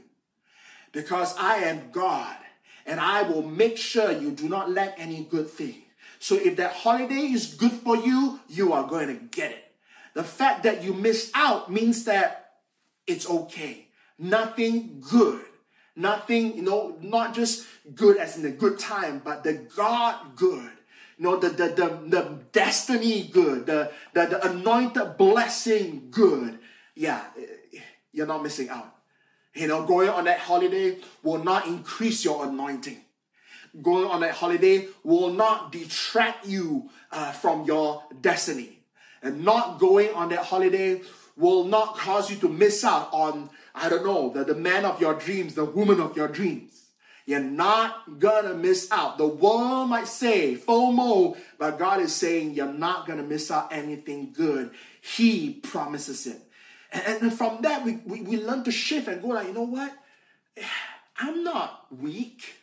Because 0.91 1.36
I 1.38 1.58
am 1.58 1.91
God 1.91 2.36
and 2.86 3.00
I 3.00 3.23
will 3.23 3.43
make 3.43 3.78
sure 3.78 4.12
you 4.12 4.32
do 4.32 4.47
not 4.50 4.71
lack 4.71 4.95
any 4.97 5.23
good 5.23 5.50
thing. 5.50 5.84
So 6.19 6.36
if 6.36 6.56
that 6.58 6.73
holiday 6.73 7.32
is 7.32 7.54
good 7.54 7.71
for 7.71 7.95
you, 7.95 8.39
you 8.47 8.73
are 8.73 8.88
going 8.88 9.08
to 9.08 9.26
get 9.26 9.52
it. 9.52 9.71
The 10.13 10.23
fact 10.23 10.63
that 10.63 10.84
you 10.84 10.93
miss 10.93 11.32
out 11.36 11.71
means 11.71 12.06
that 12.06 12.54
it's 13.06 13.30
okay. 13.30 13.88
Nothing 14.17 15.04
good. 15.08 15.41
Nothing, 15.95 16.56
you 16.56 16.63
know, 16.63 16.97
not 17.02 17.36
just 17.36 17.67
good 17.93 18.17
as 18.17 18.38
in 18.38 18.45
a 18.45 18.52
good 18.52 18.80
time, 18.80 19.21
but 19.23 19.43
the 19.43 19.54
God 19.54 20.36
good 20.36 20.71
you 21.18 21.26
know, 21.26 21.38
the, 21.38 21.50
the, 21.50 21.68
the, 21.70 22.00
the 22.08 22.40
destiny 22.52 23.24
good, 23.24 23.66
the, 23.66 23.92
the, 24.14 24.26
the 24.28 24.50
anointed 24.50 25.18
blessing 25.18 26.10
good. 26.12 26.60
Yeah, 26.96 27.24
you're 28.12 28.28
not 28.28 28.44
missing 28.44 28.70
out. 28.70 28.94
You 29.56 29.68
know, 29.68 29.86
going 29.86 30.10
on 30.10 30.26
that 30.26 30.40
holiday 30.40 31.00
will 31.24 31.44
not 31.44 31.66
increase 31.66 32.24
your 32.24 32.46
anointing. 32.46 33.00
Going 33.82 34.06
on 34.06 34.22
that 34.22 34.34
holiday 34.36 34.88
will 35.04 35.32
not 35.32 35.72
detract 35.72 36.48
you 36.48 36.90
uh, 37.12 37.32
from 37.32 37.66
your 37.66 38.04
destiny. 38.22 38.80
And 39.24 39.44
not 39.44 39.80
going 39.80 40.14
on 40.14 40.30
that 40.30 40.46
holiday 40.46 41.02
will 41.36 41.64
not 41.64 41.98
cause 41.98 42.30
you 42.30 42.38
to 42.38 42.50
miss 42.50 42.84
out 42.84 43.10
on, 43.12 43.50
I 43.74 43.90
don't 43.90 44.06
know, 44.06 44.30
the, 44.30 44.44
the 44.44 44.56
man 44.56 44.86
of 44.86 45.02
your 45.02 45.16
dreams, 45.16 45.56
the 45.56 45.66
woman 45.66 46.00
of 46.00 46.16
your 46.16 46.28
dreams. 46.28 46.87
You're 47.28 47.42
not 47.42 48.20
gonna 48.20 48.54
miss 48.54 48.90
out. 48.90 49.18
The 49.18 49.28
world 49.28 49.90
might 49.90 50.08
say 50.08 50.56
FOMO, 50.56 51.38
but 51.60 51.78
God 51.78 52.00
is 52.00 52.16
saying 52.16 52.54
you're 52.54 52.72
not 52.72 53.06
gonna 53.06 53.22
miss 53.22 53.52
out 53.52 53.74
anything 53.74 54.32
good. 54.32 54.72
He 55.02 55.56
promises 55.56 56.26
it. 56.26 56.42
And, 56.90 57.24
and 57.24 57.34
from 57.34 57.62
that, 57.63 57.84
we, 57.84 57.98
we, 58.06 58.22
we 58.22 58.38
learn 58.42 58.63
to 58.63 58.72
shift 58.72 59.10
and 59.10 59.22
go 59.22 59.28
like, 59.28 59.48
you 59.48 59.54
know 59.54 59.63
what? 59.63 59.94
I'm 61.20 61.44
not 61.44 61.88
weak. 61.92 62.56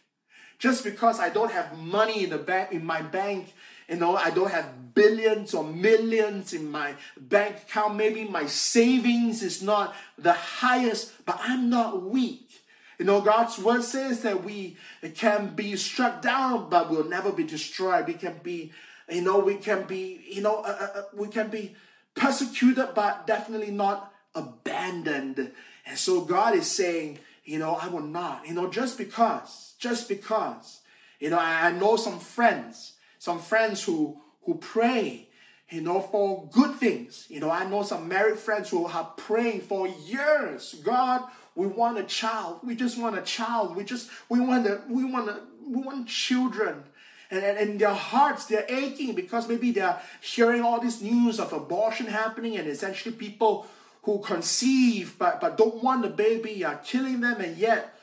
Just 0.59 0.83
because 0.83 1.21
I 1.21 1.29
don't 1.29 1.53
have 1.53 1.77
money 1.77 2.25
in 2.25 2.31
the 2.31 2.39
bank 2.39 2.73
in 2.73 2.87
my 2.87 3.03
bank, 3.03 3.53
you 3.87 3.97
know, 3.97 4.17
I 4.17 4.31
don't 4.31 4.51
have 4.51 4.95
billions 4.95 5.53
or 5.53 5.63
millions 5.63 6.55
in 6.55 6.71
my 6.71 6.95
bank 7.21 7.57
account. 7.69 7.97
Maybe 7.97 8.25
my 8.25 8.47
savings 8.47 9.43
is 9.43 9.63
not 9.63 9.95
the 10.17 10.33
highest, 10.33 11.13
but 11.27 11.39
I'm 11.43 11.69
not 11.69 12.03
weak. 12.03 12.64
You 12.99 13.05
know, 13.05 13.21
God's 13.21 13.59
word 13.59 13.83
says 13.83 14.23
that 14.23 14.45
we 14.45 14.77
can 15.15 15.55
be 15.55 15.77
struck 15.77 16.23
down, 16.23 16.69
but 16.71 16.91
we'll 16.91 17.09
never 17.09 17.33
be 17.33 17.45
destroyed. 17.45 18.07
We 18.07 18.15
can 18.15 18.41
be, 18.43 18.73
you 19.09 19.23
know, 19.23 19.39
we 19.39 19.57
can 19.57 19.85
be, 19.85 20.21
you 20.31 20.43
know, 20.43 20.61
uh, 20.61 20.77
uh, 20.81 20.99
uh, 20.99 21.03
we 21.15 21.29
can 21.29 21.49
be 21.49 21.75
persecuted, 22.15 22.89
but 22.95 23.27
definitely 23.27 23.71
not 23.71 24.13
abandoned. 24.35 25.53
And 25.87 25.99
so 25.99 26.23
God 26.23 26.55
is 26.55 26.71
saying, 26.71 27.19
you 27.45 27.59
know, 27.59 27.75
I 27.75 27.89
will 27.89 28.01
not, 28.01 28.47
you 28.47 28.55
know, 28.55 28.71
just 28.71 28.97
because, 28.97 29.75
just 29.79 30.09
because, 30.09 30.81
you 31.21 31.31
know, 31.31 31.39
I, 31.39 31.69
I 31.69 31.73
know 31.73 31.97
some 31.97 32.19
friends, 32.19 32.93
some 33.19 33.39
friends 33.39 33.85
who 33.85 34.21
who 34.45 34.57
pray, 34.57 35.29
you 35.71 35.81
know, 35.81 36.01
for 36.01 36.49
good 36.53 36.77
things. 36.77 37.27
You 37.29 37.41
know, 37.41 37.51
I 37.51 37.69
know 37.69 37.83
some 37.83 38.09
married 38.09 38.39
friends 38.39 38.71
who 38.71 38.87
have 38.87 39.17
praying 39.17 39.63
for 39.63 39.89
years. 39.89 40.75
God, 40.85 41.25
we 41.55 41.67
want 41.67 41.99
a 41.99 42.05
child. 42.05 42.61
We 42.65 42.75
just 42.75 42.99
want 42.99 43.19
a 43.19 43.23
child. 43.23 43.77
We 43.77 43.85
just 43.85 44.11
we 44.29 44.41
want 44.41 44.67
to 44.67 44.83
we 44.89 45.05
want 45.05 45.27
to 45.27 45.41
we 45.67 45.83
want 45.83 46.09
children. 46.09 46.85
And, 47.31 47.43
and, 47.43 47.59
and 47.59 47.81
their 47.81 47.95
hearts, 47.95 48.45
they're 48.45 48.67
aching 48.69 49.15
because 49.15 49.49
maybe 49.49 49.73
they're 49.73 49.99
hearing 50.21 50.61
all 50.61 50.81
this 50.81 51.01
news 51.01 51.41
of 51.41 51.53
abortion 51.53 52.07
happening 52.07 52.57
and 52.59 52.69
essentially 52.69 53.15
people 53.15 53.67
who 54.03 54.19
conceive 54.19 55.19
but, 55.19 55.41
but 55.41 55.57
don't 55.57 55.83
want 55.83 56.03
the 56.03 56.11
baby 56.11 56.65
are 56.65 56.77
killing 56.77 57.23
them 57.23 57.41
and 57.41 57.57
yet 57.57 57.95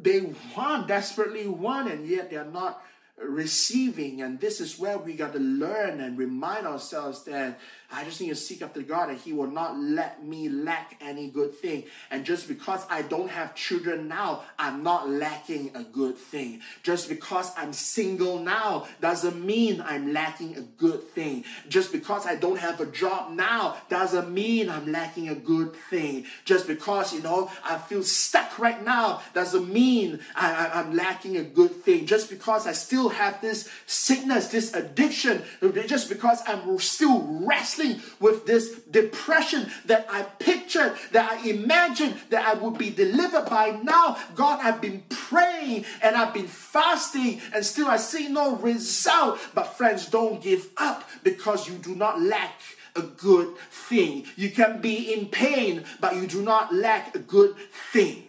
they 0.00 0.34
want, 0.56 0.88
desperately 0.88 1.48
want, 1.48 1.90
and 1.90 2.06
yet 2.06 2.30
they're 2.30 2.44
not 2.44 2.82
receiving. 3.18 4.22
And 4.22 4.40
this 4.40 4.60
is 4.60 4.78
where 4.78 4.98
we 4.98 5.14
got 5.14 5.32
to 5.32 5.38
learn 5.38 6.00
and 6.00 6.18
remind 6.18 6.66
ourselves 6.66 7.24
that 7.24 7.58
I 7.92 8.04
just 8.04 8.20
need 8.20 8.30
to 8.30 8.36
seek 8.36 8.62
after 8.62 8.82
God 8.82 9.10
and 9.10 9.18
He 9.18 9.32
will 9.32 9.50
not 9.50 9.78
let 9.78 10.24
me 10.24 10.48
lack 10.48 10.96
any 11.00 11.28
good 11.28 11.54
thing. 11.54 11.84
And 12.10 12.24
just 12.24 12.48
because 12.48 12.84
I 12.90 13.02
don't 13.02 13.30
have 13.30 13.54
children 13.54 14.08
now, 14.08 14.42
I'm 14.58 14.82
not 14.82 15.08
lacking 15.08 15.70
a 15.74 15.84
good 15.84 16.16
thing. 16.16 16.60
Just 16.82 17.08
because 17.08 17.52
I'm 17.56 17.72
single 17.72 18.40
now 18.40 18.86
doesn't 19.00 19.44
mean 19.44 19.80
I'm 19.80 20.12
lacking 20.12 20.56
a 20.56 20.62
good 20.62 21.02
thing. 21.10 21.44
Just 21.68 21.92
because 21.92 22.26
I 22.26 22.36
don't 22.36 22.58
have 22.58 22.80
a 22.80 22.86
job 22.86 23.32
now 23.32 23.76
doesn't 23.88 24.32
mean 24.32 24.68
I'm 24.68 24.90
lacking 24.90 25.28
a 25.28 25.34
good 25.34 25.74
thing. 25.74 26.26
Just 26.44 26.66
because, 26.66 27.14
you 27.14 27.22
know, 27.22 27.50
I 27.64 27.78
feel 27.78 28.02
stuck 28.02 28.58
right 28.58 28.84
now 28.84 29.22
doesn't 29.32 29.72
mean 29.72 30.20
I, 30.34 30.70
I'm 30.74 30.94
lacking 30.94 31.36
a 31.36 31.44
good 31.44 31.70
thing. 31.70 32.06
Just 32.06 32.30
because 32.30 32.66
I 32.66 32.72
still 32.72 33.10
have 33.10 33.40
this 33.40 33.70
sickness, 33.86 34.48
this 34.48 34.74
addiction, 34.74 35.42
just 35.86 36.08
because 36.08 36.42
I'm 36.46 36.78
still 36.78 37.22
wrestling 37.46 37.75
wrestling 37.76 38.02
with 38.20 38.46
this 38.46 38.80
depression 38.90 39.70
that 39.86 40.06
I 40.10 40.22
pictured, 40.22 40.96
that 41.12 41.32
I 41.32 41.48
imagined 41.48 42.16
that 42.30 42.46
I 42.46 42.54
would 42.54 42.78
be 42.78 42.90
delivered 42.90 43.46
by 43.46 43.70
now. 43.82 44.16
God, 44.34 44.60
I've 44.62 44.80
been 44.80 45.04
praying 45.08 45.84
and 46.02 46.16
I've 46.16 46.34
been 46.34 46.46
fasting 46.46 47.40
and 47.54 47.64
still 47.64 47.86
I 47.86 47.96
see 47.96 48.28
no 48.28 48.56
result. 48.56 49.38
But 49.54 49.76
friends, 49.76 50.06
don't 50.08 50.42
give 50.42 50.68
up 50.76 51.08
because 51.22 51.68
you 51.68 51.74
do 51.76 51.94
not 51.94 52.20
lack 52.20 52.60
a 52.94 53.02
good 53.02 53.56
thing. 53.70 54.24
You 54.36 54.50
can 54.50 54.80
be 54.80 55.12
in 55.12 55.26
pain, 55.26 55.84
but 56.00 56.16
you 56.16 56.26
do 56.26 56.42
not 56.42 56.74
lack 56.74 57.14
a 57.14 57.18
good 57.18 57.54
thing. 57.92 58.24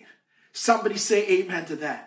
Somebody 0.52 0.98
say 0.98 1.28
amen 1.42 1.66
to 1.66 1.76
that. 1.78 2.04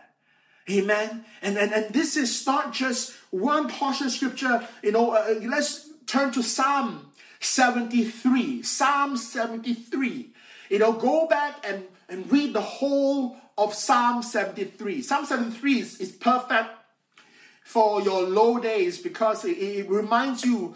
Amen. 0.71 1.25
And, 1.43 1.57
and, 1.57 1.73
and 1.73 1.93
this 1.93 2.17
is 2.17 2.47
not 2.47 2.73
just 2.73 3.13
one 3.31 3.69
portion 3.69 4.07
of 4.07 4.13
scripture. 4.13 4.69
You 4.83 4.93
know, 4.93 5.13
uh, 5.13 5.41
let's 5.43 5.91
turn 6.07 6.33
to 6.33 6.43
Psalm 6.43 7.10
73, 7.41 8.63
Psalm 8.63 9.17
73. 9.17 10.31
You 10.69 10.79
know, 10.79 10.93
go 10.93 11.27
back 11.27 11.65
and, 11.67 11.85
and 12.09 12.31
read 12.31 12.53
the 12.53 12.61
whole 12.61 13.37
of 13.59 13.75
Psalm 13.75 14.23
73. 14.23 15.03
Psalm 15.03 15.27
73 15.27 15.79
is, 15.81 16.01
is 16.01 16.13
perfect 16.13 16.71
for 17.65 18.01
your 18.03 18.23
low 18.23 18.59
days 18.59 18.99
because 18.99 19.45
it, 19.45 19.59
it 19.59 19.89
reminds 19.89 20.45
you 20.45 20.75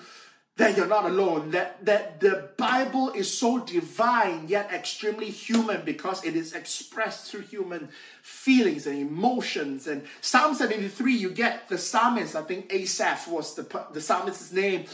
that 0.57 0.77
you're 0.77 0.87
not 0.87 1.05
alone, 1.05 1.51
that, 1.51 1.85
that 1.85 2.21
the 2.21 2.51
Bible 2.57 3.11
is 3.11 3.37
so 3.37 3.59
divine 3.59 4.47
yet 4.47 4.71
extremely 4.73 5.29
human 5.29 5.85
because 5.85 6.25
it 6.25 6.37
is 6.37 6.53
expressed 6.53 7.29
through 7.31 7.41
human 7.41 7.89
feelings 8.23 8.87
and 8.87 8.97
emotions. 8.97 9.89
And 9.89 10.05
Psalm 10.21 10.55
73, 10.55 11.13
you 11.13 11.31
get 11.31 11.69
the 11.69 11.77
psalmist, 11.77 12.37
I 12.37 12.43
think 12.43 12.73
Asaph 12.73 13.27
was 13.27 13.57
the, 13.57 13.85
the 13.93 14.01
psalmist's 14.01 14.53
name, 14.53 14.85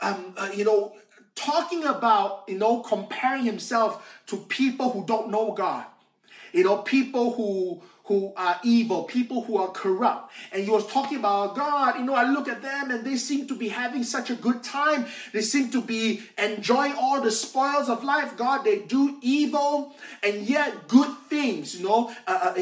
um, 0.00 0.34
uh, 0.36 0.50
you 0.54 0.64
know, 0.64 0.94
talking 1.38 1.84
about, 1.84 2.44
you 2.48 2.58
know, 2.58 2.80
comparing 2.80 3.44
himself 3.44 4.22
to 4.26 4.36
people 4.36 4.90
who 4.90 5.06
don't 5.06 5.30
know 5.30 5.52
God. 5.52 5.84
You 6.52 6.64
know, 6.64 6.78
people 6.78 7.32
who 7.34 7.82
who 8.08 8.32
are 8.36 8.58
evil, 8.64 9.04
people 9.04 9.44
who 9.44 9.58
are 9.58 9.68
corrupt. 9.68 10.32
And 10.50 10.64
he 10.64 10.70
was 10.70 10.86
talking 10.86 11.18
about 11.18 11.54
God, 11.54 11.98
you 11.98 12.04
know, 12.04 12.14
I 12.14 12.28
look 12.30 12.48
at 12.48 12.62
them 12.62 12.90
and 12.90 13.04
they 13.04 13.16
seem 13.16 13.46
to 13.48 13.54
be 13.54 13.68
having 13.68 14.02
such 14.02 14.30
a 14.30 14.34
good 14.34 14.62
time. 14.62 15.06
They 15.32 15.42
seem 15.42 15.70
to 15.70 15.82
be 15.82 16.22
enjoying 16.38 16.94
all 16.94 17.20
the 17.20 17.30
spoils 17.30 17.88
of 17.88 18.02
life. 18.02 18.36
God, 18.36 18.64
they 18.64 18.78
do 18.78 19.18
evil 19.20 19.94
and 20.22 20.42
yet 20.42 20.88
good 20.88 21.14
things 21.28 21.76
you 21.78 21.86
know, 21.86 22.10
uh, 22.26 22.54
uh, 22.56 22.60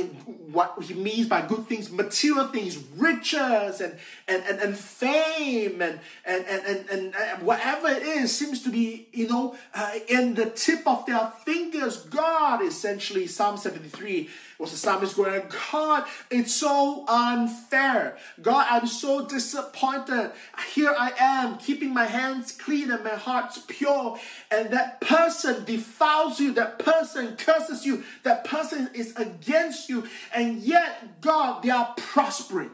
what 0.51 0.75
he 0.83 0.95
means 0.95 1.29
by 1.29 1.47
good 1.47 1.67
things, 1.69 1.91
material 1.91 2.49
things, 2.49 2.77
riches 2.97 3.81
and 3.81 3.97
and, 4.29 4.43
and, 4.45 4.61
and 4.61 4.77
fame 4.77 5.81
and, 5.81 6.01
and, 6.25 6.45
and, 6.47 6.91
and, 6.91 7.15
and 7.15 7.43
whatever 7.43 7.89
it 7.89 8.03
is 8.03 8.37
seems 8.37 8.63
to 8.63 8.71
be, 8.71 9.07
you 9.13 9.29
know, 9.29 9.57
uh, 9.75 9.93
in 10.09 10.35
the 10.35 10.47
tip 10.47 10.87
of 10.87 11.07
their 11.07 11.33
fingers. 11.45 11.99
God, 11.99 12.63
essentially, 12.63 13.27
Psalm 13.27 13.57
73 13.57 14.29
was 14.59 14.71
the 14.71 14.77
psalmist 14.77 15.17
going, 15.17 15.43
God, 15.71 16.05
it's 16.31 16.55
so 16.55 17.05
unfair. 17.09 18.17
God, 18.41 18.67
I'm 18.71 18.87
so 18.87 19.27
disappointed. 19.27 20.33
Here 20.73 20.95
I 20.97 21.13
am, 21.19 21.59
keeping 21.59 21.93
my 21.93 22.07
hands 22.07 22.53
clean 22.53 22.91
and 22.91 23.05
my 23.05 23.11
heart's 23.11 23.59
pure. 23.69 24.19
And 24.51 24.71
that 24.71 25.01
person 25.01 25.65
defiles 25.65 26.41
you, 26.41 26.53
that 26.55 26.79
person 26.79 27.37
curses 27.37 27.85
you, 27.85 28.05
that 28.23 28.45
person 28.45 28.91
is 28.95 29.15
against 29.17 29.89
you. 29.89 30.09
And 30.35 30.59
yet, 30.59 31.21
God, 31.21 31.63
they 31.63 31.71
are 31.71 31.95
prospering. 31.97 32.71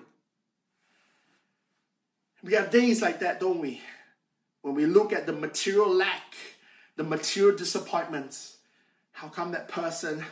We 2.43 2.55
have 2.55 2.71
days 2.71 3.03
like 3.03 3.21
that, 3.21 3.41
don't 3.41 3.61
we? 3.61 3.81
When 4.63 4.75
we 4.75 4.87
look 4.87 5.13
at 5.13 5.27
the 5.27 5.33
material 5.33 5.93
lack, 5.93 6.35
the 6.97 7.05
material 7.05 7.57
disappointments. 7.57 8.57
How 9.13 9.29
come 9.29 9.53
that 9.53 9.69
person 9.69 10.25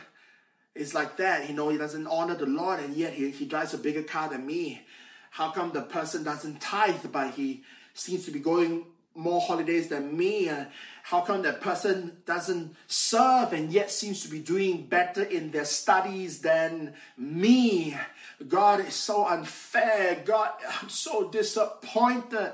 is 0.75 0.93
like 0.93 1.17
that. 1.17 1.47
You 1.49 1.55
know, 1.55 1.69
he 1.69 1.77
doesn't 1.77 2.07
honor 2.07 2.35
the 2.35 2.45
Lord 2.45 2.79
and 2.79 2.95
yet 2.95 3.13
he, 3.13 3.29
he 3.31 3.45
drives 3.45 3.73
a 3.73 3.77
bigger 3.77 4.03
car 4.03 4.29
than 4.29 4.45
me. 4.45 4.81
How 5.31 5.51
come 5.51 5.71
the 5.71 5.81
person 5.81 6.23
doesn't 6.23 6.61
tithe 6.61 7.11
but 7.11 7.33
he 7.33 7.63
seems 7.93 8.25
to 8.25 8.31
be 8.31 8.39
going 8.39 8.85
more 9.15 9.41
holidays 9.41 9.89
than 9.89 10.17
me? 10.17 10.49
Uh, 10.49 10.65
how 11.03 11.21
come 11.21 11.41
that 11.41 11.61
person 11.61 12.17
doesn't 12.25 12.75
serve 12.87 13.53
and 13.53 13.71
yet 13.71 13.91
seems 13.91 14.21
to 14.23 14.29
be 14.29 14.39
doing 14.39 14.85
better 14.85 15.23
in 15.23 15.51
their 15.51 15.65
studies 15.65 16.39
than 16.39 16.93
me? 17.17 17.97
God 18.47 18.79
is 18.81 18.93
so 18.93 19.25
unfair. 19.25 20.21
God, 20.25 20.51
I'm 20.81 20.89
so 20.89 21.29
disappointed. 21.29 22.53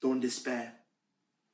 Don't 0.00 0.20
despair. 0.20 0.72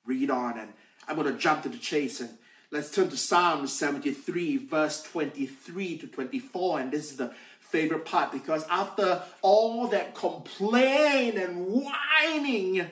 Read 0.04 0.30
on, 0.30 0.58
and 0.58 0.72
I'm 1.06 1.16
going 1.16 1.32
to 1.32 1.38
jump 1.38 1.62
to 1.62 1.68
the 1.68 1.78
chase 1.78 2.20
and 2.20 2.30
Let's 2.72 2.90
turn 2.90 3.10
to 3.10 3.18
Psalm 3.18 3.66
73, 3.66 4.56
verse 4.56 5.02
23 5.02 5.98
to 5.98 6.06
24. 6.06 6.80
And 6.80 6.90
this 6.90 7.10
is 7.10 7.18
the 7.18 7.34
favorite 7.60 8.06
part 8.06 8.32
because 8.32 8.64
after 8.70 9.20
all 9.42 9.88
that 9.88 10.14
complaint 10.14 11.36
and 11.36 11.66
whining, 11.66 12.86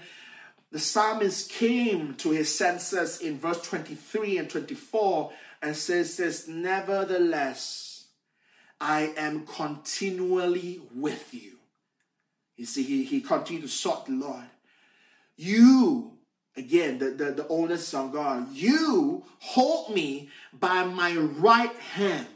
the 0.70 0.78
psalmist 0.78 1.50
came 1.50 2.12
to 2.16 2.30
his 2.30 2.54
senses 2.54 3.22
in 3.22 3.38
verse 3.38 3.62
23 3.62 4.36
and 4.36 4.50
24 4.50 5.32
and 5.62 5.74
says 5.74 6.18
this 6.18 6.46
Nevertheless, 6.46 8.04
I 8.82 9.14
am 9.16 9.46
continually 9.46 10.82
with 10.94 11.32
you. 11.32 11.52
You 12.58 12.66
see, 12.66 12.82
he, 12.82 13.04
he 13.04 13.22
continued 13.22 13.62
to 13.62 13.68
sought 13.68 14.04
the 14.04 14.12
Lord. 14.12 14.44
You 15.38 16.18
Again, 16.56 16.98
the, 16.98 17.10
the, 17.10 17.30
the 17.32 17.48
onus 17.48 17.94
on 17.94 18.10
God. 18.10 18.52
You 18.52 19.24
hold 19.38 19.94
me 19.94 20.30
by 20.52 20.84
my 20.84 21.14
right 21.14 21.74
hand, 21.76 22.26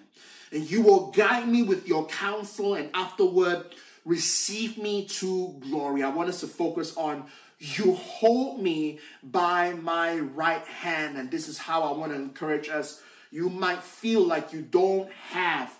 and 0.52 0.70
you 0.70 0.82
will 0.82 1.10
guide 1.10 1.48
me 1.48 1.62
with 1.62 1.88
your 1.88 2.06
counsel, 2.06 2.74
and 2.74 2.90
afterward 2.94 3.74
receive 4.04 4.78
me 4.78 5.06
to 5.06 5.56
glory. 5.60 6.02
I 6.02 6.10
want 6.10 6.28
us 6.28 6.40
to 6.40 6.46
focus 6.46 6.96
on 6.96 7.24
you 7.58 7.94
hold 7.94 8.60
me 8.60 8.98
by 9.22 9.72
my 9.72 10.18
right 10.18 10.64
hand. 10.66 11.16
And 11.16 11.30
this 11.30 11.48
is 11.48 11.56
how 11.56 11.82
I 11.82 11.96
want 11.96 12.12
to 12.12 12.16
encourage 12.16 12.68
us. 12.68 13.00
You 13.30 13.48
might 13.48 13.82
feel 13.82 14.22
like 14.22 14.52
you 14.52 14.60
don't 14.62 15.10
have 15.30 15.74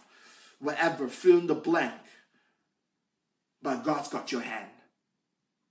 whatever, 0.61 1.09
fill 1.09 1.39
in 1.39 1.47
the 1.47 1.55
blank, 1.55 2.01
but 3.63 3.85
God's 3.85 4.09
got 4.09 4.33
your 4.33 4.41
hand. 4.41 4.71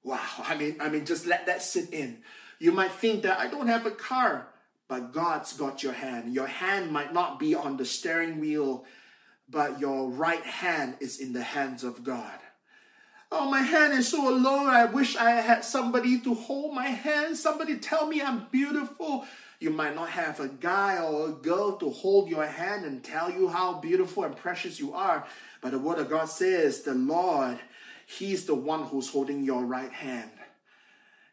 Wow. 0.04 0.20
I 0.40 0.56
mean, 0.56 0.78
I 0.80 0.90
mean, 0.90 1.06
just 1.06 1.26
let 1.26 1.48
that 1.48 1.62
sit 1.62 1.92
in. 1.94 2.20
You 2.64 2.72
might 2.72 2.94
think 2.94 3.24
that 3.24 3.40
I 3.40 3.48
don't 3.48 3.68
have 3.68 3.86
a 3.86 3.92
car, 3.92 4.48
but 4.88 5.12
God's 5.12 5.52
got 5.52 5.84
your 5.84 5.92
hand. 5.92 6.34
Your 6.34 6.48
hand 6.48 6.94
might 6.94 7.14
not 7.14 7.38
be 7.38 7.54
on 7.54 7.76
the 7.76 7.84
steering 7.84 8.40
wheel, 8.40 8.86
but 9.50 9.82
your 9.82 10.10
right 10.10 10.46
hand 10.46 10.96
is 11.02 11.20
in 11.20 11.34
the 11.34 11.44
hands 11.44 11.84
of 11.84 12.06
God. 12.06 12.40
Oh, 13.30 13.52
my 13.52 13.60
hand 13.60 13.92
is 13.92 14.08
so 14.08 14.30
alone. 14.30 14.68
I 14.68 14.86
wish 14.86 15.18
I 15.18 15.32
had 15.32 15.66
somebody 15.66 16.22
to 16.22 16.34
hold 16.34 16.74
my 16.74 16.88
hand, 16.88 17.36
somebody 17.36 17.80
tell 17.80 18.08
me 18.08 18.22
I'm 18.22 18.48
beautiful. 18.50 19.26
You 19.60 19.70
might 19.70 19.96
not 19.96 20.12
have 20.12 20.40
a 20.40 20.48
guy 20.48 21.04
or 21.04 21.28
a 21.28 21.32
girl 21.34 21.76
to 21.80 21.90
hold 21.90 22.30
your 22.30 22.46
hand 22.46 22.86
and 22.86 23.04
tell 23.04 23.30
you 23.30 23.50
how 23.50 23.82
beautiful 23.82 24.24
and 24.24 24.38
precious 24.38 24.80
you 24.80 24.94
are. 24.94 25.28
But 25.60 25.72
the 25.72 25.80
Word 25.80 26.00
of 26.00 26.10
God 26.10 26.30
says, 26.30 26.84
the 26.84 26.94
Lord, 26.94 27.60
He's 28.06 28.46
the 28.46 28.56
one 28.56 28.84
who's 28.84 29.10
holding 29.10 29.44
your 29.44 29.66
right 29.66 29.92
hand 29.92 30.32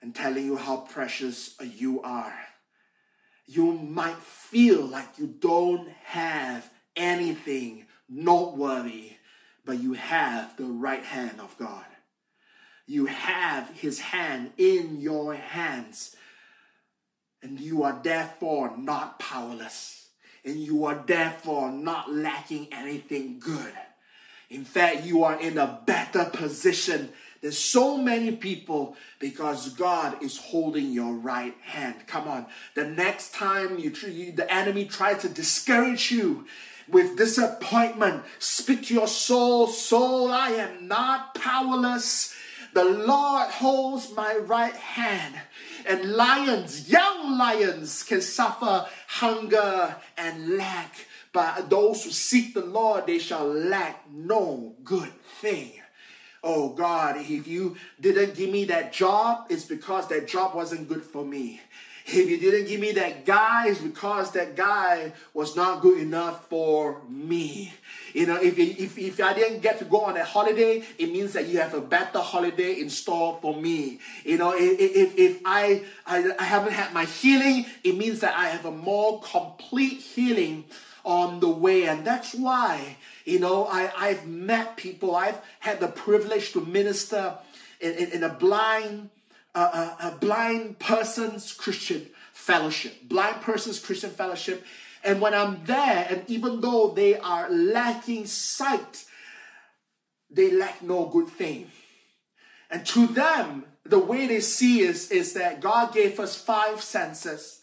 and 0.03 0.15
telling 0.15 0.45
you 0.45 0.57
how 0.57 0.79
precious 0.79 1.55
you 1.61 2.01
are. 2.03 2.39
You 3.47 3.73
might 3.73 4.19
feel 4.19 4.83
like 4.83 5.19
you 5.19 5.27
don't 5.27 5.89
have 6.05 6.71
anything 6.97 7.87
noteworthy, 8.09 9.13
but 9.65 9.81
you 9.81 9.95
have 9.95 10.57
the 10.57 10.65
right 10.65 11.05
hand 11.05 11.41
of 11.41 11.57
God. 11.59 11.85
You 12.87 13.07
have 13.07 13.69
His 13.71 14.01
hand 14.01 14.53
in 14.57 15.01
your 15.01 15.35
hands, 15.35 16.17
and 17.43 17.61
you 17.61 17.83
are 17.83 18.01
therefore 18.03 18.77
not 18.77 19.19
powerless, 19.19 20.09
and 20.45 20.57
you 20.57 20.85
are 20.87 21.03
therefore 21.07 21.71
not 21.71 22.13
lacking 22.13 22.69
anything 22.73 23.39
good. 23.39 23.73
In 24.49 24.65
fact, 24.65 25.05
you 25.05 25.23
are 25.23 25.41
in 25.41 25.59
a 25.59 25.81
better 25.87 26.25
position 26.25 27.11
there's 27.41 27.59
so 27.59 27.97
many 27.97 28.33
people 28.33 28.97
because 29.19 29.71
God 29.71 30.23
is 30.23 30.37
holding 30.37 30.93
your 30.93 31.15
right 31.15 31.55
hand. 31.63 32.07
Come 32.07 32.29
on. 32.29 32.47
The 32.75 32.85
next 32.85 33.33
time 33.33 33.79
you, 33.79 33.91
the 33.91 34.47
enemy 34.53 34.85
tries 34.85 35.23
to 35.23 35.29
discourage 35.29 36.11
you 36.11 36.47
with 36.87 37.17
disappointment, 37.17 38.25
speak 38.39 38.87
to 38.87 38.95
your 38.95 39.09
soul, 39.09 39.69
soul, 39.69 40.31
I 40.31 40.51
am 40.51 40.89
not 40.89 41.35
powerless. 41.35 42.35
The 42.73 42.85
Lord 42.85 43.49
holds 43.49 44.15
my 44.15 44.37
right 44.37 44.77
hand. 44.77 45.35
And 45.87 46.13
lions, 46.13 46.91
young 46.91 47.39
lions, 47.39 48.03
can 48.03 48.21
suffer 48.21 48.87
hunger 49.07 49.97
and 50.19 50.57
lack. 50.57 51.07
But 51.33 51.71
those 51.71 52.05
who 52.05 52.11
seek 52.11 52.55
the 52.55 52.65
Lord, 52.65 53.07
they 53.07 53.19
shall 53.19 53.47
lack 53.47 54.05
no 54.13 54.75
good 54.85 55.13
thing. 55.41 55.80
Oh 56.43 56.71
God, 56.71 57.17
if 57.19 57.47
you 57.47 57.77
didn't 58.01 58.35
give 58.35 58.51
me 58.51 58.65
that 58.67 58.93
job, 58.93 59.47
it's 59.51 59.65
because 59.65 60.09
that 60.09 60.27
job 60.27 60.55
wasn't 60.55 60.89
good 60.89 61.03
for 61.03 61.25
me. 61.25 61.61
If 62.07 62.29
you 62.29 62.39
didn't 62.39 62.67
give 62.67 62.81
me 62.81 62.93
that 62.93 63.25
guy, 63.25 63.69
it's 63.69 63.81
because 63.81 64.33
that 64.33 64.57
guy 64.57 65.13
was 65.35 65.55
not 65.55 65.81
good 65.81 65.99
enough 66.01 66.49
for 66.49 67.03
me. 67.09 67.75
You 68.15 68.27
know, 68.27 68.37
if, 68.37 68.59
if, 68.59 68.99
if 68.99 69.21
I 69.21 69.35
didn't 69.35 69.61
get 69.61 69.79
to 69.79 69.85
go 69.85 70.01
on 70.03 70.17
a 70.17 70.25
holiday, 70.25 70.83
it 70.99 71.13
means 71.13 71.35
that 71.35 71.47
you 71.47 71.61
have 71.61 71.75
a 71.75 71.81
better 71.81 72.19
holiday 72.19 72.81
in 72.81 72.91
store 72.91 73.39
for 73.41 73.55
me. 73.55 74.01
You 74.25 74.39
know, 74.39 74.55
if, 74.57 74.81
if, 74.81 75.19
if 75.19 75.41
I, 75.45 75.85
I, 76.07 76.33
I 76.39 76.45
haven't 76.45 76.73
had 76.73 76.93
my 76.93 77.05
healing, 77.05 77.67
it 77.85 77.97
means 77.97 78.21
that 78.21 78.35
I 78.37 78.49
have 78.49 78.65
a 78.65 78.73
more 78.73 79.21
complete 79.21 80.01
healing 80.01 80.65
on 81.05 81.41
the 81.41 81.49
way. 81.49 81.85
And 81.85 82.05
that's 82.05 82.35
why, 82.35 82.97
you 83.25 83.39
know, 83.39 83.67
I, 83.67 83.91
I've 83.97 84.27
met 84.27 84.77
people, 84.77 85.15
I've 85.15 85.41
had 85.61 85.81
the 85.81 85.89
privilege 85.89 86.53
to 86.53 86.61
minister 86.61 87.39
in, 87.81 87.93
in, 87.93 88.11
in 88.13 88.23
a 88.23 88.29
blind, 88.29 89.11
uh, 89.55 89.95
a, 90.01 90.09
a 90.09 90.17
blind 90.19 90.79
person's 90.79 91.53
Christian 91.53 92.07
fellowship, 92.33 93.09
blind 93.09 93.41
person's 93.43 93.79
Christian 93.79 94.11
fellowship. 94.11 94.65
And 95.03 95.21
when 95.21 95.35
I'm 95.35 95.65
there, 95.65 96.07
and 96.11 96.25
even 96.29 96.61
though 96.61 96.91
they 96.91 97.19
are 97.19 97.51
lacking 97.51 98.27
sight, 98.27 99.05
they 100.31 100.51
lack 100.51 100.83
no 100.83 101.07
good 101.07 101.29
thing. 101.29 101.71
And 102.71 102.87
to 102.87 103.07
them, 103.07 103.65
the 103.85 103.99
way 103.99 104.27
they 104.27 104.41
see 104.41 104.81
is, 104.83 105.11
is 105.11 105.33
that 105.33 105.61
God 105.61 105.93
gave 105.93 106.21
us 106.21 106.37
five 106.37 106.83
senses 106.83 107.60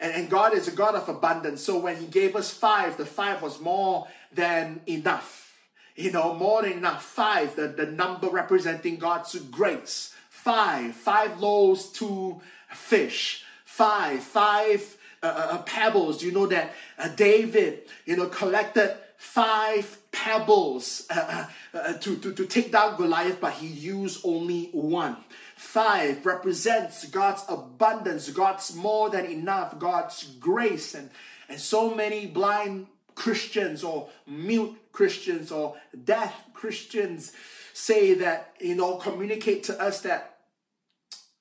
and, 0.00 0.12
and 0.12 0.30
God 0.30 0.54
is 0.54 0.68
a 0.68 0.72
God 0.72 0.94
of 0.94 1.08
abundance. 1.08 1.62
So 1.62 1.78
when 1.78 1.96
He 1.96 2.06
gave 2.06 2.36
us 2.36 2.52
five, 2.52 2.96
the 2.96 3.06
five 3.06 3.42
was 3.42 3.60
more 3.60 4.06
than 4.32 4.80
enough. 4.86 5.52
You 5.96 6.10
know, 6.10 6.34
more 6.34 6.62
than 6.62 6.72
enough. 6.72 7.04
Five, 7.04 7.56
the, 7.56 7.68
the 7.68 7.86
number 7.86 8.28
representing 8.28 8.96
God's 8.96 9.34
grace. 9.36 10.14
Five, 10.28 10.94
five 10.94 11.38
loaves, 11.38 11.86
two 11.86 12.40
fish. 12.68 13.44
Five, 13.64 14.22
five 14.22 14.96
uh, 15.22 15.26
uh, 15.26 15.48
uh 15.54 15.62
pebbles. 15.62 16.22
You 16.22 16.32
know 16.32 16.46
that 16.46 16.74
uh, 16.98 17.08
David, 17.08 17.82
you 18.04 18.16
know, 18.16 18.26
collected 18.26 18.96
five 19.16 19.98
pebbles 20.12 21.06
uh, 21.10 21.46
uh, 21.74 21.78
uh, 21.78 21.92
to, 21.94 22.16
to, 22.16 22.32
to 22.32 22.46
take 22.46 22.70
down 22.70 22.96
Goliath, 22.96 23.40
but 23.40 23.54
he 23.54 23.66
used 23.66 24.20
only 24.24 24.68
one. 24.72 25.16
Five 25.64 26.24
represents 26.24 27.06
God's 27.06 27.42
abundance, 27.48 28.30
God's 28.30 28.74
more 28.76 29.10
than 29.10 29.26
enough, 29.26 29.78
God's 29.78 30.24
grace. 30.38 30.94
And 30.94 31.10
And 31.48 31.60
so 31.60 31.94
many 31.94 32.26
blind 32.26 32.86
Christians 33.14 33.84
or 33.84 34.08
mute 34.26 34.76
Christians 34.92 35.50
or 35.50 35.76
deaf 36.04 36.32
Christians 36.52 37.32
say 37.72 38.14
that, 38.14 38.54
you 38.60 38.74
know, 38.74 38.96
communicate 38.96 39.64
to 39.64 39.80
us 39.80 40.00
that, 40.02 40.36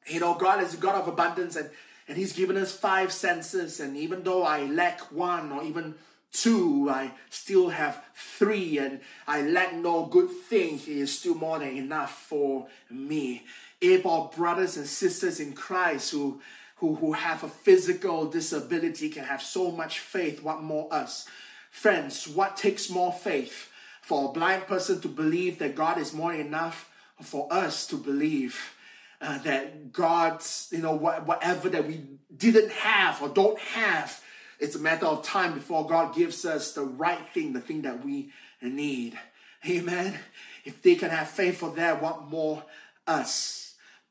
you 0.08 0.20
know, 0.20 0.34
God 0.36 0.64
is 0.64 0.74
a 0.74 0.78
God 0.78 0.96
of 0.96 1.08
abundance 1.08 1.56
and, 1.56 1.70
and 2.08 2.18
He's 2.18 2.34
given 2.34 2.58
us 2.58 2.76
five 2.76 3.12
senses. 3.12 3.80
And 3.80 3.96
even 3.96 4.24
though 4.24 4.44
I 4.44 4.66
lack 4.66 5.12
one 5.12 5.52
or 5.52 5.64
even 5.64 5.96
two, 6.32 6.90
I 6.90 7.12
still 7.30 7.70
have 7.70 8.04
three, 8.16 8.80
and 8.80 9.00
I 9.28 9.44
lack 9.44 9.76
no 9.76 10.08
good 10.08 10.32
thing. 10.32 10.80
He 10.80 11.00
is 11.00 11.18
still 11.18 11.36
more 11.36 11.60
than 11.60 11.78
enough 11.78 12.12
for 12.12 12.68
me. 12.90 13.44
If 13.84 14.06
our 14.06 14.32
brothers 14.36 14.78
and 14.78 14.88
sisters 14.88 15.40
in 15.42 15.54
Christ 15.54 16.12
who 16.12 16.42
who, 16.78 16.96
who 16.96 17.14
have 17.14 17.44
a 17.44 17.48
physical 17.48 18.26
disability 18.26 19.10
can 19.10 19.24
have 19.24 19.42
so 19.42 19.72
much 19.72 20.00
faith, 20.00 20.44
what 20.44 20.62
more 20.62 20.94
us? 20.94 21.28
Friends, 21.72 22.28
what 22.28 22.58
takes 22.58 22.90
more 22.90 23.14
faith? 23.14 23.70
For 24.02 24.30
a 24.30 24.34
blind 24.34 24.68
person 24.68 25.00
to 25.02 25.08
believe 25.08 25.60
that 25.60 25.76
God 25.76 25.98
is 25.98 26.14
more 26.14 26.34
enough, 26.34 26.90
for 27.22 27.52
us 27.52 27.88
to 27.88 27.96
believe 27.96 28.76
uh, 29.22 29.38
that 29.40 29.94
God's, 29.94 30.68
you 30.72 30.80
know, 30.80 30.94
whatever 30.94 31.70
that 31.70 31.88
we 31.88 32.02
didn't 32.36 32.72
have 32.72 33.22
or 33.22 33.30
don't 33.30 33.60
have, 33.60 34.22
it's 34.60 34.76
a 34.76 34.80
matter 34.80 35.06
of 35.06 35.24
time 35.24 35.54
before 35.54 35.88
God 35.88 36.14
gives 36.14 36.44
us 36.44 36.74
the 36.74 36.84
right 36.84 37.26
thing, 37.34 37.54
the 37.54 37.62
thing 37.62 37.84
that 37.84 38.04
we 38.04 38.32
need. 38.62 39.18
Amen. 39.66 40.20
If 40.66 40.82
they 40.82 40.96
can 40.96 41.12
have 41.12 41.30
faith 41.30 41.60
for 41.60 41.72
that, 41.76 42.02
what 42.02 42.30
more 42.30 42.64
us? 43.08 43.63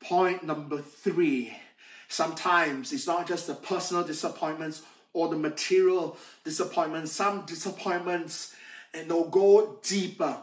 Point 0.03 0.43
number 0.43 0.79
three 0.79 1.55
Sometimes 2.13 2.93
it's 2.93 3.07
not 3.07 3.27
just 3.27 3.47
the 3.47 3.55
personal 3.55 4.03
disappointments 4.03 4.83
or 5.13 5.29
the 5.29 5.35
material 5.35 6.15
disappointments. 6.43 7.11
Some 7.11 7.43
disappointments, 7.47 8.53
and 8.93 9.09
they'll 9.09 9.29
go 9.29 9.79
deeper. 9.81 10.37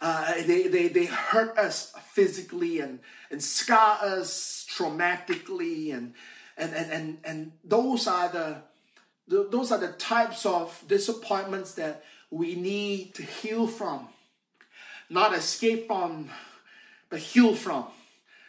Uh, 0.00 0.34
they, 0.42 0.66
they, 0.66 0.88
they 0.88 1.06
hurt 1.06 1.56
us 1.56 1.92
physically 2.10 2.80
and, 2.80 2.98
and 3.30 3.40
scar 3.40 3.98
us 4.02 4.66
traumatically 4.68 5.94
and, 5.94 6.12
and, 6.58 6.74
and, 6.74 6.90
and, 6.90 7.18
and 7.24 7.52
those 7.62 8.08
are 8.08 8.28
the, 8.28 8.56
the 9.28 9.48
those 9.48 9.70
are 9.70 9.78
the 9.78 9.92
types 9.92 10.44
of 10.44 10.82
disappointments 10.88 11.72
that 11.74 12.04
we 12.30 12.56
need 12.56 13.14
to 13.14 13.22
heal 13.22 13.66
from 13.66 14.08
not 15.08 15.32
escape 15.34 15.86
from 15.86 16.28
but 17.08 17.18
heal 17.18 17.54
from 17.54 17.86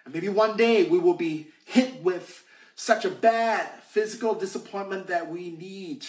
and 0.08 0.14
maybe 0.14 0.30
one 0.30 0.56
day 0.56 0.86
we 0.86 1.00
will 1.00 1.16
be 1.16 1.48
hit 1.66 2.02
with 2.02 2.46
such 2.76 3.04
a 3.04 3.10
bad 3.10 3.68
physical 3.90 4.34
disappointment 4.34 5.08
that 5.08 5.30
we 5.30 5.50
need 5.50 6.06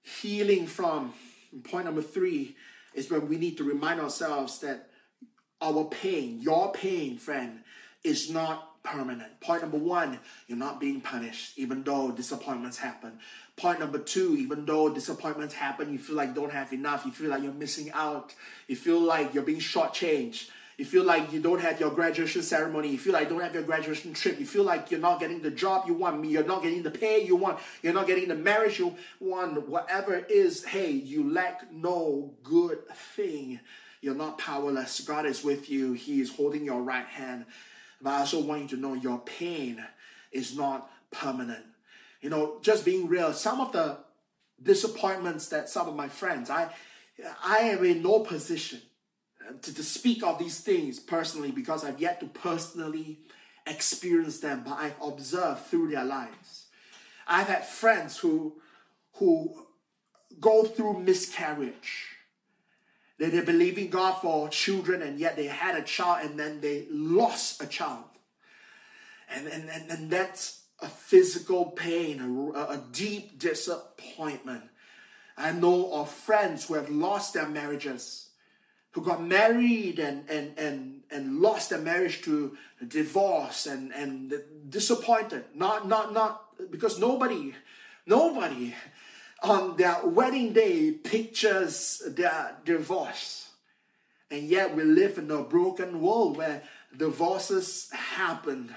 healing 0.00 0.66
from. 0.66 1.12
And 1.52 1.62
point 1.62 1.84
number 1.84 2.00
three 2.00 2.56
is 2.94 3.10
when 3.10 3.28
we 3.28 3.36
need 3.36 3.58
to 3.58 3.64
remind 3.64 4.00
ourselves 4.00 4.60
that 4.60 4.88
our 5.60 5.84
pain, 5.84 6.40
your 6.40 6.72
pain, 6.72 7.18
friend, 7.18 7.60
is 8.02 8.30
not 8.30 8.82
permanent. 8.82 9.38
Point 9.40 9.60
number 9.60 9.76
one, 9.76 10.18
you're 10.46 10.56
not 10.56 10.80
being 10.80 11.02
punished, 11.02 11.58
even 11.58 11.82
though 11.82 12.12
disappointments 12.12 12.78
happen. 12.78 13.18
Point 13.56 13.80
number 13.80 13.98
two, 13.98 14.34
even 14.38 14.64
though 14.64 14.88
disappointments 14.88 15.52
happen, 15.52 15.92
you 15.92 15.98
feel 15.98 16.16
like 16.16 16.30
you 16.30 16.34
don't 16.36 16.52
have 16.52 16.72
enough, 16.72 17.04
you 17.04 17.12
feel 17.12 17.28
like 17.28 17.42
you're 17.42 17.52
missing 17.52 17.90
out, 17.92 18.34
you 18.66 18.76
feel 18.76 18.98
like 18.98 19.34
you're 19.34 19.42
being 19.42 19.60
shortchanged 19.60 20.48
you 20.80 20.86
feel 20.86 21.04
like 21.04 21.30
you 21.30 21.40
don't 21.40 21.60
have 21.60 21.78
your 21.78 21.90
graduation 21.90 22.40
ceremony, 22.40 22.88
you 22.88 22.96
feel 22.96 23.12
like 23.12 23.24
you 23.24 23.34
don't 23.34 23.42
have 23.42 23.52
your 23.52 23.62
graduation 23.62 24.14
trip, 24.14 24.40
you 24.40 24.46
feel 24.46 24.64
like 24.64 24.90
you're 24.90 24.98
not 24.98 25.20
getting 25.20 25.42
the 25.42 25.50
job 25.50 25.86
you 25.86 25.92
want, 25.92 26.24
you're 26.24 26.42
not 26.42 26.62
getting 26.62 26.82
the 26.82 26.90
pay 26.90 27.22
you 27.22 27.36
want, 27.36 27.58
you're 27.82 27.92
not 27.92 28.06
getting 28.06 28.28
the 28.28 28.34
marriage 28.34 28.78
you 28.78 28.96
want, 29.20 29.68
whatever 29.68 30.16
is, 30.30 30.64
hey, 30.64 30.90
you 30.90 31.30
lack 31.30 31.70
no 31.70 32.32
good 32.42 32.78
thing. 33.14 33.60
You're 34.00 34.14
not 34.14 34.38
powerless. 34.38 35.02
God 35.02 35.26
is 35.26 35.44
with 35.44 35.68
you, 35.68 35.92
He 35.92 36.22
is 36.22 36.34
holding 36.34 36.64
your 36.64 36.80
right 36.80 37.04
hand. 37.04 37.44
But 38.00 38.14
I 38.14 38.20
also 38.20 38.40
want 38.40 38.62
you 38.62 38.68
to 38.68 38.76
know 38.78 38.94
your 38.94 39.18
pain 39.18 39.84
is 40.32 40.56
not 40.56 40.90
permanent. 41.10 41.66
You 42.22 42.30
know, 42.30 42.56
just 42.62 42.86
being 42.86 43.06
real, 43.06 43.34
some 43.34 43.60
of 43.60 43.72
the 43.72 43.98
disappointments 44.62 45.48
that 45.48 45.68
some 45.68 45.90
of 45.90 45.94
my 45.94 46.08
friends, 46.08 46.48
I 46.48 46.70
I 47.44 47.58
am 47.58 47.84
in 47.84 48.02
no 48.02 48.20
position 48.20 48.80
to, 49.62 49.74
to 49.74 49.82
speak 49.82 50.22
of 50.22 50.38
these 50.38 50.60
things 50.60 50.98
personally 50.98 51.50
because 51.50 51.84
I've 51.84 52.00
yet 52.00 52.20
to 52.20 52.26
personally 52.26 53.18
experience 53.66 54.38
them, 54.40 54.62
but 54.64 54.74
I've 54.74 55.00
observed 55.02 55.66
through 55.66 55.90
their 55.90 56.04
lives. 56.04 56.66
I've 57.26 57.48
had 57.48 57.66
friends 57.66 58.18
who 58.18 58.54
who 59.14 59.66
go 60.40 60.64
through 60.64 61.00
miscarriage. 61.00 62.16
They, 63.18 63.28
they 63.28 63.42
believe 63.42 63.76
in 63.76 63.90
God 63.90 64.14
for 64.20 64.48
children, 64.48 65.02
and 65.02 65.18
yet 65.18 65.36
they 65.36 65.46
had 65.46 65.76
a 65.76 65.82
child 65.82 66.30
and 66.30 66.38
then 66.38 66.60
they 66.60 66.86
lost 66.90 67.62
a 67.62 67.66
child. 67.66 68.04
And, 69.28 69.46
and, 69.46 69.68
and, 69.68 69.90
and 69.90 70.10
that's 70.10 70.62
a 70.80 70.88
physical 70.88 71.66
pain, 71.66 72.52
a, 72.54 72.60
a 72.60 72.82
deep 72.92 73.38
disappointment. 73.38 74.62
I 75.36 75.52
know 75.52 75.92
of 75.92 76.10
friends 76.10 76.66
who 76.66 76.74
have 76.74 76.88
lost 76.88 77.34
their 77.34 77.46
marriages 77.46 78.29
who 78.92 79.02
got 79.02 79.22
married 79.22 79.98
and, 79.98 80.28
and, 80.28 80.58
and, 80.58 81.00
and 81.10 81.40
lost 81.40 81.70
their 81.70 81.78
marriage 81.78 82.22
to 82.22 82.56
divorce 82.86 83.66
and, 83.66 83.92
and 83.92 84.34
disappointed. 84.68 85.44
Not, 85.54 85.86
not, 85.86 86.12
not, 86.12 86.70
because 86.70 86.98
nobody, 86.98 87.54
nobody 88.06 88.74
on 89.42 89.76
their 89.76 90.00
wedding 90.04 90.52
day 90.52 90.92
pictures 90.92 92.02
their 92.06 92.56
divorce. 92.64 93.50
And 94.30 94.48
yet 94.48 94.74
we 94.74 94.84
live 94.84 95.18
in 95.18 95.30
a 95.30 95.42
broken 95.42 96.00
world 96.00 96.36
where 96.36 96.62
divorces 96.96 97.88
happen. 97.92 98.74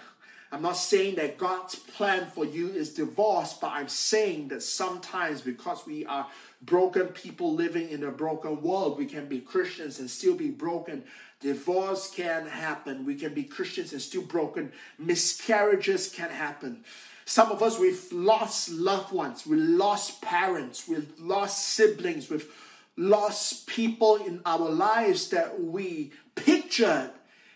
I'm 0.51 0.61
not 0.61 0.78
saying 0.78 1.16
that 1.16 1.39
God's 1.39 1.76
plan 1.76 2.28
for 2.28 2.45
you 2.45 2.70
is 2.70 2.93
divorce, 2.93 3.53
but 3.59 3.72
I'm 3.72 3.88
saying 3.88 4.49
that 4.49 4.61
sometimes 4.61 5.41
because 5.41 5.86
we 5.86 6.05
are 6.05 6.28
broken 6.66 7.07
people 7.07 7.53
living 7.53 7.89
in 7.89 8.03
a 8.03 8.11
broken 8.11 8.61
world. 8.61 8.97
We 8.97 9.05
can 9.05 9.28
be 9.28 9.39
Christians 9.39 9.99
and 9.99 10.09
still 10.09 10.36
be 10.36 10.49
broken. 10.49 11.03
Divorce 11.39 12.09
can 12.09 12.47
happen. 12.47 13.05
We 13.05 13.16
can 13.16 13.34
be 13.34 13.43
Christians 13.43 13.91
and 13.91 14.01
still 14.01 14.22
broken. 14.22 14.72
Miscarriages 14.97 16.09
can 16.09 16.30
happen. 16.30 16.84
Some 17.26 17.51
of 17.51 17.64
us, 17.64 17.80
we've 17.80 18.11
lost 18.11 18.70
loved 18.70 19.14
ones, 19.14 19.47
we 19.47 19.55
lost 19.55 20.22
parents, 20.22 20.89
we've 20.89 21.11
lost 21.18 21.70
siblings, 21.70 22.30
we've 22.30 22.51
lost 22.97 23.66
people 23.66 24.18
in 24.18 24.41
our 24.45 24.70
lives 24.70 25.30
that 25.30 25.64
we 25.64 26.11
pictured 26.36 27.11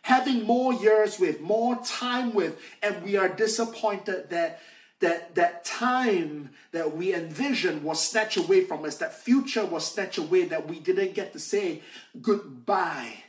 having 0.07 0.45
more 0.45 0.73
years 0.73 1.19
with, 1.19 1.41
more 1.41 1.75
time 1.83 2.33
with, 2.33 2.57
and 2.81 3.03
we 3.03 3.17
are 3.17 3.27
disappointed 3.27 4.29
that 4.29 4.61
that 4.99 5.35
that 5.35 5.63
time 5.63 6.49
that 6.71 6.95
we 6.95 7.13
envisioned 7.13 7.83
was 7.83 8.05
snatched 8.05 8.37
away 8.37 8.63
from 8.63 8.83
us 8.83 8.97
that 8.97 9.13
future 9.13 9.65
was 9.65 9.85
snatched 9.85 10.17
away 10.17 10.45
that 10.45 10.67
we 10.67 10.79
didn't 10.79 11.13
get 11.13 11.33
to 11.33 11.39
say 11.39 11.81
goodbye. 12.21 13.23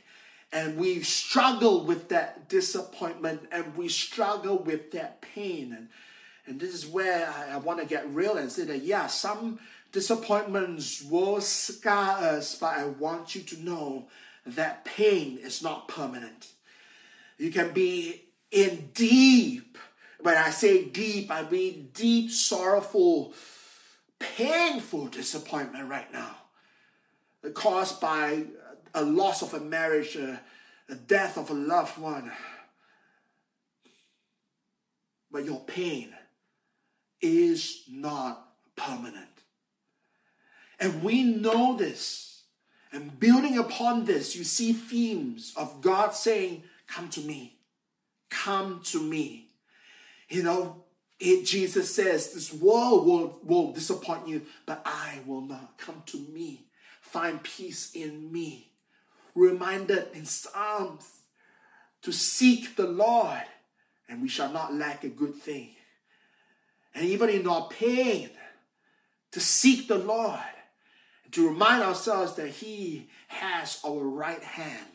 And 0.51 0.77
we 0.77 1.01
struggle 1.01 1.85
with 1.85 2.09
that 2.09 2.49
disappointment 2.49 3.41
and 3.51 3.77
we 3.77 3.87
struggle 3.87 4.57
with 4.57 4.91
that 4.91 5.21
pain. 5.21 5.73
And 5.73 5.89
and 6.47 6.59
this 6.59 6.73
is 6.73 6.87
where 6.87 7.29
I, 7.29 7.53
I 7.53 7.57
want 7.57 7.79
to 7.79 7.85
get 7.85 8.09
real 8.09 8.37
and 8.37 8.51
say 8.51 8.63
that 8.63 8.83
yeah 8.83 9.07
some 9.07 9.59
disappointments 9.91 11.03
will 11.03 11.41
scar 11.41 12.17
us 12.19 12.55
but 12.55 12.77
i 12.77 12.85
want 12.85 13.33
you 13.33 13.41
to 13.41 13.63
know 13.63 14.07
that 14.55 14.85
pain 14.85 15.37
is 15.41 15.61
not 15.61 15.87
permanent. 15.87 16.47
You 17.37 17.51
can 17.51 17.71
be 17.71 18.23
in 18.51 18.89
deep 18.93 19.77
when 20.21 20.35
I 20.35 20.49
say 20.49 20.85
deep, 20.85 21.31
I 21.31 21.49
mean 21.49 21.89
deep, 21.93 22.31
sorrowful, 22.31 23.33
painful 24.19 25.07
disappointment 25.07 25.89
right 25.89 26.11
now, 26.11 26.35
caused 27.53 28.01
by 28.01 28.43
a 28.93 29.03
loss 29.03 29.41
of 29.41 29.53
a 29.53 29.59
marriage, 29.59 30.15
a, 30.15 30.41
a 30.89 30.95
death 30.95 31.37
of 31.37 31.49
a 31.49 31.53
loved 31.53 31.97
one. 31.97 32.31
But 35.31 35.45
your 35.45 35.61
pain 35.61 36.13
is 37.21 37.83
not 37.89 38.53
permanent. 38.75 39.27
And 40.79 41.03
we 41.03 41.23
know 41.23 41.77
this. 41.77 42.43
And 42.91 43.19
building 43.19 43.57
upon 43.57 44.05
this, 44.05 44.35
you 44.35 44.43
see 44.43 44.73
themes 44.73 45.53
of 45.55 45.81
God 45.81 46.15
saying, 46.15 46.63
Come 46.87 47.09
to 47.09 47.21
me. 47.21 47.59
Come 48.31 48.81
to 48.85 48.99
me. 48.99 49.48
You 50.29 50.43
know, 50.43 50.83
it, 51.19 51.45
Jesus 51.45 51.93
says, 51.93 52.33
This 52.33 52.53
world 52.53 53.05
will, 53.05 53.39
will 53.43 53.73
disappoint 53.73 54.27
you, 54.27 54.43
but 54.65 54.81
I 54.85 55.19
will 55.25 55.41
not. 55.41 55.77
Come 55.77 56.03
to 56.07 56.17
me. 56.17 56.65
Find 57.01 57.43
peace 57.43 57.91
in 57.93 58.31
me. 58.31 58.71
Reminded 59.35 60.07
in 60.13 60.25
Psalms 60.25 61.09
to 62.03 62.11
seek 62.11 62.75
the 62.75 62.87
Lord, 62.87 63.43
and 64.07 64.21
we 64.21 64.29
shall 64.29 64.51
not 64.51 64.73
lack 64.73 65.03
a 65.03 65.09
good 65.09 65.35
thing. 65.35 65.71
And 66.95 67.05
even 67.05 67.29
in 67.29 67.47
our 67.47 67.67
pain, 67.67 68.29
to 69.31 69.39
seek 69.39 69.87
the 69.87 69.97
Lord, 69.97 70.39
to 71.31 71.47
remind 71.47 71.83
ourselves 71.83 72.35
that 72.35 72.49
He 72.49 73.09
has 73.27 73.79
our 73.85 73.99
right 73.99 74.43
hand. 74.43 74.85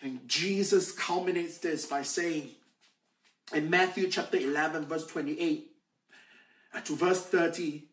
And 0.00 0.26
Jesus 0.26 0.92
culminates 0.92 1.58
this 1.58 1.86
by 1.86 2.02
saying 2.02 2.50
in 3.54 3.70
Matthew 3.70 4.08
chapter 4.08 4.36
11, 4.36 4.86
verse 4.86 5.06
28 5.06 5.72
uh, 6.74 6.80
to 6.80 6.96
verse 6.96 7.22
30, 7.22 7.84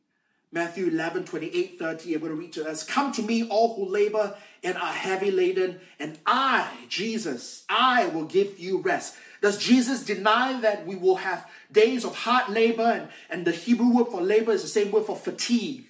Matthew 0.51 0.87
11, 0.87 1.25
28, 1.25 1.77
30, 1.77 2.13
I'm 2.13 2.19
going 2.21 2.31
to 2.31 2.39
read 2.39 2.53
to 2.53 2.67
us. 2.67 2.83
Come 2.83 3.11
to 3.13 3.21
me, 3.21 3.47
all 3.47 3.75
who 3.75 3.91
labor 3.91 4.35
and 4.63 4.77
are 4.77 4.93
heavy 4.93 5.31
laden, 5.31 5.79
and 5.99 6.17
I, 6.25 6.69
Jesus, 6.87 7.65
I 7.69 8.07
will 8.07 8.25
give 8.25 8.59
you 8.59 8.81
rest. 8.81 9.15
Does 9.41 9.57
Jesus 9.57 10.03
deny 10.03 10.59
that 10.61 10.85
we 10.85 10.95
will 10.95 11.17
have 11.17 11.49
days 11.71 12.03
of 12.03 12.15
hard 12.15 12.49
labor? 12.49 12.83
And, 12.83 13.09
and 13.29 13.45
the 13.45 13.51
Hebrew 13.51 13.93
word 13.93 14.07
for 14.07 14.21
labor 14.21 14.51
is 14.51 14.63
the 14.63 14.67
same 14.67 14.91
word 14.91 15.05
for 15.05 15.15
fatigue. 15.15 15.85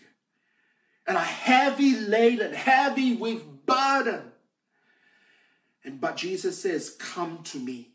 And 1.07 1.17
are 1.17 1.23
heavy 1.23 1.95
laden, 1.95 2.53
heavy 2.53 3.15
with 3.15 3.65
burden. 3.65 4.21
And 5.83 5.99
but 5.99 6.17
Jesus 6.17 6.61
says, 6.61 6.95
Come 6.99 7.39
to 7.45 7.57
me, 7.57 7.88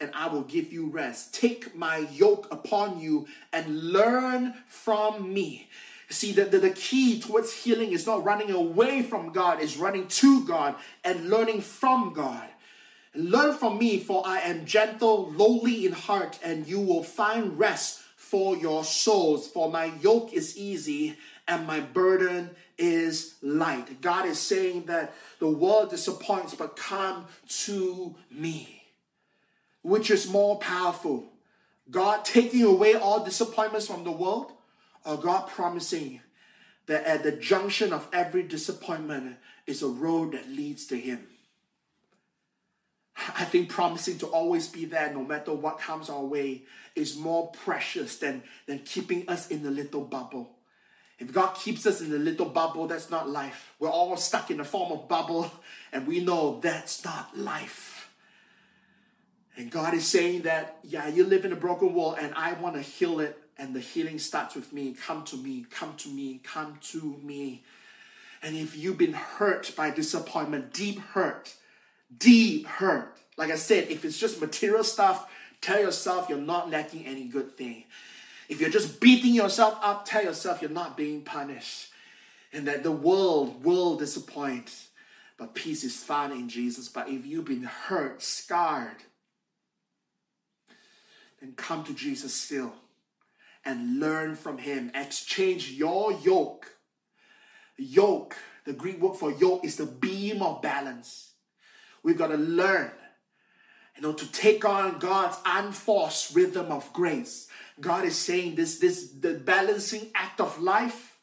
and 0.00 0.10
I 0.14 0.28
will 0.28 0.42
give 0.42 0.72
you 0.72 0.86
rest. 0.86 1.34
Take 1.34 1.74
my 1.74 2.06
yoke 2.12 2.48
upon 2.50 3.00
you 3.00 3.26
and 3.52 3.92
learn 3.92 4.54
from 4.66 5.32
me. 5.32 5.68
See, 6.10 6.32
the, 6.32 6.44
the, 6.44 6.58
the, 6.58 6.70
key 6.70 7.20
towards 7.20 7.52
healing 7.52 7.92
is 7.92 8.06
not 8.06 8.24
running 8.24 8.50
away 8.50 9.02
from 9.02 9.32
God, 9.32 9.60
is 9.60 9.76
running 9.76 10.06
to 10.08 10.44
God 10.46 10.74
and 11.04 11.28
learning 11.28 11.60
from 11.60 12.14
God. 12.14 12.48
Learn 13.14 13.54
from 13.54 13.78
me, 13.78 13.98
for 13.98 14.22
I 14.26 14.40
am 14.40 14.64
gentle, 14.64 15.30
lowly 15.32 15.84
in 15.84 15.92
heart, 15.92 16.38
and 16.42 16.66
you 16.66 16.80
will 16.80 17.02
find 17.02 17.58
rest 17.58 18.00
for 18.16 18.56
your 18.56 18.84
souls. 18.84 19.48
For 19.48 19.70
my 19.70 19.86
yoke 20.00 20.32
is 20.32 20.56
easy 20.56 21.16
and 21.46 21.66
my 21.66 21.80
burden 21.80 22.50
is 22.78 23.34
light. 23.42 24.00
God 24.00 24.26
is 24.26 24.38
saying 24.38 24.84
that 24.84 25.14
the 25.40 25.48
world 25.48 25.90
disappoints, 25.90 26.54
but 26.54 26.76
come 26.76 27.26
to 27.64 28.14
me. 28.30 28.77
Which 29.82 30.10
is 30.10 30.28
more 30.28 30.58
powerful? 30.58 31.24
God 31.90 32.24
taking 32.24 32.62
away 32.62 32.94
all 32.94 33.24
disappointments 33.24 33.86
from 33.86 34.04
the 34.04 34.12
world, 34.12 34.52
or 35.04 35.16
God 35.16 35.48
promising 35.48 36.20
that 36.86 37.04
at 37.04 37.22
the 37.22 37.32
junction 37.32 37.92
of 37.92 38.08
every 38.12 38.42
disappointment 38.42 39.36
is 39.66 39.82
a 39.82 39.88
road 39.88 40.32
that 40.32 40.48
leads 40.48 40.86
to 40.86 40.98
Him? 40.98 41.26
I 43.36 43.44
think 43.44 43.68
promising 43.68 44.18
to 44.18 44.26
always 44.26 44.68
be 44.68 44.84
there 44.84 45.12
no 45.12 45.24
matter 45.24 45.52
what 45.52 45.80
comes 45.80 46.08
our 46.08 46.24
way 46.24 46.62
is 46.94 47.16
more 47.16 47.48
precious 47.48 48.16
than, 48.18 48.42
than 48.66 48.80
keeping 48.80 49.28
us 49.28 49.48
in 49.48 49.62
the 49.62 49.70
little 49.70 50.02
bubble. 50.02 50.56
If 51.18 51.32
God 51.32 51.54
keeps 51.54 51.84
us 51.84 52.00
in 52.00 52.10
the 52.10 52.18
little 52.18 52.46
bubble, 52.46 52.86
that's 52.86 53.10
not 53.10 53.28
life. 53.28 53.74
We're 53.80 53.90
all 53.90 54.16
stuck 54.16 54.50
in 54.50 54.60
a 54.60 54.64
form 54.64 54.92
of 54.92 55.08
bubble, 55.08 55.50
and 55.92 56.06
we 56.06 56.20
know 56.20 56.60
that's 56.60 57.04
not 57.04 57.36
life. 57.36 57.87
And 59.58 59.72
God 59.72 59.92
is 59.92 60.06
saying 60.06 60.42
that, 60.42 60.78
yeah, 60.84 61.08
you 61.08 61.24
live 61.24 61.44
in 61.44 61.52
a 61.52 61.56
broken 61.56 61.92
world, 61.92 62.16
and 62.20 62.32
I 62.34 62.52
want 62.54 62.76
to 62.76 62.80
heal 62.80 63.18
it. 63.18 63.36
And 63.58 63.74
the 63.74 63.80
healing 63.80 64.20
starts 64.20 64.54
with 64.54 64.72
me. 64.72 64.94
Come 64.94 65.24
to 65.24 65.36
me, 65.36 65.66
come 65.68 65.96
to 65.96 66.08
me, 66.08 66.40
come 66.44 66.78
to 66.92 67.18
me. 67.24 67.64
And 68.40 68.56
if 68.56 68.76
you've 68.76 68.96
been 68.96 69.14
hurt 69.14 69.74
by 69.76 69.90
disappointment, 69.90 70.72
deep 70.72 71.00
hurt, 71.00 71.54
deep 72.16 72.68
hurt, 72.68 73.18
like 73.36 73.50
I 73.50 73.56
said, 73.56 73.88
if 73.90 74.04
it's 74.04 74.16
just 74.16 74.40
material 74.40 74.84
stuff, 74.84 75.28
tell 75.60 75.80
yourself 75.80 76.28
you're 76.28 76.38
not 76.38 76.70
lacking 76.70 77.04
any 77.04 77.24
good 77.24 77.56
thing. 77.56 77.82
If 78.48 78.60
you're 78.60 78.70
just 78.70 79.00
beating 79.00 79.34
yourself 79.34 79.76
up, 79.82 80.04
tell 80.04 80.22
yourself 80.22 80.62
you're 80.62 80.70
not 80.70 80.96
being 80.96 81.22
punished 81.22 81.90
and 82.52 82.68
that 82.68 82.84
the 82.84 82.92
world 82.92 83.64
will 83.64 83.96
disappoint. 83.96 84.86
But 85.36 85.54
peace 85.54 85.82
is 85.82 85.96
found 85.96 86.32
in 86.32 86.48
Jesus. 86.48 86.88
But 86.88 87.08
if 87.08 87.26
you've 87.26 87.44
been 87.44 87.64
hurt, 87.64 88.22
scarred, 88.22 88.96
then 91.40 91.52
come 91.56 91.84
to 91.84 91.94
Jesus 91.94 92.34
still 92.34 92.74
and 93.64 94.00
learn 94.00 94.36
from 94.36 94.58
Him. 94.58 94.90
Exchange 94.94 95.72
your 95.72 96.12
yoke. 96.12 96.76
Yoke, 97.76 98.36
the 98.64 98.72
Greek 98.72 99.00
word 99.00 99.16
for 99.16 99.30
yoke 99.30 99.64
is 99.64 99.76
the 99.76 99.86
beam 99.86 100.42
of 100.42 100.62
balance. 100.62 101.32
We've 102.02 102.18
got 102.18 102.28
to 102.28 102.36
learn, 102.36 102.90
you 103.96 104.02
know, 104.02 104.12
to 104.12 104.32
take 104.32 104.64
on 104.64 104.98
God's 104.98 105.36
unforced 105.44 106.34
rhythm 106.34 106.72
of 106.72 106.92
grace 106.92 107.48
God 107.80 108.04
is 108.04 108.16
saying 108.16 108.54
this, 108.54 108.78
this 108.78 109.10
the 109.10 109.34
balancing 109.34 110.10
act 110.14 110.40
of 110.40 110.60
life, 110.60 111.18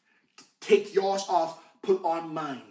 take 0.62 0.94
yours 0.94 1.26
off, 1.28 1.62
put 1.82 2.04
on 2.04 2.34
mine. 2.34 2.62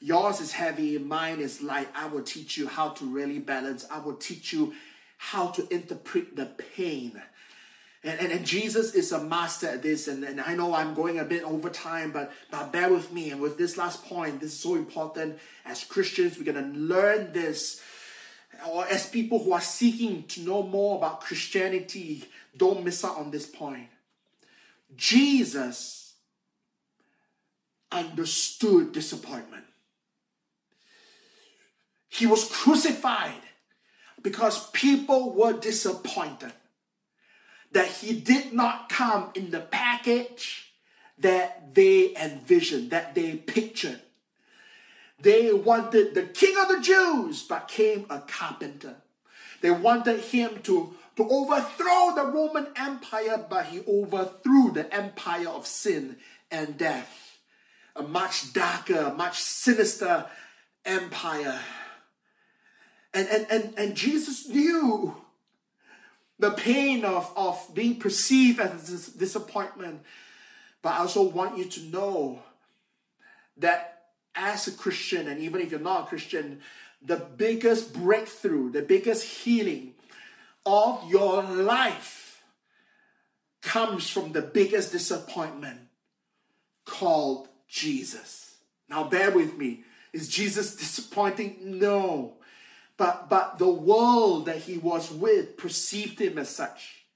Yours 0.00 0.40
is 0.40 0.52
heavy, 0.52 0.96
mine 0.98 1.40
is 1.40 1.60
light. 1.60 1.88
I 1.94 2.06
will 2.06 2.22
teach 2.22 2.56
you 2.56 2.68
how 2.68 2.90
to 2.90 3.04
really 3.04 3.38
balance. 3.38 3.84
I 3.90 3.98
will 3.98 4.14
teach 4.14 4.52
you 4.52 4.74
how 5.18 5.48
to 5.48 5.72
interpret 5.72 6.36
the 6.36 6.46
pain. 6.46 7.20
And, 8.04 8.20
and, 8.20 8.32
and 8.32 8.46
Jesus 8.46 8.94
is 8.94 9.12
a 9.12 9.22
master 9.22 9.66
at 9.66 9.82
this. 9.82 10.08
And, 10.08 10.24
and 10.24 10.40
I 10.40 10.54
know 10.54 10.74
I'm 10.74 10.94
going 10.94 11.18
a 11.18 11.24
bit 11.24 11.42
over 11.42 11.68
time, 11.68 12.12
but, 12.12 12.32
but 12.50 12.72
bear 12.72 12.90
with 12.90 13.12
me. 13.12 13.30
And 13.30 13.40
with 13.40 13.58
this 13.58 13.76
last 13.76 14.04
point, 14.04 14.40
this 14.40 14.52
is 14.52 14.60
so 14.60 14.76
important. 14.76 15.38
As 15.66 15.84
Christians, 15.84 16.38
we're 16.38 16.50
going 16.50 16.72
to 16.72 16.78
learn 16.78 17.32
this. 17.32 17.82
Or 18.66 18.86
as 18.86 19.08
people 19.08 19.42
who 19.42 19.52
are 19.52 19.60
seeking 19.60 20.22
to 20.28 20.40
know 20.40 20.62
more 20.62 20.96
about 20.96 21.20
Christianity, 21.20 22.24
don't 22.56 22.84
miss 22.84 23.04
out 23.04 23.18
on 23.18 23.30
this 23.30 23.46
point. 23.46 23.88
Jesus 24.96 26.14
understood 27.90 28.92
disappointment. 28.92 29.64
He 32.08 32.26
was 32.26 32.48
crucified 32.50 33.42
because 34.28 34.68
people 34.72 35.32
were 35.32 35.54
disappointed 35.54 36.52
that 37.72 37.86
he 37.86 38.12
did 38.12 38.52
not 38.52 38.90
come 38.90 39.30
in 39.34 39.50
the 39.50 39.60
package 39.60 40.70
that 41.16 41.74
they 41.74 42.14
envisioned, 42.14 42.90
that 42.90 43.14
they 43.14 43.36
pictured. 43.36 44.02
They 45.18 45.50
wanted 45.54 46.14
the 46.14 46.24
king 46.24 46.54
of 46.60 46.68
the 46.68 46.80
Jews, 46.82 47.42
but 47.42 47.68
came 47.68 48.04
a 48.10 48.20
carpenter. 48.20 48.96
They 49.62 49.70
wanted 49.70 50.20
him 50.20 50.60
to 50.64 50.94
to 51.16 51.26
overthrow 51.28 52.12
the 52.14 52.26
Roman 52.26 52.66
Empire, 52.76 53.46
but 53.48 53.66
he 53.66 53.80
overthrew 53.88 54.72
the 54.72 54.92
empire 54.94 55.48
of 55.48 55.66
sin 55.66 56.16
and 56.50 56.76
death. 56.76 57.38
A 57.96 58.02
much 58.02 58.52
darker, 58.52 59.14
much 59.16 59.40
sinister 59.40 60.26
empire. 60.84 61.58
And, 63.18 63.28
and, 63.28 63.46
and, 63.50 63.74
and 63.76 63.96
Jesus 63.96 64.48
knew 64.48 65.16
the 66.38 66.52
pain 66.52 67.04
of, 67.04 67.32
of 67.36 67.74
being 67.74 67.98
perceived 67.98 68.60
as 68.60 69.08
a 69.14 69.18
disappointment. 69.18 70.02
But 70.82 70.90
I 70.90 70.98
also 70.98 71.24
want 71.24 71.58
you 71.58 71.64
to 71.64 71.80
know 71.86 72.38
that 73.56 74.10
as 74.36 74.68
a 74.68 74.70
Christian, 74.70 75.26
and 75.26 75.40
even 75.40 75.60
if 75.60 75.72
you're 75.72 75.80
not 75.80 76.04
a 76.04 76.06
Christian, 76.06 76.60
the 77.02 77.16
biggest 77.16 77.92
breakthrough, 77.92 78.70
the 78.70 78.82
biggest 78.82 79.24
healing, 79.24 79.94
of 80.64 81.10
your 81.10 81.42
life 81.42 82.44
comes 83.62 84.08
from 84.08 84.30
the 84.30 84.42
biggest 84.42 84.92
disappointment 84.92 85.80
called 86.84 87.48
Jesus. 87.66 88.58
Now, 88.88 89.08
bear 89.08 89.32
with 89.32 89.58
me. 89.58 89.82
Is 90.12 90.28
Jesus 90.28 90.76
disappointing? 90.76 91.56
No. 91.80 92.37
But, 92.98 93.30
but 93.30 93.58
the 93.58 93.70
world 93.70 94.44
that 94.46 94.58
he 94.58 94.76
was 94.76 95.10
with 95.10 95.56
perceived 95.56 96.20
him 96.20 96.36
as 96.36 96.50
such. 96.54 97.06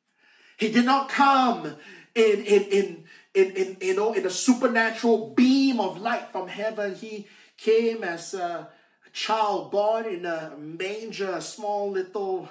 He 0.56 0.70
did 0.70 0.86
not 0.86 1.10
come 1.10 1.66
in, 2.14 2.40
in, 2.40 2.62
in, 2.62 3.04
in, 3.34 3.50
in, 3.50 3.76
you 3.82 3.96
know, 3.96 4.14
in 4.14 4.24
a 4.24 4.30
supernatural 4.30 5.34
beam 5.34 5.80
of 5.80 6.00
light 6.00 6.32
from 6.32 6.48
heaven. 6.48 6.94
He 6.94 7.26
came 7.58 8.02
as 8.02 8.32
a 8.32 8.68
child 9.12 9.70
born 9.70 10.06
in 10.06 10.24
a 10.24 10.54
manger, 10.56 11.32
a 11.32 11.42
small 11.42 11.90
little 11.90 12.48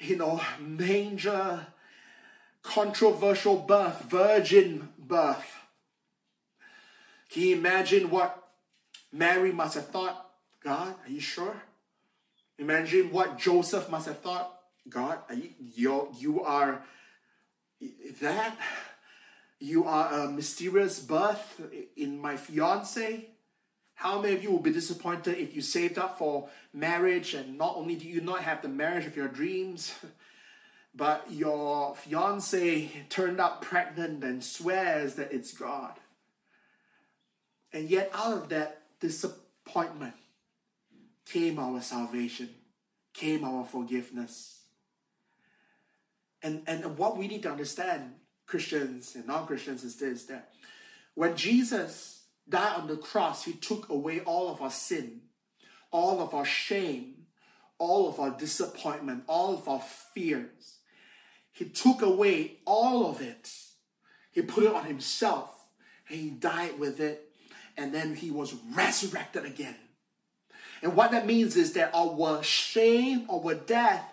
you 0.00 0.16
know, 0.16 0.40
manger, 0.58 1.66
controversial 2.62 3.56
birth, 3.56 4.02
virgin 4.08 4.88
birth. 4.98 5.58
Can 7.30 7.42
you 7.42 7.56
imagine 7.56 8.10
what 8.10 8.48
Mary 9.12 9.52
must 9.52 9.74
have 9.74 9.88
thought? 9.88 10.30
God, 10.64 10.94
are 11.04 11.10
you 11.10 11.20
sure? 11.20 11.62
Imagine 12.60 13.10
what 13.10 13.38
Joseph 13.38 13.88
must 13.88 14.06
have 14.06 14.18
thought. 14.18 14.54
God, 14.86 15.20
you 15.74 16.08
you 16.18 16.42
are 16.42 16.84
that? 18.20 18.58
You 19.58 19.84
are 19.84 20.12
a 20.12 20.30
mysterious 20.30 21.00
birth 21.00 21.62
in 21.96 22.20
my 22.20 22.36
fiance? 22.36 23.28
How 23.94 24.20
many 24.20 24.34
of 24.34 24.42
you 24.42 24.50
will 24.50 24.58
be 24.58 24.72
disappointed 24.72 25.38
if 25.38 25.56
you 25.56 25.62
saved 25.62 25.98
up 25.98 26.18
for 26.18 26.50
marriage 26.74 27.32
and 27.32 27.56
not 27.56 27.76
only 27.76 27.96
do 27.96 28.06
you 28.06 28.20
not 28.20 28.42
have 28.42 28.60
the 28.60 28.68
marriage 28.68 29.06
of 29.06 29.16
your 29.16 29.28
dreams, 29.28 29.94
but 30.94 31.30
your 31.30 31.96
fiance 31.96 32.90
turned 33.08 33.40
up 33.40 33.62
pregnant 33.62 34.22
and 34.22 34.44
swears 34.44 35.14
that 35.14 35.32
it's 35.32 35.52
God. 35.54 35.94
And 37.72 37.88
yet, 37.88 38.10
out 38.12 38.36
of 38.36 38.48
that 38.50 38.82
disappointment 39.00 40.14
came 41.32 41.58
our 41.58 41.80
salvation, 41.80 42.50
came 43.12 43.44
our 43.44 43.64
forgiveness. 43.64 44.60
And, 46.42 46.62
and 46.66 46.96
what 46.96 47.16
we 47.16 47.28
need 47.28 47.42
to 47.44 47.50
understand, 47.50 48.14
Christians 48.46 49.14
and 49.14 49.26
non 49.26 49.46
Christians, 49.46 49.84
is 49.84 49.96
this 49.96 50.24
that 50.26 50.50
when 51.14 51.36
Jesus 51.36 52.24
died 52.48 52.80
on 52.80 52.88
the 52.88 52.96
cross, 52.96 53.44
he 53.44 53.52
took 53.52 53.88
away 53.90 54.20
all 54.20 54.48
of 54.48 54.60
our 54.60 54.70
sin, 54.70 55.20
all 55.90 56.20
of 56.20 56.34
our 56.34 56.44
shame, 56.44 57.26
all 57.78 58.08
of 58.08 58.18
our 58.18 58.30
disappointment, 58.30 59.24
all 59.26 59.54
of 59.54 59.68
our 59.68 59.80
fears. 59.80 60.78
He 61.52 61.66
took 61.66 62.02
away 62.02 62.58
all 62.64 63.10
of 63.10 63.20
it. 63.20 63.52
He 64.32 64.42
put 64.42 64.64
it 64.64 64.72
on 64.72 64.84
himself 64.84 65.50
and 66.08 66.18
he 66.18 66.30
died 66.30 66.78
with 66.78 67.00
it. 67.00 67.32
And 67.76 67.94
then 67.94 68.14
he 68.14 68.30
was 68.30 68.54
resurrected 68.74 69.44
again. 69.44 69.76
And 70.82 70.96
what 70.96 71.10
that 71.10 71.26
means 71.26 71.56
is 71.56 71.74
that 71.74 71.90
our 71.94 72.42
shame, 72.42 73.26
our 73.30 73.54
death, 73.54 74.04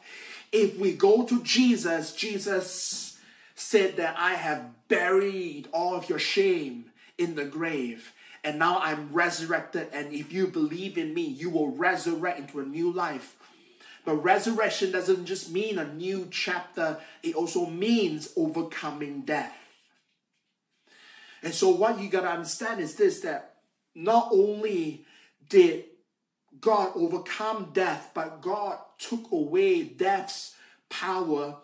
if 0.51 0.77
we 0.77 0.93
go 0.93 1.25
to 1.25 1.41
Jesus, 1.43 2.13
Jesus 2.13 3.17
said 3.55 3.97
that 3.97 4.15
I 4.17 4.33
have 4.33 4.65
buried 4.87 5.67
all 5.71 5.95
of 5.95 6.09
your 6.09 6.19
shame 6.19 6.91
in 7.17 7.35
the 7.35 7.45
grave. 7.45 8.13
And 8.43 8.59
now 8.59 8.79
I'm 8.79 9.11
resurrected. 9.11 9.89
And 9.91 10.13
if 10.13 10.31
you 10.31 10.47
believe 10.47 10.97
in 10.97 11.13
me, 11.13 11.23
you 11.23 11.49
will 11.49 11.71
resurrect 11.71 12.39
into 12.39 12.59
a 12.59 12.65
new 12.65 12.91
life. 12.91 13.35
But 14.05 14.23
resurrection 14.23 14.91
doesn't 14.91 15.25
just 15.25 15.51
mean 15.51 15.77
a 15.77 15.93
new 15.93 16.29
chapter, 16.31 16.97
it 17.23 17.35
also 17.35 17.65
means 17.65 18.31
overcoming 18.37 19.21
death. 19.21 19.53
And 21.43 21.53
so, 21.53 21.69
what 21.69 21.99
you 21.99 22.09
got 22.09 22.21
to 22.21 22.31
understand 22.31 22.79
is 22.79 22.95
this 22.95 23.19
that 23.21 23.55
not 23.93 24.29
only 24.31 25.05
did 25.49 25.85
God 26.61 26.91
overcome 26.95 27.71
death, 27.73 28.11
but 28.13 28.41
God 28.41 28.79
took 28.97 29.31
away 29.31 29.83
death's 29.83 30.55
power. 30.89 31.57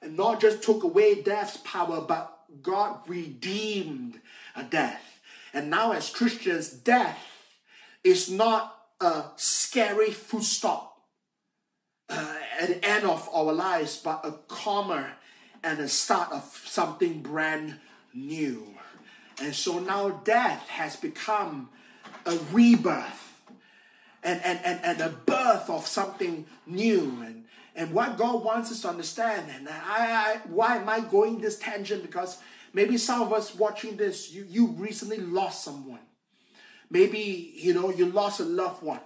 And 0.00 0.16
not 0.16 0.40
just 0.40 0.62
took 0.62 0.84
away 0.84 1.22
death's 1.22 1.56
power, 1.58 2.00
but 2.00 2.38
God 2.62 3.00
redeemed 3.08 4.20
a 4.54 4.62
death. 4.62 5.20
And 5.52 5.70
now, 5.70 5.92
as 5.92 6.10
Christians, 6.10 6.70
death 6.70 7.18
is 8.04 8.30
not 8.30 8.76
a 9.00 9.24
scary 9.36 10.10
footstop 10.10 10.96
uh, 12.08 12.36
at 12.60 12.68
the 12.68 12.84
end 12.84 13.04
of 13.04 13.28
our 13.32 13.52
lives, 13.52 13.96
but 13.96 14.24
a 14.24 14.32
comma 14.46 15.12
and 15.62 15.80
a 15.80 15.88
start 15.88 16.32
of 16.32 16.44
something 16.64 17.20
brand 17.22 17.78
new. 18.14 18.66
And 19.40 19.54
so 19.54 19.78
now 19.78 20.10
death 20.10 20.68
has 20.68 20.96
become 20.96 21.70
a 22.26 22.38
rebirth 22.52 23.27
and, 24.22 24.40
and, 24.44 24.60
and, 24.64 24.84
and 24.84 25.00
a 25.00 25.08
birth 25.10 25.70
of 25.70 25.86
something 25.86 26.46
new. 26.66 27.22
And, 27.24 27.44
and 27.76 27.92
what 27.92 28.18
God 28.18 28.42
wants 28.42 28.72
us 28.72 28.82
to 28.82 28.88
understand. 28.88 29.50
And 29.54 29.68
I, 29.68 29.74
I, 29.76 30.40
why 30.48 30.76
am 30.76 30.88
I 30.88 31.00
going 31.00 31.40
this 31.40 31.58
tangent? 31.58 32.02
Because 32.02 32.38
maybe 32.72 32.98
some 32.98 33.22
of 33.22 33.32
us 33.32 33.54
watching 33.54 33.96
this, 33.96 34.32
you, 34.32 34.44
you 34.48 34.66
recently 34.66 35.18
lost 35.18 35.64
someone. 35.64 36.00
Maybe, 36.90 37.52
you 37.54 37.74
know, 37.74 37.90
you 37.90 38.06
lost 38.06 38.40
a 38.40 38.44
loved 38.44 38.82
one. 38.82 39.00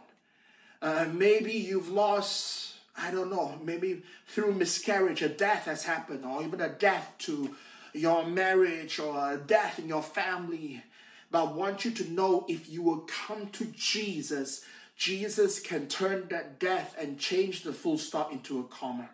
Uh, 0.81 1.07
maybe 1.13 1.53
you've 1.53 1.91
lost, 1.91 2.75
I 2.97 3.11
don't 3.11 3.31
know, 3.31 3.59
maybe 3.63 4.03
through 4.27 4.55
miscarriage, 4.55 5.23
a 5.23 5.29
death 5.29 5.67
has 5.67 5.85
happened, 5.85 6.25
or 6.25 6.43
even 6.43 6.61
a 6.61 6.69
death 6.69 7.15
to 7.21 7.55
your 7.93 8.27
marriage, 8.27 8.99
or 8.99 9.33
a 9.33 9.37
death 9.37 9.79
in 9.79 9.87
your 9.87 10.03
family. 10.03 10.83
But 11.31 11.45
I 11.47 11.53
want 11.53 11.85
you 11.85 11.91
to 11.93 12.11
know 12.11 12.45
if 12.49 12.69
you 12.69 12.83
will 12.83 13.07
come 13.27 13.49
to 13.51 13.67
Jesus, 13.67 14.65
Jesus 15.03 15.59
can 15.59 15.89
turn 15.89 16.29
that 16.29 16.61
death 16.61 16.95
and 16.97 17.19
change 17.19 17.63
the 17.63 17.73
full 17.73 17.99
stop 17.99 18.31
into 18.31 18.61
a 18.61 18.63
comma. 18.63 19.11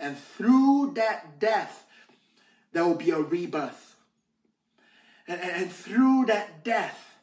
And 0.00 0.18
through 0.18 0.94
that 0.96 1.38
death, 1.38 1.86
there 2.72 2.84
will 2.84 2.96
be 2.96 3.12
a 3.12 3.20
rebirth. 3.20 3.94
And, 5.28 5.40
and, 5.40 5.62
and 5.62 5.70
through 5.70 6.24
that 6.26 6.64
death, 6.64 7.18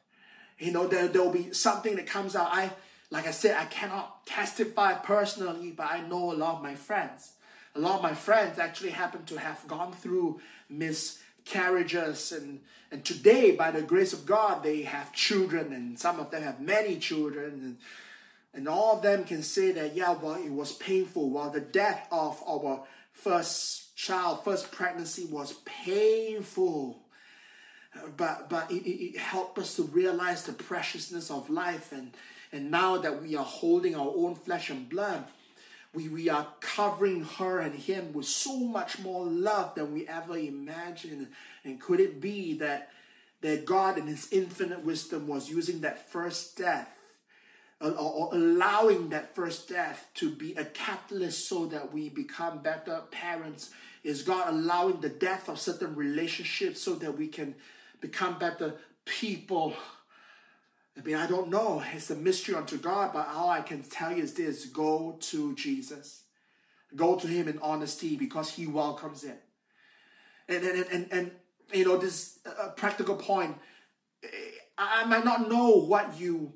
you 0.57 0.71
know, 0.71 0.87
there, 0.87 1.09
there 1.09 1.21
will 1.21 1.33
be 1.33 1.51
something 1.51 1.97
that 1.97 2.07
comes 2.07 2.37
out. 2.37 2.47
I, 2.53 2.71
like 3.11 3.27
I 3.27 3.31
said, 3.31 3.57
I 3.59 3.65
cannot 3.65 4.25
testify 4.25 4.93
personally, 4.93 5.71
but 5.71 5.87
I 5.91 6.07
know 6.07 6.31
a 6.31 6.35
lot 6.35 6.55
of 6.55 6.63
my 6.63 6.75
friends. 6.75 7.33
A 7.75 7.81
lot 7.81 7.97
of 7.97 8.01
my 8.01 8.13
friends 8.13 8.59
actually 8.59 8.91
happen 8.91 9.25
to 9.25 9.37
have 9.37 9.67
gone 9.67 9.91
through 9.91 10.39
mis 10.69 11.19
carriages 11.45 12.31
and 12.31 12.59
and 12.91 13.03
today 13.03 13.51
by 13.51 13.71
the 13.71 13.81
grace 13.81 14.13
of 14.13 14.25
god 14.25 14.63
they 14.63 14.83
have 14.83 15.13
children 15.13 15.73
and 15.73 15.99
some 15.99 16.19
of 16.19 16.31
them 16.31 16.43
have 16.43 16.59
many 16.59 16.97
children. 16.97 17.51
And 17.51 17.77
and 18.55 18.67
all 18.67 18.97
of 18.97 19.01
them 19.01 19.23
can 19.23 19.43
say 19.43 19.71
that 19.71 19.95
yeah 19.95 20.13
well 20.13 20.35
it 20.35 20.51
was 20.51 20.73
painful. 20.73 21.29
While 21.29 21.49
the 21.49 21.59
death 21.59 22.07
of 22.11 22.41
our 22.47 22.83
first 23.11 23.95
child 23.95 24.43
first 24.43 24.71
pregnancy 24.71 25.25
was 25.25 25.53
painful. 25.65 26.99
But 28.17 28.49
but 28.49 28.71
it, 28.71 28.83
it, 28.87 29.15
it 29.15 29.17
helped 29.17 29.59
us 29.59 29.75
to 29.75 29.83
realize 29.83 30.43
the 30.43 30.53
preciousness 30.53 31.29
of 31.29 31.49
life. 31.49 31.91
And 31.91 32.11
and 32.51 32.69
now 32.69 32.97
that 32.97 33.21
we 33.21 33.35
are 33.35 33.45
holding 33.45 33.95
our 33.95 34.13
own 34.15 34.35
flesh 34.35 34.69
and 34.69 34.87
blood 34.87 35.25
we, 35.93 36.09
we 36.09 36.29
are 36.29 36.47
covering 36.59 37.23
her 37.23 37.59
and 37.59 37.75
him 37.75 38.13
with 38.13 38.25
so 38.25 38.57
much 38.57 38.99
more 38.99 39.25
love 39.25 39.75
than 39.75 39.93
we 39.93 40.07
ever 40.07 40.37
imagined. 40.37 41.27
And 41.63 41.79
could 41.79 41.99
it 41.99 42.19
be 42.19 42.55
that, 42.55 42.89
that 43.41 43.65
God, 43.65 43.97
in 43.97 44.07
His 44.07 44.27
infinite 44.31 44.83
wisdom, 44.83 45.27
was 45.27 45.49
using 45.49 45.81
that 45.81 46.09
first 46.09 46.57
death, 46.57 46.97
uh, 47.79 47.89
or, 47.89 48.29
or 48.29 48.29
allowing 48.33 49.09
that 49.09 49.35
first 49.35 49.69
death 49.69 50.07
to 50.15 50.31
be 50.31 50.53
a 50.53 50.65
catalyst 50.65 51.47
so 51.47 51.67
that 51.67 51.93
we 51.93 52.09
become 52.09 52.59
better 52.59 53.01
parents? 53.11 53.69
Is 54.03 54.23
God 54.23 54.51
allowing 54.51 54.99
the 54.99 55.09
death 55.09 55.47
of 55.47 55.59
certain 55.59 55.95
relationships 55.95 56.81
so 56.81 56.95
that 56.95 57.17
we 57.17 57.27
can 57.27 57.55
become 58.01 58.39
better 58.39 58.75
people? 59.05 59.75
I 60.97 61.01
mean, 61.01 61.15
I 61.15 61.27
don't 61.27 61.49
know. 61.49 61.83
It's 61.93 62.11
a 62.11 62.15
mystery 62.15 62.55
unto 62.55 62.77
God, 62.77 63.13
but 63.13 63.27
all 63.33 63.49
I 63.49 63.61
can 63.61 63.81
tell 63.83 64.11
you 64.15 64.23
is 64.23 64.33
this 64.33 64.65
go 64.65 65.17
to 65.19 65.55
Jesus. 65.55 66.23
Go 66.95 67.15
to 67.17 67.27
Him 67.27 67.47
in 67.47 67.57
honesty 67.59 68.15
because 68.15 68.51
He 68.51 68.67
welcomes 68.67 69.23
it. 69.23 69.41
And, 70.47 70.63
and, 70.63 70.85
and, 70.91 71.07
and 71.11 71.31
you 71.73 71.85
know, 71.85 71.97
this 71.97 72.39
uh, 72.45 72.69
practical 72.69 73.15
point, 73.15 73.57
I 74.77 75.05
might 75.05 75.25
not 75.25 75.49
know 75.49 75.69
what 75.77 76.19
you 76.19 76.53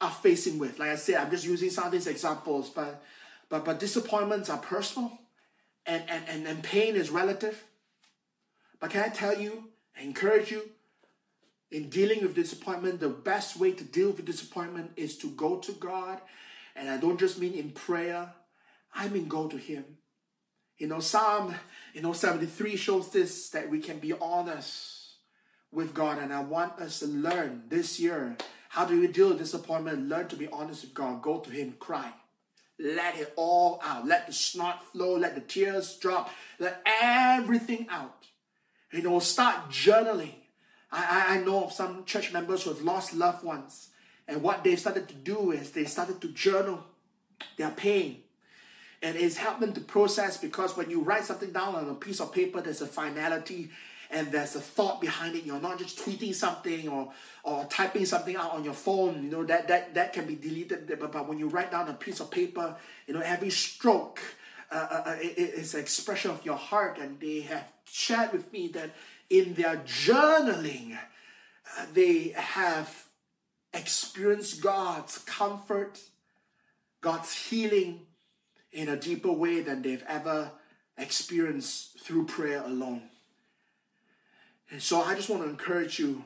are 0.00 0.10
facing 0.10 0.58
with. 0.58 0.78
Like 0.78 0.90
I 0.90 0.96
said, 0.96 1.16
I'm 1.16 1.30
just 1.30 1.44
using 1.44 1.70
some 1.70 1.86
of 1.86 1.92
these 1.92 2.06
examples, 2.06 2.70
but 2.70 3.02
but 3.48 3.64
but 3.64 3.80
disappointments 3.80 4.50
are 4.50 4.58
personal 4.58 5.18
and, 5.86 6.04
and, 6.08 6.24
and, 6.28 6.46
and 6.46 6.62
pain 6.62 6.94
is 6.94 7.10
relative. 7.10 7.64
But 8.78 8.90
can 8.90 9.02
I 9.02 9.08
tell 9.08 9.36
you, 9.36 9.64
encourage 10.00 10.50
you, 10.52 10.68
in 11.70 11.88
dealing 11.90 12.22
with 12.22 12.34
disappointment, 12.34 13.00
the 13.00 13.08
best 13.08 13.58
way 13.58 13.72
to 13.72 13.84
deal 13.84 14.10
with 14.10 14.24
disappointment 14.24 14.92
is 14.96 15.18
to 15.18 15.30
go 15.30 15.58
to 15.58 15.72
God. 15.72 16.20
And 16.74 16.88
I 16.88 16.96
don't 16.96 17.20
just 17.20 17.38
mean 17.38 17.54
in 17.54 17.70
prayer, 17.70 18.32
I 18.94 19.08
mean 19.08 19.28
go 19.28 19.48
to 19.48 19.56
Him. 19.56 19.84
You 20.78 20.86
know, 20.86 21.00
Psalm, 21.00 21.54
you 21.92 22.02
know, 22.02 22.12
73 22.12 22.76
shows 22.76 23.10
this 23.10 23.50
that 23.50 23.68
we 23.68 23.80
can 23.80 23.98
be 23.98 24.12
honest 24.12 25.16
with 25.72 25.92
God. 25.92 26.18
And 26.18 26.32
I 26.32 26.40
want 26.40 26.78
us 26.78 27.00
to 27.00 27.06
learn 27.06 27.64
this 27.68 27.98
year 27.98 28.36
how 28.70 28.84
do 28.84 29.00
we 29.00 29.06
deal 29.06 29.30
with 29.30 29.38
disappointment? 29.38 30.08
Learn 30.08 30.28
to 30.28 30.36
be 30.36 30.46
honest 30.48 30.82
with 30.84 30.94
God. 30.94 31.22
Go 31.22 31.40
to 31.40 31.50
Him, 31.50 31.74
cry. 31.78 32.12
Let 32.78 33.18
it 33.18 33.32
all 33.34 33.80
out. 33.82 34.06
Let 34.06 34.26
the 34.26 34.32
snot 34.32 34.84
flow. 34.92 35.16
Let 35.16 35.34
the 35.34 35.40
tears 35.40 35.96
drop. 35.96 36.30
Let 36.58 36.82
everything 36.86 37.86
out. 37.90 38.14
You 38.92 39.02
know, 39.02 39.18
start 39.18 39.70
journaling. 39.70 40.34
I, 40.90 41.36
I 41.36 41.44
know 41.44 41.64
of 41.64 41.72
some 41.72 42.04
church 42.04 42.32
members 42.32 42.62
who 42.62 42.70
have 42.70 42.82
lost 42.82 43.14
loved 43.14 43.44
ones. 43.44 43.88
And 44.26 44.42
what 44.42 44.62
they've 44.62 44.78
started 44.78 45.08
to 45.08 45.14
do 45.14 45.52
is 45.52 45.70
they 45.70 45.84
started 45.84 46.20
to 46.20 46.28
journal 46.28 46.84
their 47.56 47.70
pain. 47.70 48.22
And 49.02 49.16
it's 49.16 49.36
helped 49.36 49.60
them 49.60 49.72
to 49.74 49.80
process 49.80 50.36
because 50.36 50.76
when 50.76 50.90
you 50.90 51.00
write 51.00 51.24
something 51.24 51.52
down 51.52 51.74
on 51.74 51.88
a 51.88 51.94
piece 51.94 52.20
of 52.20 52.32
paper, 52.32 52.60
there's 52.60 52.82
a 52.82 52.86
finality 52.86 53.70
and 54.10 54.32
there's 54.32 54.56
a 54.56 54.60
thought 54.60 55.00
behind 55.00 55.36
it. 55.36 55.44
You're 55.44 55.60
not 55.60 55.78
just 55.78 55.98
tweeting 55.98 56.34
something 56.34 56.88
or, 56.88 57.12
or 57.44 57.64
typing 57.66 58.06
something 58.06 58.36
out 58.36 58.52
on 58.52 58.64
your 58.64 58.74
phone. 58.74 59.22
You 59.22 59.30
know, 59.30 59.44
that, 59.44 59.68
that, 59.68 59.94
that 59.94 60.12
can 60.12 60.26
be 60.26 60.34
deleted. 60.34 60.88
But, 60.98 61.12
but 61.12 61.28
when 61.28 61.38
you 61.38 61.48
write 61.48 61.70
down 61.70 61.88
a 61.88 61.94
piece 61.94 62.20
of 62.20 62.30
paper, 62.30 62.74
you 63.06 63.14
know, 63.14 63.20
every 63.20 63.50
stroke 63.50 64.20
uh, 64.70 64.74
uh, 64.90 65.02
uh 65.06 65.16
it, 65.20 65.74
an 65.74 65.80
expression 65.80 66.30
of 66.30 66.44
your 66.44 66.56
heart. 66.56 66.98
And 66.98 67.20
they 67.20 67.40
have 67.42 67.64
shared 67.84 68.32
with 68.32 68.52
me 68.52 68.68
that 68.68 68.90
in 69.30 69.54
their 69.54 69.76
journaling, 69.78 70.96
uh, 70.96 71.86
they 71.92 72.34
have 72.36 73.06
experienced 73.74 74.62
God's 74.62 75.18
comfort, 75.18 76.00
God's 77.00 77.34
healing 77.34 78.06
in 78.72 78.88
a 78.88 78.96
deeper 78.96 79.32
way 79.32 79.60
than 79.60 79.82
they've 79.82 80.04
ever 80.08 80.50
experienced 80.96 82.00
through 82.00 82.26
prayer 82.26 82.62
alone. 82.64 83.02
And 84.70 84.82
so 84.82 85.00
I 85.00 85.14
just 85.14 85.30
want 85.30 85.42
to 85.42 85.48
encourage 85.48 85.98
you 85.98 86.24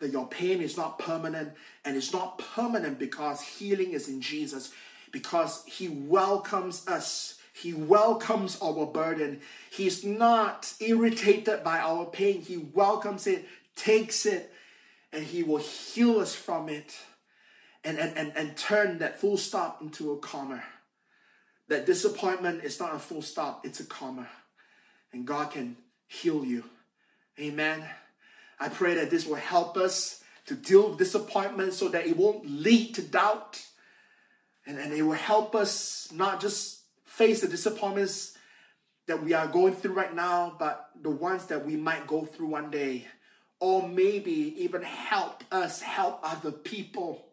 that 0.00 0.10
your 0.10 0.26
pain 0.26 0.60
is 0.60 0.76
not 0.76 0.98
permanent 0.98 1.52
and 1.84 1.96
it's 1.96 2.12
not 2.12 2.38
permanent 2.38 2.98
because 2.98 3.42
healing 3.42 3.92
is 3.92 4.08
in 4.08 4.20
Jesus, 4.20 4.72
because 5.12 5.62
He 5.66 5.88
welcomes 5.88 6.86
us. 6.88 7.39
He 7.60 7.74
welcomes 7.74 8.58
our 8.62 8.86
burden. 8.86 9.40
He's 9.70 10.04
not 10.04 10.72
irritated 10.80 11.62
by 11.62 11.78
our 11.78 12.06
pain. 12.06 12.40
He 12.40 12.56
welcomes 12.56 13.26
it, 13.26 13.46
takes 13.76 14.24
it, 14.24 14.52
and 15.12 15.24
He 15.24 15.42
will 15.42 15.58
heal 15.58 16.20
us 16.20 16.34
from 16.34 16.68
it 16.68 16.96
and, 17.84 17.98
and, 17.98 18.16
and, 18.16 18.32
and 18.34 18.56
turn 18.56 18.98
that 18.98 19.20
full 19.20 19.36
stop 19.36 19.82
into 19.82 20.12
a 20.12 20.18
comma. 20.18 20.62
That 21.68 21.86
disappointment 21.86 22.64
is 22.64 22.80
not 22.80 22.94
a 22.94 22.98
full 22.98 23.22
stop, 23.22 23.64
it's 23.64 23.80
a 23.80 23.84
comma. 23.84 24.28
And 25.12 25.26
God 25.26 25.52
can 25.52 25.76
heal 26.06 26.44
you. 26.44 26.64
Amen. 27.38 27.84
I 28.58 28.68
pray 28.68 28.94
that 28.94 29.10
this 29.10 29.26
will 29.26 29.36
help 29.36 29.76
us 29.76 30.22
to 30.46 30.54
deal 30.54 30.88
with 30.88 30.98
disappointment 30.98 31.74
so 31.74 31.88
that 31.88 32.06
it 32.06 32.16
won't 32.16 32.48
lead 32.48 32.94
to 32.94 33.02
doubt. 33.02 33.62
And, 34.66 34.78
and 34.78 34.92
it 34.92 35.02
will 35.02 35.12
help 35.12 35.54
us 35.54 36.08
not 36.12 36.40
just 36.40 36.79
face 37.20 37.42
the 37.42 37.48
disappointments 37.48 38.38
that 39.06 39.22
we 39.22 39.34
are 39.34 39.46
going 39.46 39.74
through 39.74 39.92
right 39.92 40.14
now, 40.14 40.56
but 40.58 40.88
the 41.02 41.10
ones 41.10 41.44
that 41.46 41.66
we 41.66 41.76
might 41.76 42.06
go 42.06 42.24
through 42.24 42.46
one 42.46 42.70
day. 42.70 43.06
Or 43.58 43.86
maybe 43.86 44.54
even 44.56 44.80
help 44.80 45.44
us 45.52 45.82
help 45.82 46.20
other 46.22 46.50
people 46.50 47.26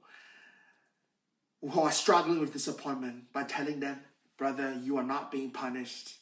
who 1.61 1.79
are 1.79 1.91
struggling 1.91 2.41
with 2.41 2.51
disappointment 2.51 3.31
by 3.31 3.43
telling 3.43 3.79
them, 3.79 4.01
brother, 4.37 4.77
you 4.83 4.97
are 4.97 5.05
not 5.05 5.31
being 5.31 5.51
punished. 5.51 6.15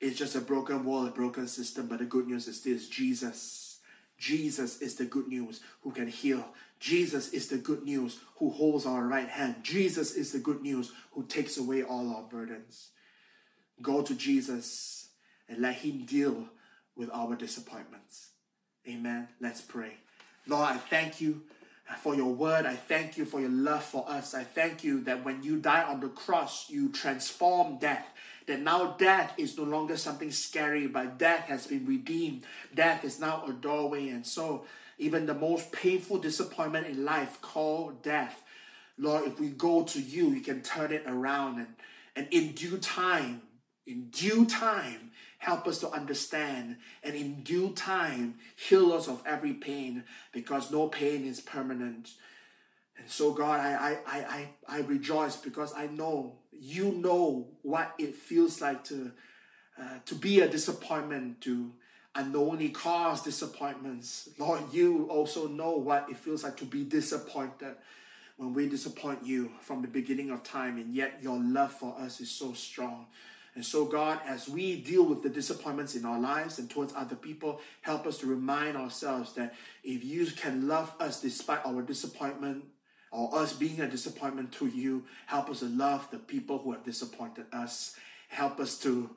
It's 0.00 0.18
just 0.18 0.34
a 0.34 0.40
broken 0.40 0.86
world, 0.86 1.08
a 1.08 1.10
broken 1.10 1.46
system, 1.46 1.88
but 1.88 1.98
the 1.98 2.06
good 2.06 2.26
news 2.26 2.48
is 2.48 2.62
this 2.62 2.88
Jesus. 2.88 3.80
Jesus 4.16 4.80
is 4.80 4.94
the 4.94 5.04
good 5.04 5.28
news 5.28 5.60
who 5.82 5.90
can 5.90 6.08
heal. 6.08 6.42
Jesus 6.80 7.34
is 7.34 7.48
the 7.48 7.58
good 7.58 7.82
news 7.82 8.18
who 8.38 8.48
holds 8.48 8.86
our 8.86 9.06
right 9.06 9.28
hand. 9.28 9.56
Jesus 9.62 10.14
is 10.14 10.32
the 10.32 10.38
good 10.38 10.62
news 10.62 10.90
who 11.12 11.26
takes 11.26 11.58
away 11.58 11.82
all 11.82 12.14
our 12.14 12.22
burdens. 12.22 12.92
Go 13.82 14.02
to 14.02 14.14
Jesus 14.14 15.08
and 15.48 15.58
let 15.58 15.76
Him 15.76 16.04
deal 16.04 16.48
with 16.96 17.10
our 17.12 17.34
disappointments. 17.34 18.28
Amen. 18.88 19.28
Let's 19.40 19.60
pray. 19.60 19.94
Lord, 20.46 20.68
I 20.68 20.76
thank 20.76 21.20
you 21.20 21.42
for 21.98 22.14
your 22.14 22.32
word. 22.32 22.66
I 22.66 22.74
thank 22.76 23.16
you 23.16 23.24
for 23.24 23.40
your 23.40 23.50
love 23.50 23.84
for 23.84 24.08
us. 24.08 24.34
I 24.34 24.44
thank 24.44 24.84
you 24.84 25.02
that 25.04 25.24
when 25.24 25.42
you 25.42 25.58
die 25.58 25.82
on 25.82 26.00
the 26.00 26.08
cross, 26.08 26.68
you 26.70 26.90
transform 26.90 27.78
death. 27.78 28.06
That 28.46 28.60
now 28.60 28.92
death 28.98 29.32
is 29.38 29.56
no 29.56 29.64
longer 29.64 29.96
something 29.96 30.30
scary, 30.30 30.86
but 30.86 31.18
death 31.18 31.46
has 31.46 31.66
been 31.66 31.86
redeemed. 31.86 32.42
Death 32.74 33.04
is 33.04 33.18
now 33.18 33.44
a 33.48 33.52
doorway. 33.52 34.08
And 34.08 34.26
so, 34.26 34.64
even 34.98 35.26
the 35.26 35.34
most 35.34 35.72
painful 35.72 36.18
disappointment 36.18 36.86
in 36.86 37.04
life 37.04 37.40
called 37.40 38.02
death, 38.02 38.42
Lord, 38.98 39.26
if 39.26 39.40
we 39.40 39.48
go 39.48 39.82
to 39.82 40.00
you, 40.00 40.28
you 40.28 40.40
can 40.40 40.62
turn 40.62 40.92
it 40.92 41.04
around. 41.06 41.58
And, 41.58 41.74
and 42.14 42.28
in 42.30 42.52
due 42.52 42.78
time, 42.78 43.42
in 43.86 44.08
due 44.10 44.46
time, 44.46 45.12
Help 45.44 45.66
us 45.66 45.78
to 45.80 45.90
understand 45.90 46.76
and 47.02 47.14
in 47.14 47.42
due 47.42 47.68
time 47.72 48.36
heal 48.56 48.94
us 48.94 49.08
of 49.08 49.22
every 49.26 49.52
pain 49.52 50.02
because 50.32 50.72
no 50.72 50.88
pain 50.88 51.26
is 51.26 51.38
permanent. 51.42 52.12
And 52.96 53.10
so, 53.10 53.30
God, 53.34 53.60
I, 53.60 53.98
I, 54.06 54.16
I, 54.16 54.48
I 54.66 54.80
rejoice 54.80 55.36
because 55.36 55.74
I 55.76 55.86
know 55.88 56.36
you 56.50 56.92
know 56.92 57.48
what 57.60 57.92
it 57.98 58.14
feels 58.14 58.62
like 58.62 58.84
to, 58.84 59.12
uh, 59.78 59.98
to 60.06 60.14
be 60.14 60.40
a 60.40 60.48
disappointment, 60.48 61.42
to 61.42 61.72
unknowingly 62.14 62.70
cause 62.70 63.20
disappointments. 63.20 64.30
Lord, 64.38 64.62
you 64.72 65.08
also 65.10 65.46
know 65.46 65.72
what 65.72 66.06
it 66.08 66.16
feels 66.16 66.42
like 66.42 66.56
to 66.56 66.64
be 66.64 66.84
disappointed 66.84 67.74
when 68.38 68.54
we 68.54 68.66
disappoint 68.66 69.26
you 69.26 69.50
from 69.60 69.82
the 69.82 69.88
beginning 69.88 70.30
of 70.30 70.42
time, 70.42 70.78
and 70.78 70.94
yet 70.94 71.18
your 71.20 71.38
love 71.38 71.72
for 71.72 71.94
us 72.00 72.22
is 72.22 72.30
so 72.30 72.54
strong. 72.54 73.08
And 73.54 73.64
so, 73.64 73.84
God, 73.84 74.20
as 74.26 74.48
we 74.48 74.80
deal 74.80 75.04
with 75.04 75.22
the 75.22 75.28
disappointments 75.28 75.94
in 75.94 76.04
our 76.04 76.18
lives 76.18 76.58
and 76.58 76.68
towards 76.68 76.92
other 76.94 77.14
people, 77.14 77.60
help 77.82 78.06
us 78.06 78.18
to 78.18 78.26
remind 78.26 78.76
ourselves 78.76 79.32
that 79.34 79.54
if 79.84 80.04
you 80.04 80.26
can 80.26 80.66
love 80.66 80.92
us 80.98 81.20
despite 81.20 81.64
our 81.64 81.80
disappointment 81.82 82.64
or 83.12 83.32
us 83.32 83.52
being 83.52 83.80
a 83.80 83.88
disappointment 83.88 84.50
to 84.52 84.66
you, 84.66 85.04
help 85.26 85.48
us 85.48 85.60
to 85.60 85.66
love 85.66 86.08
the 86.10 86.18
people 86.18 86.58
who 86.58 86.72
have 86.72 86.84
disappointed 86.84 87.46
us. 87.52 87.94
Help 88.28 88.58
us 88.58 88.76
to 88.80 89.10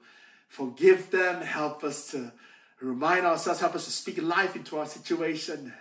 forgive 0.48 1.10
them. 1.10 1.42
Help 1.42 1.84
us 1.84 2.12
to 2.12 2.32
remind 2.80 3.26
ourselves, 3.26 3.60
help 3.60 3.74
us 3.74 3.86
to 3.86 3.92
speak 3.92 4.22
life 4.22 4.56
into 4.56 4.78
our 4.78 4.86
situation. 4.86 5.74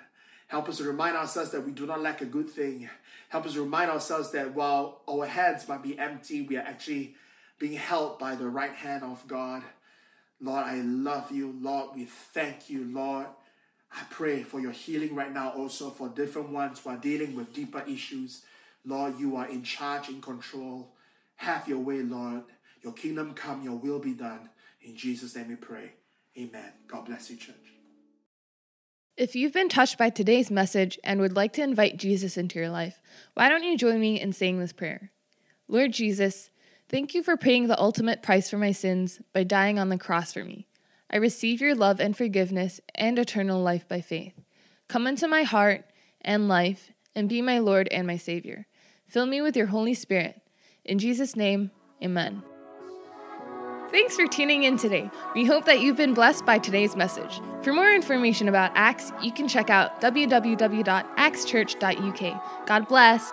Help 0.47 0.69
us 0.71 0.79
to 0.79 0.85
remind 0.85 1.15
ourselves 1.17 1.51
that 1.51 1.67
we 1.67 1.73
do 1.73 1.85
not 1.85 2.01
lack 2.01 2.23
a 2.23 2.25
good 2.25 2.49
thing. 2.49 2.89
Help 3.29 3.45
us 3.45 3.53
to 3.53 3.63
remind 3.63 3.91
ourselves 3.91 4.31
that 4.31 4.55
while 4.55 5.03
our 5.07 5.27
hands 5.27 5.69
might 5.69 5.83
be 5.83 5.99
empty, 5.99 6.43
we 6.43 6.57
are 6.57 6.63
actually 6.63 7.17
being 7.59 7.75
held 7.75 8.19
by 8.19 8.35
the 8.35 8.49
right 8.49 8.75
hand 8.75 9.03
of 9.03 9.27
God. 9.27 9.63
Lord, 10.41 10.67
I 10.67 10.77
love 10.81 11.31
you. 11.31 11.57
Lord, 11.61 11.97
we 11.97 12.05
thank 12.05 12.69
you, 12.69 12.85
Lord. 12.85 13.27
I 13.93 14.03
pray 14.11 14.43
for 14.43 14.61
your 14.61 14.73
healing 14.73 15.15
right 15.15 15.33
now, 15.33 15.51
also 15.51 15.91
for 15.91 16.09
different 16.09 16.51
ones 16.51 16.81
who 16.81 16.91
are 16.91 16.97
dealing 16.97 17.35
with 17.35 17.55
deeper 17.55 17.83
issues. 17.89 18.43
Lord, 18.85 19.19
you 19.19 19.37
are 19.37 19.49
in 19.49 19.63
charge, 19.63 20.09
in 20.09 20.21
control. 20.21 20.93
Have 21.37 21.67
your 21.67 21.79
way, 21.79 22.03
Lord. 22.03 22.43
Your 22.83 22.93
kingdom 22.93 23.33
come, 23.35 23.63
your 23.63 23.77
will 23.77 23.99
be 23.99 24.13
done. 24.13 24.51
In 24.83 24.97
Jesus' 24.97 25.35
name 25.35 25.49
we 25.49 25.57
pray. 25.57 25.93
Amen. 26.39 26.73
God 26.87 27.07
bless 27.07 27.31
you, 27.31 27.37
church. 27.37 27.57
If 29.17 29.35
you've 29.35 29.55
been 29.55 29.71
touched 29.71 29.97
by 29.97 30.11
today's 30.11 30.51
message 30.51 30.99
and 31.03 31.21
would 31.21 31.35
like 31.35 31.55
to 31.55 31.63
invite 31.63 31.97
Jesus 31.97 32.37
into 32.37 32.59
your 32.59 32.69
life, 32.69 33.01
why 33.33 33.49
don't 33.49 33.65
you 33.65 33.79
join 33.79 33.99
me 33.99 34.21
in 34.21 34.35
saying 34.35 34.59
this 34.59 34.75
prayer? 34.75 35.11
Lord 35.69 35.93
Jesus, 35.93 36.51
Thank 36.89 37.15
you 37.15 37.23
for 37.23 37.37
paying 37.37 37.67
the 37.67 37.81
ultimate 37.81 38.23
price 38.23 38.49
for 38.49 38.59
my 38.59 38.73
sins 38.73 39.21
by 39.33 39.43
dying 39.43 39.79
on 39.79 39.89
the 39.89 39.99
cross 39.99 40.33
for 40.33 40.45
me. 40.45 40.69
I 41.11 41.17
receive 41.17 41.61
your 41.61 41.75
love 41.75 42.01
and 42.01 42.17
forgiveness 42.17 42.81
and 42.95 43.19
eternal 43.19 43.61
life 43.61 43.89
by 43.89 44.01
faith. 44.01 44.35
Come 44.89 45.09
into 45.09 45.27
my 45.27 45.43
heart 45.43 45.85
and 46.21 46.49
life 46.49 46.93
and 47.15 47.29
be 47.29 47.43
my 47.43 47.59
Lord 47.59 47.89
and 47.91 48.07
my 48.07 48.17
Savior. 48.17 48.67
Fill 49.09 49.27
me 49.27 49.41
with 49.41 49.57
your 49.57 49.67
Holy 49.67 49.95
Spirit. 49.95 50.41
In 50.85 51.01
Jesus' 51.01 51.35
name, 51.35 51.73
amen. 52.03 52.43
Thanks 53.91 54.17
for 54.17 54.27
tuning 54.27 54.65
in 54.65 54.77
today. 54.77 55.09
We 55.35 55.45
hope 55.45 55.65
that 55.67 55.79
you've 55.81 55.97
been 55.97 56.15
blessed 56.15 56.45
by 56.45 56.59
today's 56.59 56.97
message. 56.97 57.41
For 57.63 57.73
more 57.73 57.93
information 57.93 58.49
about 58.49 58.73
Acts, 58.75 59.13
you 59.23 59.31
can 59.33 59.47
check 59.49 59.71
out 59.71 60.01
www.actschurch.uk. 60.01 62.67
God 62.67 62.89
bless. 62.89 63.33